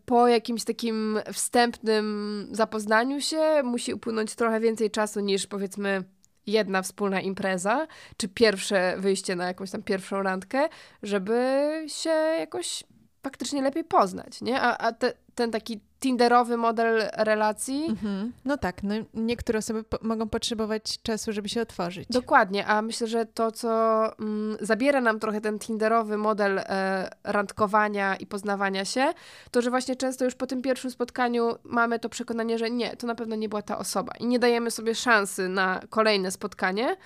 po 0.06 0.28
jakimś 0.28 0.64
takim 0.64 1.20
wstępnym 1.32 2.48
zapoznaniu 2.50 3.20
się 3.20 3.62
musi 3.64 3.94
upłynąć 3.94 4.34
trochę 4.34 4.60
więcej 4.60 4.90
czasu 4.90 5.20
niż 5.20 5.46
powiedzmy 5.46 6.04
jedna 6.46 6.82
wspólna 6.82 7.20
impreza, 7.20 7.86
czy 8.16 8.28
pierwsze 8.28 8.94
wyjście 8.98 9.36
na 9.36 9.46
jakąś 9.46 9.70
tam 9.70 9.82
pierwszą 9.82 10.22
randkę, 10.22 10.68
żeby 11.02 11.84
się 11.88 12.10
jakoś 12.10 12.84
faktycznie 13.22 13.62
lepiej 13.62 13.84
poznać, 13.84 14.40
nie? 14.40 14.60
A, 14.60 14.78
a 14.78 14.92
te, 14.92 15.12
ten 15.34 15.50
taki 15.50 15.80
tinderowy 16.00 16.56
model 16.56 17.10
relacji. 17.16 17.86
Mhm. 17.88 18.32
No 18.44 18.58
tak, 18.58 18.82
no 18.82 18.94
niektóre 19.14 19.58
osoby 19.58 19.84
po 19.84 19.98
mogą 20.02 20.28
potrzebować 20.28 21.02
czasu, 21.02 21.32
żeby 21.32 21.48
się 21.48 21.62
otworzyć. 21.62 22.08
Dokładnie, 22.10 22.66
a 22.66 22.82
myślę, 22.82 23.06
że 23.06 23.26
to, 23.26 23.52
co 23.52 23.68
mm, 24.18 24.56
zabiera 24.60 25.00
nam 25.00 25.20
trochę 25.20 25.40
ten 25.40 25.58
tinderowy 25.58 26.16
model 26.16 26.58
e, 26.58 27.10
randkowania 27.24 28.16
i 28.16 28.26
poznawania 28.26 28.84
się, 28.84 29.12
to, 29.50 29.62
że 29.62 29.70
właśnie 29.70 29.96
często 29.96 30.24
już 30.24 30.34
po 30.34 30.46
tym 30.46 30.62
pierwszym 30.62 30.90
spotkaniu 30.90 31.54
mamy 31.64 31.98
to 31.98 32.08
przekonanie, 32.08 32.58
że 32.58 32.70
nie, 32.70 32.96
to 32.96 33.06
na 33.06 33.14
pewno 33.14 33.36
nie 33.36 33.48
była 33.48 33.62
ta 33.62 33.78
osoba 33.78 34.12
i 34.20 34.26
nie 34.26 34.38
dajemy 34.38 34.70
sobie 34.70 34.94
szansy 34.94 35.48
na 35.48 35.80
kolejne 35.90 36.30
spotkanie. 36.30 36.96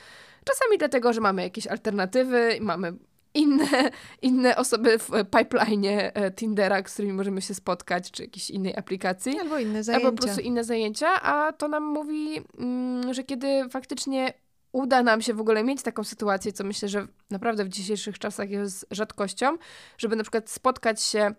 Czasami 0.45 0.79
dlatego, 0.79 1.13
że 1.13 1.21
mamy 1.21 1.43
jakieś 1.43 1.67
alternatywy, 1.67 2.59
mamy 2.61 2.93
inne, 3.35 3.91
inne 4.23 4.57
osoby 4.57 4.99
w 4.99 5.11
pipeline 5.39 5.85
e, 6.15 6.31
Tindera, 6.31 6.83
z 6.87 6.93
którymi 6.93 7.13
możemy 7.13 7.43
się 7.43 7.55
spotkać, 7.55 8.11
czy 8.11 8.23
jakiejś 8.23 8.51
innej 8.51 8.77
aplikacji. 8.77 9.41
Albo 9.41 9.59
inne 9.59 9.85
zajęcia. 9.85 10.07
Albo 10.07 10.17
po 10.17 10.23
prostu 10.27 10.41
inne 10.41 10.65
zajęcia, 10.65 11.23
a 11.23 11.53
to 11.53 11.69
nam 11.69 11.83
mówi, 11.83 12.43
mm, 12.59 13.15
że 13.15 13.25
kiedy 13.25 13.69
faktycznie 13.71 14.33
uda 14.73 15.03
nam 15.03 15.23
się 15.23 15.35
w 15.35 15.41
ogóle 15.41 15.65
mieć 15.65 15.83
taką 15.83 16.05
sytuację, 16.05 16.53
co 16.53 16.65
myślę, 16.65 16.89
że 16.89 17.07
naprawdę 17.31 17.65
w 17.65 17.69
dzisiejszych 17.69 18.19
czasach 18.19 18.51
jest 18.51 18.87
rzadkością, 18.91 19.57
żeby 19.99 20.17
na 20.17 20.23
przykład 20.23 20.51
spotkać 20.51 21.03
się 21.03 21.35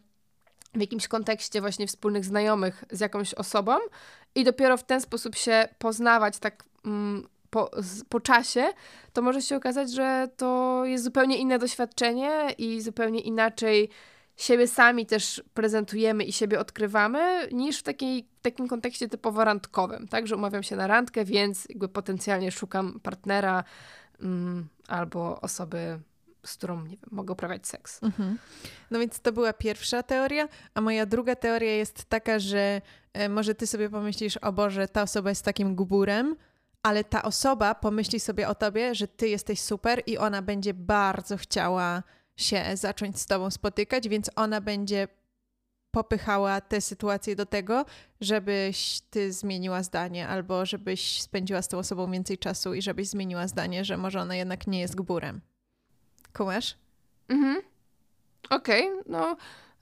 w 0.74 0.82
jakimś 0.82 1.08
kontekście 1.08 1.62
właśnie 1.62 1.88
wspólnych 1.88 2.26
znajomych 2.26 2.84
z 2.92 3.00
jakąś 3.00 3.34
osobą 3.34 3.78
i 4.36 4.44
dopiero 4.44 4.78
w 4.78 4.84
ten 4.84 5.02
sposób 5.02 5.36
się 5.36 5.68
poznawać 5.78 6.40
tak 6.40 6.64
mm, 6.86 7.28
po, 7.52 7.72
po 8.10 8.20
czasie, 8.20 8.64
to 9.14 9.22
może 9.22 9.42
się 9.42 9.56
okazać, 9.56 9.92
że 9.92 10.30
to 10.38 10.82
jest 10.86 11.04
zupełnie 11.04 11.38
inne 11.38 11.60
doświadczenie 11.60 12.56
i 12.58 12.82
zupełnie 12.82 13.20
inaczej 13.20 13.90
siebie 14.38 14.68
sami 14.68 15.06
też 15.06 15.44
prezentujemy 15.54 16.24
i 16.24 16.32
siebie 16.32 16.60
odkrywamy, 16.60 17.48
niż 17.52 17.80
w, 17.80 17.84
takiej, 17.84 18.28
takim 18.42 18.68
kontekście 18.68 19.08
typowo 19.08 19.44
randkowym, 19.44 20.08
tak? 20.08 20.28
Że 20.28 20.36
umawiam 20.36 20.64
się 20.64 20.76
na 20.76 20.88
randkę, 20.88 21.26
więc 21.26 21.66
jakby 21.70 21.90
potencjalnie 21.90 22.52
szukam 22.52 23.00
partnera 23.00 23.64
mm, 24.22 24.68
albo 24.88 25.42
osoby, 25.42 26.00
z 26.46 26.54
którą 26.54 26.82
nie 26.82 26.98
wiem, 26.98 27.10
mogę 27.12 27.34
uprawiać 27.34 27.68
seks. 27.68 28.04
Mhm. 28.04 28.38
No 28.92 29.00
więc 29.00 29.20
to 29.20 29.32
była 29.32 29.54
pierwsza 29.54 30.04
teoria, 30.04 30.48
a 30.74 30.82
moja 30.82 31.06
druga 31.06 31.36
teoria 31.36 31.76
jest 31.76 32.06
taka, 32.06 32.40
że 32.40 32.82
e, 33.14 33.30
może 33.30 33.56
ty 33.56 33.68
sobie 33.68 33.90
pomyślisz, 33.90 34.38
o 34.38 34.52
Boże, 34.52 34.88
ta 34.88 35.02
osoba 35.02 35.30
jest 35.30 35.46
takim 35.46 35.76
guburem, 35.76 36.36
ale 36.84 37.04
ta 37.04 37.24
osoba 37.24 37.76
pomyśli 37.76 38.20
sobie 38.20 38.48
o 38.48 38.56
tobie, 38.56 38.96
że 38.96 39.08
ty 39.08 39.30
jesteś 39.30 39.62
super 39.62 40.04
i 40.06 40.18
ona 40.18 40.42
będzie 40.42 40.74
bardzo 40.74 41.38
chciała 41.38 42.04
się 42.36 42.64
zacząć 42.74 43.20
z 43.20 43.26
tobą 43.26 43.52
spotykać, 43.52 44.10
więc 44.10 44.30
ona 44.36 44.62
będzie 44.62 45.08
popychała 45.92 46.62
tę 46.62 46.82
sytuację 46.82 47.36
do 47.36 47.46
tego, 47.46 47.86
żebyś 48.22 49.02
ty 49.10 49.32
zmieniła 49.32 49.84
zdanie, 49.84 50.28
albo 50.28 50.66
żebyś 50.66 51.22
spędziła 51.22 51.62
z 51.62 51.68
tą 51.68 51.78
osobą 51.78 52.12
więcej 52.12 52.38
czasu 52.38 52.74
i 52.74 52.82
żebyś 52.82 53.08
zmieniła 53.08 53.48
zdanie, 53.48 53.86
że 53.86 53.98
może 53.98 54.22
ona 54.22 54.36
jednak 54.36 54.68
nie 54.68 54.80
jest 54.80 54.96
gburem. 54.96 55.42
Kumasz? 56.34 56.78
Mhm. 57.30 57.62
Okej, 58.50 58.92
okay, 58.92 59.04
no. 59.06 59.36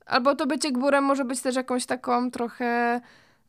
Albo 0.06 0.36
to 0.36 0.47
bycie 0.47 0.72
gburem 0.72 1.04
może 1.04 1.26
być 1.26 1.41
też 1.41 1.56
jakąś 1.56 1.86
taką 1.86 2.32
trochę 2.32 3.02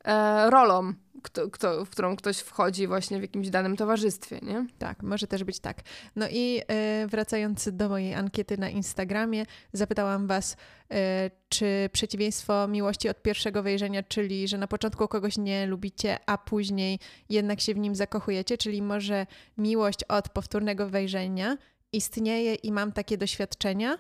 e, 0.05 0.51
rolą 0.51 0.93
kto, 1.23 1.51
kto, 1.51 1.85
w 1.85 1.91
którą 1.91 2.17
ktoś 2.17 2.39
wchodzi 2.39 2.87
właśnie 2.87 3.19
w 3.19 3.23
jakimś 3.23 3.51
danym 3.51 3.77
towarzystwie, 3.77 4.39
nie? 4.43 4.67
Tak, 4.79 5.03
może 5.03 5.27
też 5.27 5.45
być 5.45 5.61
tak. 5.61 5.81
No 6.17 6.27
i 6.31 6.61
e, 6.69 7.07
wracając 7.07 7.69
do 7.73 7.89
mojej 7.89 8.15
ankiety 8.15 8.59
na 8.59 8.71
Instagramie, 8.71 9.47
zapytałam 9.73 10.27
Was, 10.27 10.57
e, 10.91 11.31
czy 11.49 11.91
przeciwieństwo 11.93 12.69
miłości 12.69 13.09
od 13.09 13.23
pierwszego 13.23 13.63
wejrzenia, 13.63 14.03
czyli 14.03 14.49
że 14.49 14.59
na 14.59 14.67
początku 14.67 15.09
kogoś 15.09 15.39
nie 15.39 15.67
lubicie, 15.67 16.19
a 16.27 16.39
później 16.39 16.99
jednak 17.29 17.61
się 17.61 17.75
w 17.75 17.79
nim 17.79 17.95
zakochujecie, 17.95 18.59
czyli 18.59 18.83
może 18.83 19.27
miłość 19.59 20.05
od 20.05 20.29
powtórnego 20.29 20.89
wejrzenia 20.89 21.57
istnieje 21.93 22.55
i 22.55 22.73
mam 22.73 22.93
takie 22.93 23.19
doświadczenia? 23.19 23.99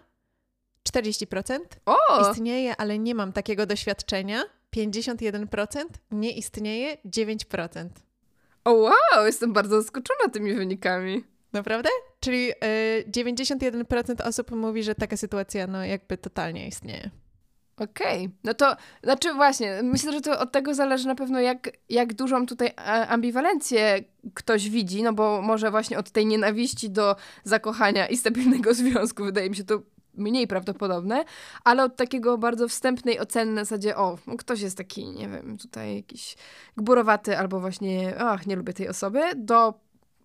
40%. 0.88 1.58
O! 1.86 2.30
Istnieje, 2.30 2.76
ale 2.76 2.98
nie 2.98 3.14
mam 3.14 3.32
takiego 3.32 3.66
doświadczenia. 3.66 4.44
51%, 4.76 5.84
nie 6.10 6.32
istnieje 6.32 6.96
9%. 7.06 7.88
O 8.64 8.72
wow, 8.72 9.26
jestem 9.26 9.52
bardzo 9.52 9.82
zaskoczona 9.82 10.28
tymi 10.32 10.54
wynikami. 10.54 11.24
Naprawdę? 11.52 11.88
Czyli 12.20 12.50
y, 12.50 12.54
91% 13.10 14.28
osób 14.28 14.50
mówi, 14.50 14.82
że 14.82 14.94
taka 14.94 15.16
sytuacja 15.16 15.66
no 15.66 15.84
jakby 15.84 16.18
totalnie 16.18 16.68
istnieje. 16.68 17.10
Okej, 17.80 18.26
okay. 18.26 18.30
no 18.44 18.54
to 18.54 18.76
znaczy 19.02 19.34
właśnie, 19.34 19.80
myślę, 19.82 20.12
że 20.12 20.20
to 20.20 20.40
od 20.40 20.52
tego 20.52 20.74
zależy 20.74 21.06
na 21.06 21.14
pewno, 21.14 21.40
jak, 21.40 21.70
jak 21.88 22.14
dużą 22.14 22.46
tutaj 22.46 22.68
e, 22.68 23.08
ambiwalencję 23.08 24.04
ktoś 24.34 24.70
widzi, 24.70 25.02
no 25.02 25.12
bo 25.12 25.42
może 25.42 25.70
właśnie 25.70 25.98
od 25.98 26.10
tej 26.10 26.26
nienawiści 26.26 26.90
do 26.90 27.16
zakochania 27.44 28.06
i 28.06 28.16
stabilnego 28.16 28.74
związku, 28.80 29.24
wydaje 29.24 29.50
mi 29.50 29.56
się 29.56 29.64
to 29.64 29.82
mniej 30.14 30.46
prawdopodobne, 30.46 31.24
ale 31.64 31.84
od 31.84 31.96
takiego 31.96 32.38
bardzo 32.38 32.68
wstępnej 32.68 33.20
oceny 33.20 33.52
na 33.52 33.64
zasadzie, 33.64 33.96
o, 33.96 34.18
ktoś 34.38 34.60
jest 34.60 34.76
taki, 34.76 35.06
nie 35.06 35.28
wiem, 35.28 35.58
tutaj 35.58 35.96
jakiś 35.96 36.36
gburowaty 36.76 37.38
albo 37.38 37.60
właśnie, 37.60 38.14
ach, 38.18 38.46
nie 38.46 38.56
lubię 38.56 38.72
tej 38.72 38.88
osoby, 38.88 39.20
do 39.36 39.74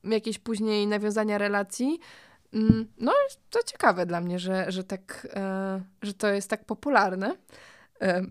jakiejś 0.03 0.39
później 0.39 0.87
nawiązania 0.87 1.37
relacji. 1.37 1.99
Mm, 2.53 2.87
no, 2.99 3.11
to 3.49 3.59
ciekawe 3.65 4.05
dla 4.05 4.21
mnie, 4.21 4.39
że, 4.39 4.71
że, 4.71 4.83
tak, 4.83 5.27
e, 5.33 5.81
że 6.01 6.13
to 6.13 6.27
jest 6.27 6.49
tak 6.49 6.65
popularne. 6.65 7.35
E, 8.01 8.21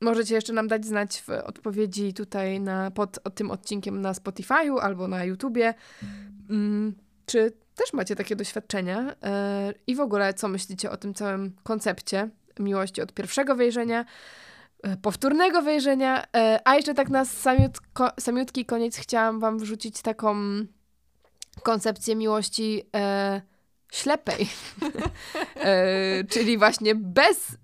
możecie 0.00 0.34
jeszcze 0.34 0.52
nam 0.52 0.68
dać 0.68 0.86
znać 0.86 1.22
w 1.22 1.30
odpowiedzi 1.30 2.14
tutaj 2.14 2.60
na, 2.60 2.90
pod 2.90 3.18
tym 3.34 3.50
odcinkiem 3.50 4.00
na 4.00 4.12
Spotify'u 4.12 4.78
albo 4.82 5.08
na 5.08 5.24
YouTubie, 5.24 5.74
mm, 6.50 6.94
czy 7.26 7.52
też 7.74 7.92
macie 7.92 8.16
takie 8.16 8.36
doświadczenia 8.36 9.02
yy, 9.02 9.74
i 9.86 9.94
w 9.94 10.00
ogóle 10.00 10.34
co 10.34 10.48
myślicie 10.48 10.90
o 10.90 10.96
tym 10.96 11.14
całym 11.14 11.56
koncepcie 11.62 12.28
miłości 12.58 13.02
od 13.02 13.12
pierwszego 13.12 13.56
wejrzenia, 13.56 14.04
yy, 14.84 14.96
powtórnego 14.96 15.62
wejrzenia, 15.62 16.26
yy, 16.34 16.58
a 16.64 16.74
jeszcze 16.76 16.94
tak 16.94 17.08
na 17.08 17.24
samiutko, 17.24 18.10
samiutki 18.20 18.64
koniec 18.64 18.96
chciałam 18.96 19.40
wam 19.40 19.58
wrzucić 19.58 20.02
taką 20.02 20.36
koncepcję 21.62 22.16
miłości 22.16 22.90
ślepej, 23.92 24.48
czyli 26.32 26.58
właśnie 26.58 26.94
bez 26.94 27.56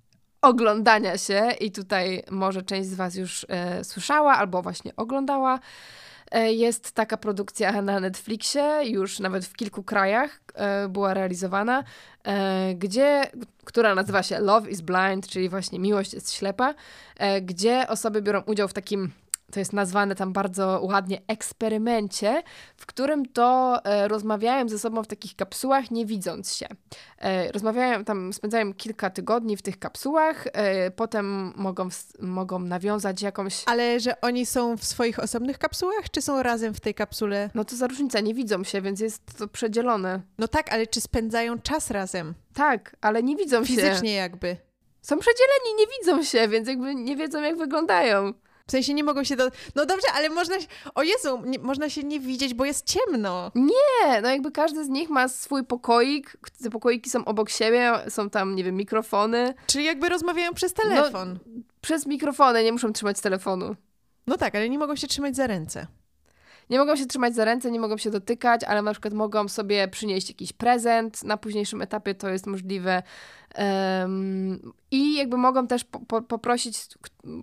oglądania 0.43 1.19
się. 1.19 1.51
I 1.61 1.73
tutaj 1.73 2.23
może 2.31 2.63
część 2.63 2.89
z 2.89 2.95
was 2.95 3.15
już 3.15 3.47
słyszała 3.83 4.37
albo 4.37 4.63
właśnie 4.63 4.97
oglądała. 4.97 5.55
E, 5.55 5.61
jest 6.33 6.93
taka 6.93 7.17
produkcja 7.17 7.83
na 7.83 8.01
Netflixie, 8.01 8.81
już 8.85 9.19
nawet 9.19 9.45
w 9.47 9.53
kilku 9.53 9.83
krajach 9.83 10.41
e, 10.55 10.89
była 10.89 11.15
realizowana, 11.15 11.85
e, 12.25 12.75
gdzie, 12.75 13.23
która 13.65 13.95
nazywa 13.95 14.23
się 14.23 14.39
Love 14.39 14.71
is 14.71 14.81
Blind, 14.81 15.29
czyli 15.29 15.49
właśnie 15.49 15.79
miłość 15.79 16.15
jest 16.15 16.33
ślepa, 16.33 16.75
gdzie 17.43 17.89
osoby 17.89 18.23
biorą 18.23 18.43
udział 18.47 18.69
w 18.69 18.73
takim 18.73 19.13
to 19.51 19.59
jest 19.59 19.73
nazwane 19.73 20.15
tam 20.15 20.33
bardzo 20.33 20.81
ładnie 20.83 21.21
eksperymencie, 21.29 22.43
w 22.77 22.87
którym 22.87 23.27
to 23.27 23.79
e, 23.85 24.09
rozmawiają 24.09 24.69
ze 24.69 24.79
sobą 24.79 25.03
w 25.03 25.07
takich 25.07 25.37
kapsułach, 25.37 25.91
nie 25.91 26.07
widząc 26.07 26.55
się. 26.55 26.67
E, 27.19 27.53
rozmawiają 27.53 28.05
tam, 28.05 28.33
spędzają 28.33 28.75
kilka 28.75 29.11
tygodni 29.11 29.57
w 29.57 29.63
tych 29.63 29.79
kapsułach, 29.79 30.47
e, 30.53 30.91
potem 30.91 31.53
mogą, 31.57 31.89
mogą 32.21 32.59
nawiązać 32.59 33.23
jakąś... 33.23 33.63
Ale 33.67 34.01
że 34.01 34.21
oni 34.21 34.47
są 34.47 34.77
w 34.77 34.85
swoich 34.85 35.19
osobnych 35.19 35.59
kapsułach, 35.59 36.11
czy 36.11 36.23
są 36.23 36.43
razem 36.43 36.75
w 36.75 36.81
tej 36.81 36.95
kapsule? 36.95 37.51
No 37.55 37.65
to 37.65 37.77
za 37.77 37.87
różnica, 37.87 38.21
nie 38.21 38.35
widzą 38.35 38.65
się, 38.65 38.83
więc 38.83 39.01
jest 39.01 39.39
to 39.39 39.49
przedzielone. 39.49 40.21
No 40.39 40.49
tak, 40.49 40.73
ale 40.73 40.87
czy 40.87 41.01
spędzają 41.01 41.59
czas 41.59 41.91
razem? 41.91 42.35
Tak, 42.55 42.97
ale 43.01 43.23
nie 43.23 43.37
widzą 43.37 43.65
Fizycznie 43.65 43.83
się. 43.83 43.89
Fizycznie 43.89 44.15
jakby. 44.15 44.57
Są 45.03 45.19
przedzieleni, 45.19 45.75
nie 45.79 45.87
widzą 45.99 46.23
się, 46.23 46.49
więc 46.49 46.69
jakby 46.69 46.95
nie 46.95 47.17
wiedzą, 47.17 47.43
jak 47.43 47.57
wyglądają. 47.57 48.33
W 48.71 48.73
sensie 48.73 48.95
nie 48.95 49.05
mogą 49.05 49.25
się 49.25 49.37
do... 49.37 49.51
No 49.75 49.87
dobrze, 49.87 50.07
ale 50.15 50.29
można... 50.29 50.57
O 50.95 51.03
Jezu, 51.03 51.43
nie, 51.47 51.59
można 51.59 51.91
się 51.91 52.03
nie 52.03 52.21
widzieć, 52.21 52.55
bo 52.55 52.65
jest 52.65 52.87
ciemno. 52.87 53.53
Nie, 53.55 54.21
no 54.23 54.29
jakby 54.29 54.53
każdy 54.53 54.85
z 54.85 54.89
nich 54.89 55.11
ma 55.11 55.29
swój 55.29 55.65
pokoik. 55.65 56.37
Te 56.63 56.71
pokoiki 56.71 57.11
są 57.11 57.25
obok 57.25 57.51
siebie, 57.51 57.93
są 58.09 58.31
tam, 58.31 58.55
nie 58.55 58.65
wiem, 58.65 58.75
mikrofony. 58.77 59.55
Czyli 59.67 59.85
jakby 59.85 60.09
rozmawiają 60.09 60.55
przez 60.55 60.73
telefon. 60.73 61.39
No, 61.47 61.63
przez 61.81 62.07
mikrofony, 62.07 62.65
nie 62.65 62.73
muszą 62.73 62.93
trzymać 62.93 63.21
telefonu. 63.21 63.77
No 64.27 64.37
tak, 64.37 64.55
ale 64.55 64.69
nie 64.69 64.79
mogą 64.79 64.97
się 64.97 65.07
trzymać 65.07 65.37
za 65.37 65.47
ręce. 65.47 65.87
Nie 66.71 66.79
mogą 66.79 66.97
się 66.97 67.07
trzymać 67.07 67.35
za 67.35 67.45
ręce, 67.45 67.71
nie 67.71 67.81
mogą 67.81 67.97
się 67.97 68.11
dotykać, 68.11 68.65
ale 68.65 68.83
na 68.83 68.93
przykład 68.93 69.15
mogą 69.15 69.49
sobie 69.49 69.89
przynieść 69.89 70.29
jakiś 70.29 70.53
prezent. 70.53 71.25
Na 71.25 71.37
późniejszym 71.37 71.83
etapie 71.83 72.15
to 72.15 72.29
jest 72.29 72.47
możliwe. 72.47 73.03
Um, 73.59 74.73
I 74.91 75.15
jakby 75.15 75.37
mogą 75.37 75.67
też 75.67 75.85
po, 75.85 76.01
po, 76.01 76.23
poprosić, 76.23 76.89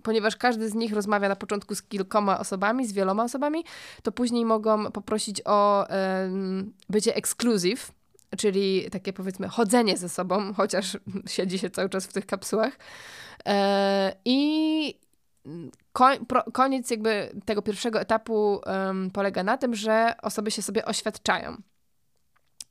ponieważ 0.02 0.36
każdy 0.36 0.68
z 0.68 0.74
nich 0.74 0.92
rozmawia 0.92 1.28
na 1.28 1.36
początku 1.36 1.74
z 1.74 1.82
kilkoma 1.82 2.38
osobami, 2.38 2.86
z 2.86 2.92
wieloma 2.92 3.24
osobami, 3.24 3.64
to 4.02 4.12
później 4.12 4.44
mogą 4.44 4.92
poprosić 4.92 5.42
o 5.44 5.86
um, 5.90 6.72
bycie 6.88 7.14
exclusive, 7.14 7.92
czyli 8.36 8.90
takie 8.90 9.12
powiedzmy 9.12 9.48
chodzenie 9.48 9.96
ze 9.96 10.08
sobą, 10.08 10.54
chociaż 10.54 10.98
siedzi 11.26 11.58
się 11.58 11.70
cały 11.70 11.88
czas 11.88 12.06
w 12.06 12.12
tych 12.12 12.26
kapsułach. 12.26 12.78
E, 13.46 14.14
I 14.24 15.07
koniec 16.52 16.90
jakby 16.90 17.32
tego 17.44 17.62
pierwszego 17.62 18.00
etapu 18.00 18.60
um, 18.66 19.10
polega 19.10 19.42
na 19.42 19.56
tym, 19.56 19.74
że 19.74 20.14
osoby 20.22 20.50
się 20.50 20.62
sobie 20.62 20.84
oświadczają. 20.84 21.56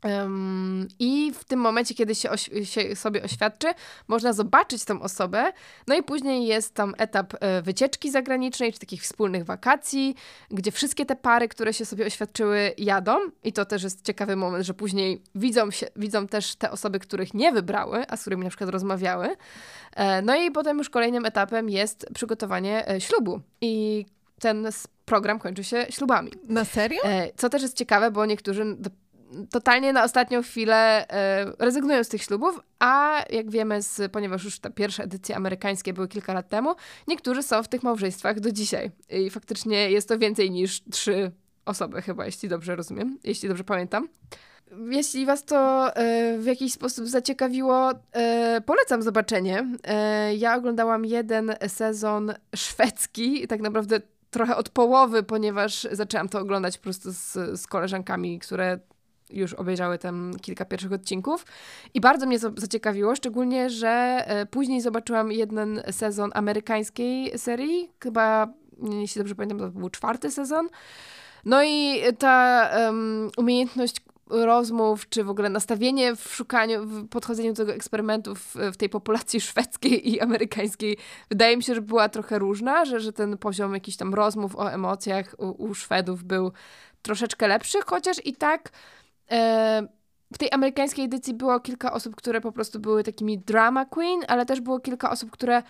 Um, 0.04 0.88
I 1.00 1.32
w 1.40 1.44
tym 1.44 1.60
momencie, 1.60 1.96
kiedy 1.96 2.16
się, 2.16 2.30
się, 2.64 2.96
sobie 2.96 3.24
oświadczy, 3.24 3.68
można 4.08 4.34
zobaczyć 4.34 4.86
tą 4.86 5.02
osobę. 5.02 5.52
No 5.88 5.96
i 5.96 6.04
później 6.04 6.48
jest 6.48 6.74
tam 6.74 6.94
etap 6.98 7.34
e, 7.40 7.62
wycieczki 7.62 8.12
zagranicznej, 8.12 8.74
czy 8.74 8.80
takich 8.80 9.02
wspólnych 9.02 9.46
wakacji, 9.46 10.16
gdzie 10.50 10.72
wszystkie 10.72 11.06
te 11.06 11.16
pary, 11.16 11.48
które 11.48 11.74
się 11.74 11.86
sobie 11.86 12.06
oświadczyły, 12.06 12.74
jadą. 12.78 13.18
I 13.44 13.54
to 13.54 13.66
też 13.66 13.84
jest 13.84 14.06
ciekawy 14.06 14.36
moment, 14.36 14.66
że 14.66 14.74
później 14.74 15.24
widzą, 15.36 15.72
się, 15.72 15.88
widzą 15.96 16.28
też 16.28 16.56
te 16.56 16.72
osoby, 16.72 17.00
których 17.00 17.34
nie 17.34 17.52
wybrały, 17.52 18.06
a 18.08 18.18
z 18.18 18.22
którymi 18.22 18.44
na 18.44 18.50
przykład 18.50 18.70
rozmawiały. 18.70 19.36
E, 19.96 20.22
no 20.22 20.36
i 20.36 20.52
potem 20.52 20.78
już 20.78 20.90
kolejnym 20.90 21.26
etapem 21.26 21.70
jest 21.70 22.06
przygotowanie 22.14 22.90
e, 22.90 23.02
ślubu. 23.02 23.42
I 23.62 24.06
ten 24.40 24.68
program 25.06 25.40
kończy 25.40 25.64
się 25.64 25.86
ślubami. 25.90 26.32
Na 26.50 26.66
serio? 26.66 27.02
E, 27.04 27.30
co 27.36 27.50
też 27.50 27.62
jest 27.62 27.78
ciekawe, 27.78 28.12
bo 28.12 28.26
niektórzy 28.26 28.78
totalnie 29.52 29.94
na 29.94 30.04
ostatnią 30.04 30.42
chwilę 30.42 31.10
e, 31.10 31.46
rezygnują 31.60 32.04
z 32.04 32.08
tych 32.08 32.24
ślubów, 32.24 32.60
a 32.80 33.24
jak 33.30 33.52
wiemy, 33.52 33.82
z, 33.82 34.12
ponieważ 34.12 34.44
już 34.44 34.60
te 34.60 34.72
pierwsze 34.72 35.04
edycje 35.04 35.36
amerykańskie 35.36 35.94
były 35.94 36.08
kilka 36.08 36.34
lat 36.34 36.50
temu, 36.50 36.76
niektórzy 37.08 37.44
są 37.44 37.64
w 37.64 37.68
tych 37.68 37.84
małżeństwach 37.84 38.40
do 38.40 38.52
dzisiaj. 38.52 38.92
I 39.10 39.30
faktycznie 39.30 39.92
jest 39.92 40.10
to 40.10 40.18
więcej 40.20 40.52
niż 40.52 40.84
trzy 40.92 41.32
osoby 41.66 42.02
chyba, 42.02 42.26
jeśli 42.26 42.50
dobrze 42.50 42.76
rozumiem, 42.76 43.18
jeśli 43.24 43.50
dobrze 43.50 43.64
pamiętam. 43.64 44.08
Jeśli 44.90 45.26
Was 45.26 45.46
to 45.46 45.92
e, 45.96 46.38
w 46.38 46.46
jakiś 46.46 46.74
sposób 46.74 47.08
zaciekawiło, 47.08 47.92
e, 48.12 48.62
polecam 48.66 49.02
zobaczenie. 49.02 49.68
Ja 50.38 50.56
oglądałam 50.56 51.06
jeden 51.06 51.56
sezon 51.68 52.34
szwedzki, 52.56 53.48
tak 53.48 53.62
naprawdę 53.62 54.02
trochę 54.30 54.56
od 54.56 54.70
połowy, 54.70 55.24
ponieważ 55.24 55.88
zaczęłam 55.92 56.30
to 56.30 56.40
oglądać 56.40 56.78
po 56.78 56.84
prostu 56.84 57.12
z, 57.12 57.34
z 57.62 57.68
koleżankami, 57.68 58.40
które 58.40 58.80
już 59.30 59.54
obejrzały 59.54 59.98
tam 59.98 60.32
kilka 60.42 60.66
pierwszych 60.66 60.92
odcinków 60.92 61.46
i 61.94 62.02
bardzo 62.02 62.26
mnie 62.26 62.40
zaciekawiło, 62.40 63.16
szczególnie, 63.16 63.70
że 63.70 64.24
e, 64.28 64.46
później 64.46 64.82
zobaczyłam 64.82 65.32
jeden 65.32 65.82
sezon 65.92 66.32
amerykańskiej 66.34 67.40
serii, 67.40 67.92
chyba, 68.04 68.48
jeśli 68.92 69.20
dobrze 69.20 69.36
pamiętam, 69.36 69.60
to 69.60 69.70
był 69.70 69.90
czwarty 69.90 70.32
sezon. 70.32 70.68
No 71.46 71.64
i 71.64 72.02
ta 72.20 72.70
um, 72.86 73.30
umiejętność 73.38 74.02
rozmów, 74.30 75.10
czy 75.10 75.24
w 75.24 75.30
ogóle 75.30 75.50
nastawienie 75.50 76.16
w 76.16 76.36
szukaniu, 76.36 76.86
w 76.86 77.08
podchodzeniu 77.08 77.54
do 77.54 77.56
tego 77.56 77.74
eksperymentu 77.74 78.36
w, 78.36 78.56
w, 78.56 78.78
tej 78.78 78.90
populacji 78.90 79.42
szwedzkiej 79.42 80.14
i 80.14 80.20
amerykańskiej, 80.20 80.98
wydaje 81.30 81.58
mi 81.58 81.64
się, 81.64 81.76
że 81.76 81.82
była 81.82 82.10
trochę 82.10 82.40
różna, 82.40 82.86
że, 82.86 83.00
że 83.00 83.14
ten 83.14 83.38
poziom 83.38 83.74
jakichś 83.74 83.98
tam 83.98 84.14
rozmów 84.14 84.56
o 84.56 84.72
emocjach 84.72 85.36
u, 85.38 85.64
u 85.64 85.76
Szwedów 85.76 86.24
był 86.24 86.52
troszeczkę 87.02 87.48
lepszy, 87.48 87.78
chociaż 87.86 88.26
i 88.26 88.36
tak 88.36 88.70
w 90.34 90.38
tej 90.38 90.52
amerykańskiej 90.52 91.06
edycji 91.06 91.34
było 91.34 91.60
kilka 91.60 91.94
osób, 91.94 92.16
które 92.16 92.42
po 92.42 92.52
prostu 92.52 92.80
były 92.80 93.04
takimi 93.04 93.40
drama 93.40 93.86
queen, 93.86 94.20
ale 94.28 94.46
też 94.46 94.62
było 94.62 94.80
kilka 94.80 95.12
osób, 95.12 95.32
które 95.32 95.64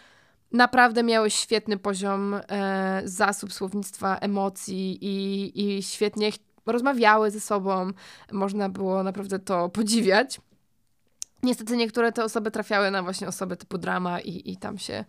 naprawdę 0.51 1.03
miały 1.03 1.30
świetny 1.30 1.78
poziom 1.78 2.36
e, 2.49 3.01
zasób 3.05 3.53
słownictwa, 3.53 4.18
emocji 4.18 4.97
i, 5.01 5.78
i 5.78 5.84
świetnie 5.84 6.30
rozmawiały 6.66 7.32
ze 7.32 7.39
sobą. 7.39 7.91
Można 8.32 8.70
było 8.70 9.03
naprawdę 9.03 9.39
to 9.39 9.70
podziwiać. 9.70 10.41
Niestety 11.43 11.77
niektóre 11.77 12.11
te 12.11 12.23
osoby 12.23 12.51
trafiały 12.51 12.91
na 12.91 13.03
właśnie 13.03 13.27
osoby 13.27 13.57
typu 13.57 13.77
drama 13.77 14.19
i, 14.19 14.51
i 14.51 14.57
tam 14.57 14.77
się 14.77 15.05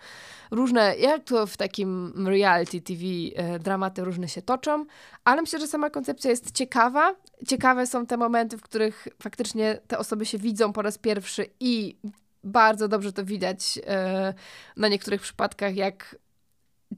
różne, 0.50 0.96
jak 0.96 1.24
to 1.24 1.46
w 1.46 1.56
takim 1.56 2.12
reality 2.28 2.80
TV, 2.80 3.02
e, 3.36 3.58
dramaty 3.58 4.04
różne 4.04 4.28
się 4.28 4.42
toczą, 4.42 4.86
ale 5.24 5.42
myślę, 5.42 5.60
że 5.60 5.66
sama 5.66 5.90
koncepcja 5.90 6.30
jest 6.30 6.52
ciekawa. 6.52 7.14
Ciekawe 7.46 7.86
są 7.86 8.06
te 8.06 8.16
momenty, 8.16 8.58
w 8.58 8.62
których 8.62 9.08
faktycznie 9.22 9.80
te 9.86 9.98
osoby 9.98 10.26
się 10.26 10.38
widzą 10.38 10.72
po 10.72 10.82
raz 10.82 10.98
pierwszy 10.98 11.46
i 11.60 11.96
bardzo 12.44 12.88
dobrze 12.88 13.12
to 13.12 13.24
widać 13.24 13.78
e, 13.86 14.34
na 14.76 14.88
niektórych 14.88 15.20
przypadkach, 15.20 15.76
jak 15.76 16.16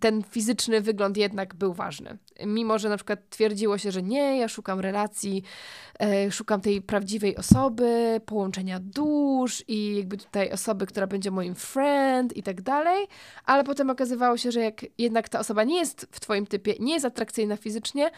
ten 0.00 0.22
fizyczny 0.22 0.80
wygląd 0.80 1.16
jednak 1.16 1.54
był 1.54 1.74
ważny. 1.74 2.18
Mimo, 2.46 2.78
że 2.78 2.88
na 2.88 2.96
przykład 2.96 3.18
twierdziło 3.30 3.78
się, 3.78 3.92
że 3.92 4.02
nie, 4.02 4.38
ja 4.38 4.48
szukam 4.48 4.80
relacji, 4.80 5.42
e, 6.00 6.30
szukam 6.30 6.60
tej 6.60 6.82
prawdziwej 6.82 7.36
osoby, 7.36 8.20
połączenia 8.26 8.80
dusz 8.80 9.64
i 9.68 9.96
jakby 9.96 10.16
tutaj 10.16 10.52
osoby, 10.52 10.86
która 10.86 11.06
będzie 11.06 11.30
moim 11.30 11.54
friend 11.54 12.36
i 12.36 12.42
tak 12.42 12.62
dalej, 12.62 13.06
ale 13.44 13.64
potem 13.64 13.90
okazywało 13.90 14.36
się, 14.36 14.52
że 14.52 14.60
jak 14.60 14.86
jednak 14.98 15.28
ta 15.28 15.38
osoba 15.38 15.64
nie 15.64 15.78
jest 15.78 16.06
w 16.10 16.20
twoim 16.20 16.46
typie, 16.46 16.74
nie 16.80 16.92
jest 16.92 17.06
atrakcyjna 17.06 17.56
fizycznie, 17.56 18.10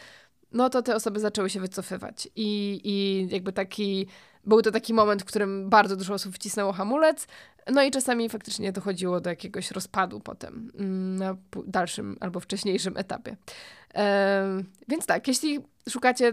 no 0.53 0.70
to 0.70 0.83
te 0.83 0.95
osoby 0.95 1.20
zaczęły 1.20 1.51
się 1.51 1.61
wycofywać. 1.61 2.29
I, 2.37 2.81
i 2.85 3.29
jakby 3.35 3.53
taki, 3.53 4.07
był 4.45 4.62
to 4.62 4.70
taki 4.70 4.95
moment, 4.95 5.22
w 5.22 5.24
którym 5.24 5.70
bardzo 5.70 5.97
dużo 5.97 6.14
osób 6.14 6.34
wcisnęło 6.34 6.72
hamulec, 6.72 7.26
no 7.72 7.82
i 7.82 7.90
czasami 7.90 8.28
faktycznie 8.28 8.72
dochodziło 8.72 9.20
do 9.20 9.30
jakiegoś 9.30 9.70
rozpadu 9.70 10.20
potem 10.20 10.72
mm, 10.78 11.16
na 11.16 11.36
dalszym 11.66 12.16
albo 12.20 12.40
wcześniejszym 12.40 12.97
etapie. 12.97 13.36
Więc 14.88 15.07
tak, 15.07 15.28
jeśli 15.28 15.61
szukacie 15.88 16.32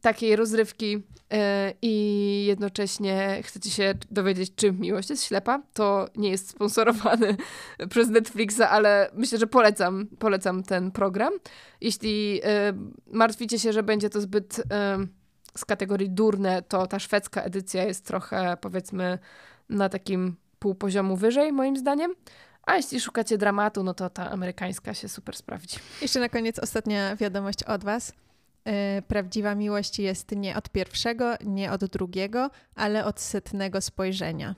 takiej 0.00 0.36
rozrywki 0.36 1.02
e, 1.32 1.72
i 1.82 2.44
jednocześnie 2.46 3.40
chcecie 3.42 3.70
się 3.70 3.94
dowiedzieć, 4.10 4.54
czym 4.54 4.80
miłość 4.80 5.10
jest 5.10 5.24
ślepa, 5.24 5.62
to 5.74 6.08
nie 6.16 6.30
jest 6.30 6.48
sponsorowany 6.48 7.36
przez 7.90 8.08
Netflixa, 8.08 8.60
ale 8.70 9.10
myślę, 9.14 9.38
że 9.38 9.46
polecam, 9.46 10.06
polecam 10.18 10.62
ten 10.62 10.90
program. 10.90 11.32
Jeśli 11.80 12.40
e, 12.44 12.72
martwicie 13.12 13.58
się, 13.58 13.72
że 13.72 13.82
będzie 13.82 14.10
to 14.10 14.20
zbyt 14.20 14.62
z 15.56 15.64
kategorii 15.64 16.10
durne, 16.10 16.62
to 16.62 16.86
ta 16.86 16.98
szwedzka 16.98 17.42
edycja 17.42 17.84
jest 17.84 18.06
trochę, 18.06 18.56
powiedzmy, 18.60 19.18
na 19.68 19.88
takim 19.88 20.36
pół 20.58 20.74
poziomu 20.74 21.16
wyżej, 21.16 21.52
moim 21.52 21.76
zdaniem. 21.76 22.14
A 22.62 22.76
jeśli 22.76 23.00
szukacie 23.00 23.38
dramatu, 23.38 23.82
no 23.82 23.94
to 23.94 24.10
ta 24.10 24.30
amerykańska 24.30 24.94
się 24.94 25.08
super 25.08 25.36
sprawdzi. 25.36 25.76
Jeszcze 26.02 26.20
na 26.20 26.28
koniec 26.28 26.58
ostatnia 26.58 27.16
wiadomość 27.16 27.62
od 27.62 27.84
Was. 27.84 28.12
E, 28.64 29.02
prawdziwa 29.02 29.54
miłość 29.54 29.98
jest 29.98 30.30
nie 30.30 30.56
od 30.56 30.68
pierwszego, 30.68 31.34
nie 31.44 31.72
od 31.72 31.84
drugiego, 31.84 32.50
ale 32.74 33.04
od 33.04 33.20
setnego 33.20 33.80
spojrzenia. 33.80 34.54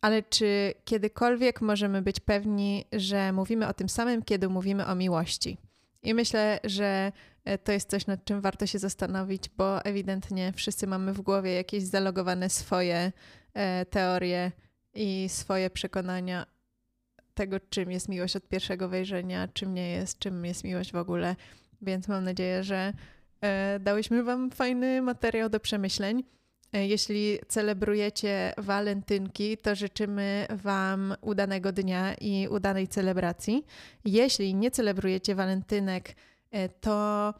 Ale 0.00 0.22
czy 0.22 0.74
kiedykolwiek 0.84 1.60
możemy 1.60 2.02
być 2.02 2.20
pewni, 2.20 2.84
że 2.92 3.32
mówimy 3.32 3.68
o 3.68 3.74
tym 3.74 3.88
samym, 3.88 4.22
kiedy 4.22 4.48
mówimy 4.48 4.86
o 4.86 4.94
miłości? 4.94 5.58
I 6.02 6.14
myślę, 6.14 6.60
że 6.64 7.12
e, 7.44 7.58
to 7.58 7.72
jest 7.72 7.90
coś, 7.90 8.06
nad 8.06 8.24
czym 8.24 8.40
warto 8.40 8.66
się 8.66 8.78
zastanowić, 8.78 9.48
bo 9.56 9.84
ewidentnie 9.84 10.52
wszyscy 10.52 10.86
mamy 10.86 11.12
w 11.12 11.20
głowie 11.20 11.52
jakieś 11.52 11.82
zalogowane 11.82 12.50
swoje 12.50 13.12
e, 13.54 13.86
teorie 13.86 14.52
i 14.94 15.28
swoje 15.28 15.70
przekonania 15.70 16.46
tego, 17.34 17.60
czym 17.60 17.90
jest 17.90 18.08
miłość 18.08 18.36
od 18.36 18.48
pierwszego 18.48 18.88
wejrzenia, 18.88 19.48
czym 19.48 19.74
nie 19.74 19.90
jest, 19.90 20.18
czym 20.18 20.44
jest 20.44 20.64
miłość 20.64 20.92
w 20.92 20.96
ogóle. 20.96 21.36
Więc 21.82 22.08
mam 22.08 22.24
nadzieję, 22.24 22.64
że 22.64 22.92
e, 23.40 23.80
dałyśmy 23.80 24.22
Wam 24.22 24.50
fajny 24.50 25.02
materiał 25.02 25.48
do 25.48 25.60
przemyśleń. 25.60 26.24
E, 26.72 26.86
jeśli 26.86 27.38
celebrujecie 27.48 28.54
walentynki, 28.58 29.56
to 29.56 29.74
życzymy 29.74 30.46
Wam 30.50 31.14
udanego 31.20 31.72
dnia 31.72 32.14
i 32.14 32.48
udanej 32.48 32.88
celebracji. 32.88 33.66
Jeśli 34.04 34.54
nie 34.54 34.70
celebrujecie 34.70 35.34
walentynek, 35.34 36.14
e, 36.50 36.68
to 36.68 37.34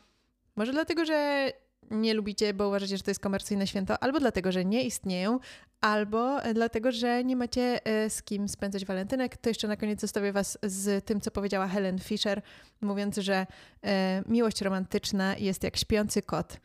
może 0.57 0.73
dlatego, 0.73 1.05
że 1.05 1.53
nie 1.91 2.15
lubicie, 2.15 2.55
bo 2.55 2.69
uważacie, 2.69 2.97
że 2.97 3.03
to 3.03 3.11
jest 3.11 3.21
komercyjne 3.21 3.67
święto, 3.67 4.03
albo 4.03 4.21
dlatego, 4.21 4.53
że 4.53 4.65
nie 4.65 4.85
istnieją, 4.85 5.39
albo 5.81 6.39
dlatego, 6.55 6.93
że 6.93 7.25
nie 7.25 7.37
macie 7.37 7.87
e, 7.87 8.11
z 8.11 8.23
kim 8.23 8.49
spędzać 8.49 8.85
walentynek. 8.85 9.37
To 9.37 9.51
jeszcze 9.51 9.69
na 9.69 9.77
koniec 9.77 10.01
zostawię 10.01 10.33
Was 10.33 10.59
z 10.63 11.05
tym, 11.05 11.21
co 11.21 11.31
powiedziała 11.31 11.69
Helen 11.69 11.99
Fisher, 11.99 12.43
mówiąc, 12.81 13.17
że 13.17 13.47
miłość 14.29 14.61
romantyczna 14.61 15.37
jest 15.37 15.63
jak 15.63 15.77
śpiący 15.77 16.23
kot. 16.23 16.59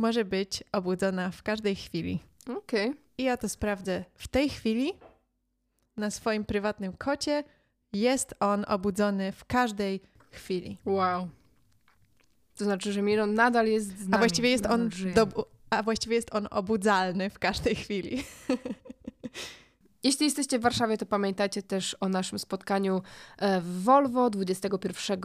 Może 0.00 0.24
być 0.24 0.64
obudzona 0.72 1.30
w 1.30 1.42
każdej 1.42 1.76
chwili. 1.76 2.20
Okej. 2.42 2.90
Okay. 2.90 3.02
I 3.18 3.22
ja 3.22 3.36
to 3.36 3.48
sprawdzę 3.48 4.04
w 4.14 4.28
tej 4.28 4.48
chwili 4.48 4.92
na 5.96 6.10
swoim 6.10 6.44
prywatnym 6.44 6.92
kocie. 6.92 7.44
Jest 7.92 8.34
on 8.40 8.64
obudzony 8.68 9.32
w 9.32 9.44
każdej 9.44 10.00
chwili. 10.30 10.78
Wow. 10.84 11.28
To 12.56 12.64
znaczy, 12.64 12.92
że 12.92 13.02
Miron 13.02 13.34
nadal 13.34 13.66
jest 13.66 13.88
z 13.88 14.00
nami. 14.00 14.14
A 14.14 14.18
właściwie 14.18 14.50
jest 14.50 14.66
on 14.66 14.90
do, 15.14 15.48
a 15.70 15.82
właściwie 15.82 16.16
jest 16.16 16.34
on 16.34 16.48
obudzalny 16.50 17.30
w 17.30 17.38
każdej 17.38 17.74
chwili. 17.74 18.24
Jeśli 20.02 20.24
jesteście 20.24 20.58
w 20.58 20.62
Warszawie, 20.62 20.98
to 20.98 21.06
pamiętajcie 21.06 21.62
też 21.62 21.96
o 22.00 22.08
naszym 22.08 22.38
spotkaniu 22.38 23.02
e, 23.38 23.60
w 23.60 23.82
Volvo 23.82 24.30
21 24.30 25.20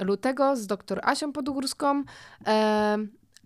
lutego 0.00 0.56
z 0.56 0.66
dr 0.66 1.00
Asią 1.02 1.32
Podgórską. 1.32 2.04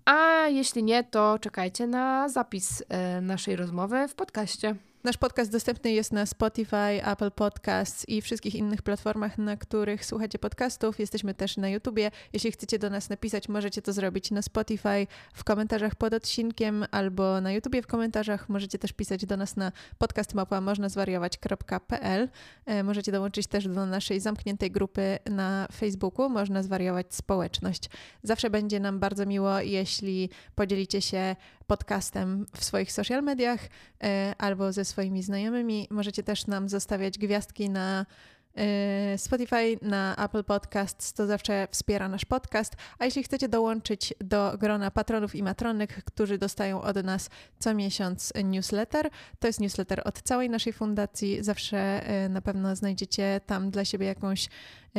A 0.04 0.48
jeśli 0.48 0.82
nie, 0.82 1.04
to 1.04 1.38
czekajcie 1.38 1.86
na 1.86 2.28
zapis 2.28 2.82
e, 2.88 3.20
naszej 3.20 3.56
rozmowy 3.56 4.08
w 4.08 4.14
podcaście. 4.14 4.76
Nasz 5.04 5.16
podcast 5.16 5.52
dostępny 5.52 5.92
jest 5.92 6.12
na 6.12 6.26
Spotify, 6.26 7.06
Apple 7.06 7.30
Podcasts 7.30 8.08
i 8.08 8.22
wszystkich 8.22 8.54
innych 8.54 8.82
platformach, 8.82 9.38
na 9.38 9.56
których 9.56 10.04
słuchacie 10.04 10.38
podcastów. 10.38 10.98
Jesteśmy 10.98 11.34
też 11.34 11.56
na 11.56 11.68
YouTubie. 11.68 12.10
Jeśli 12.32 12.52
chcecie 12.52 12.78
do 12.78 12.90
nas 12.90 13.08
napisać, 13.08 13.48
możecie 13.48 13.82
to 13.82 13.92
zrobić 13.92 14.30
na 14.30 14.42
Spotify 14.42 15.06
w 15.34 15.44
komentarzach 15.44 15.94
pod 15.94 16.14
odcinkiem 16.14 16.84
albo 16.90 17.40
na 17.40 17.52
YouTubie 17.52 17.82
w 17.82 17.86
komentarzach. 17.86 18.48
Możecie 18.48 18.78
też 18.78 18.92
pisać 18.92 19.26
do 19.26 19.36
nas 19.36 19.56
na 19.56 19.72
podcastmapa.możnazwariować.pl. 19.98 22.28
E, 22.66 22.82
możecie 22.82 23.12
dołączyć 23.12 23.46
też 23.46 23.68
do 23.68 23.86
naszej 23.86 24.20
zamkniętej 24.20 24.70
grupy 24.70 25.18
na 25.30 25.68
Facebooku. 25.72 26.28
Można 26.28 26.62
zwariować 26.62 27.14
społeczność. 27.14 27.90
Zawsze 28.22 28.50
będzie 28.50 28.80
nam 28.80 28.98
bardzo 28.98 29.26
miło, 29.26 29.60
jeśli 29.60 30.30
podzielicie 30.54 31.02
się 31.02 31.36
podcastem 31.66 32.46
w 32.56 32.64
swoich 32.64 32.92
social 32.92 33.22
mediach 33.22 33.60
e, 34.02 34.34
albo 34.38 34.72
ze 34.72 34.84
swoimi 34.84 35.22
znajomymi. 35.22 35.88
Możecie 35.90 36.22
też 36.22 36.46
nam 36.46 36.68
zostawiać 36.68 37.18
gwiazdki 37.18 37.70
na 37.70 38.06
e, 38.54 39.18
Spotify, 39.18 39.78
na 39.82 40.16
Apple 40.16 40.44
Podcasts, 40.44 41.12
to 41.12 41.26
zawsze 41.26 41.68
wspiera 41.70 42.08
nasz 42.08 42.24
podcast. 42.24 42.76
A 42.98 43.04
jeśli 43.04 43.22
chcecie 43.22 43.48
dołączyć 43.48 44.14
do 44.20 44.52
grona 44.58 44.90
patronów 44.90 45.34
i 45.34 45.42
matronek, 45.42 46.04
którzy 46.04 46.38
dostają 46.38 46.82
od 46.82 47.04
nas 47.04 47.30
co 47.58 47.74
miesiąc 47.74 48.32
newsletter, 48.44 49.10
to 49.38 49.46
jest 49.46 49.60
newsletter 49.60 50.02
od 50.04 50.22
całej 50.22 50.50
naszej 50.50 50.72
fundacji. 50.72 51.44
Zawsze 51.44 51.78
e, 51.78 52.28
na 52.28 52.42
pewno 52.42 52.76
znajdziecie 52.76 53.40
tam 53.46 53.70
dla 53.70 53.84
siebie 53.84 54.06
jakąś 54.06 54.48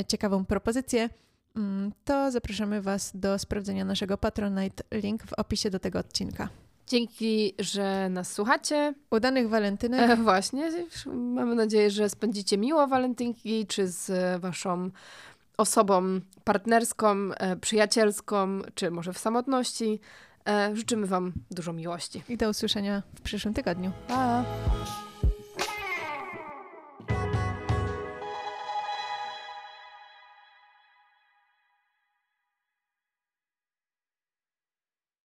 ciekawą 0.07 0.45
propozycję. 0.45 1.09
Mm, 1.55 1.91
to 2.05 2.31
zapraszamy 2.31 2.81
Was 2.81 3.11
do 3.15 3.39
sprawdzenia 3.39 3.85
naszego 3.85 4.17
Patronite. 4.17 4.83
Link 4.91 5.23
w 5.23 5.33
opisie 5.33 5.69
do 5.69 5.79
tego 5.79 5.99
odcinka. 5.99 6.49
Dzięki, 6.87 7.53
że 7.59 8.09
nas 8.09 8.33
słuchacie. 8.33 8.93
Udanych 9.11 9.49
walentynek. 9.49 10.09
E, 10.09 10.15
właśnie. 10.15 10.71
Mamy 11.13 11.55
nadzieję, 11.55 11.91
że 11.91 12.09
spędzicie 12.09 12.57
miło 12.57 12.87
walentynki, 12.87 13.67
czy 13.67 13.87
z 13.87 14.41
Waszą 14.41 14.89
osobą 15.57 16.19
partnerską, 16.43 17.15
e, 17.37 17.55
przyjacielską, 17.55 18.61
czy 18.75 18.91
może 18.91 19.13
w 19.13 19.17
samotności. 19.17 19.99
E, 20.47 20.75
życzymy 20.75 21.07
Wam 21.07 21.33
dużo 21.51 21.73
miłości. 21.73 22.23
I 22.29 22.37
do 22.37 22.49
usłyszenia 22.49 23.03
w 23.15 23.21
przyszłym 23.21 23.53
tygodniu. 23.53 23.91
Pa! 24.07 24.43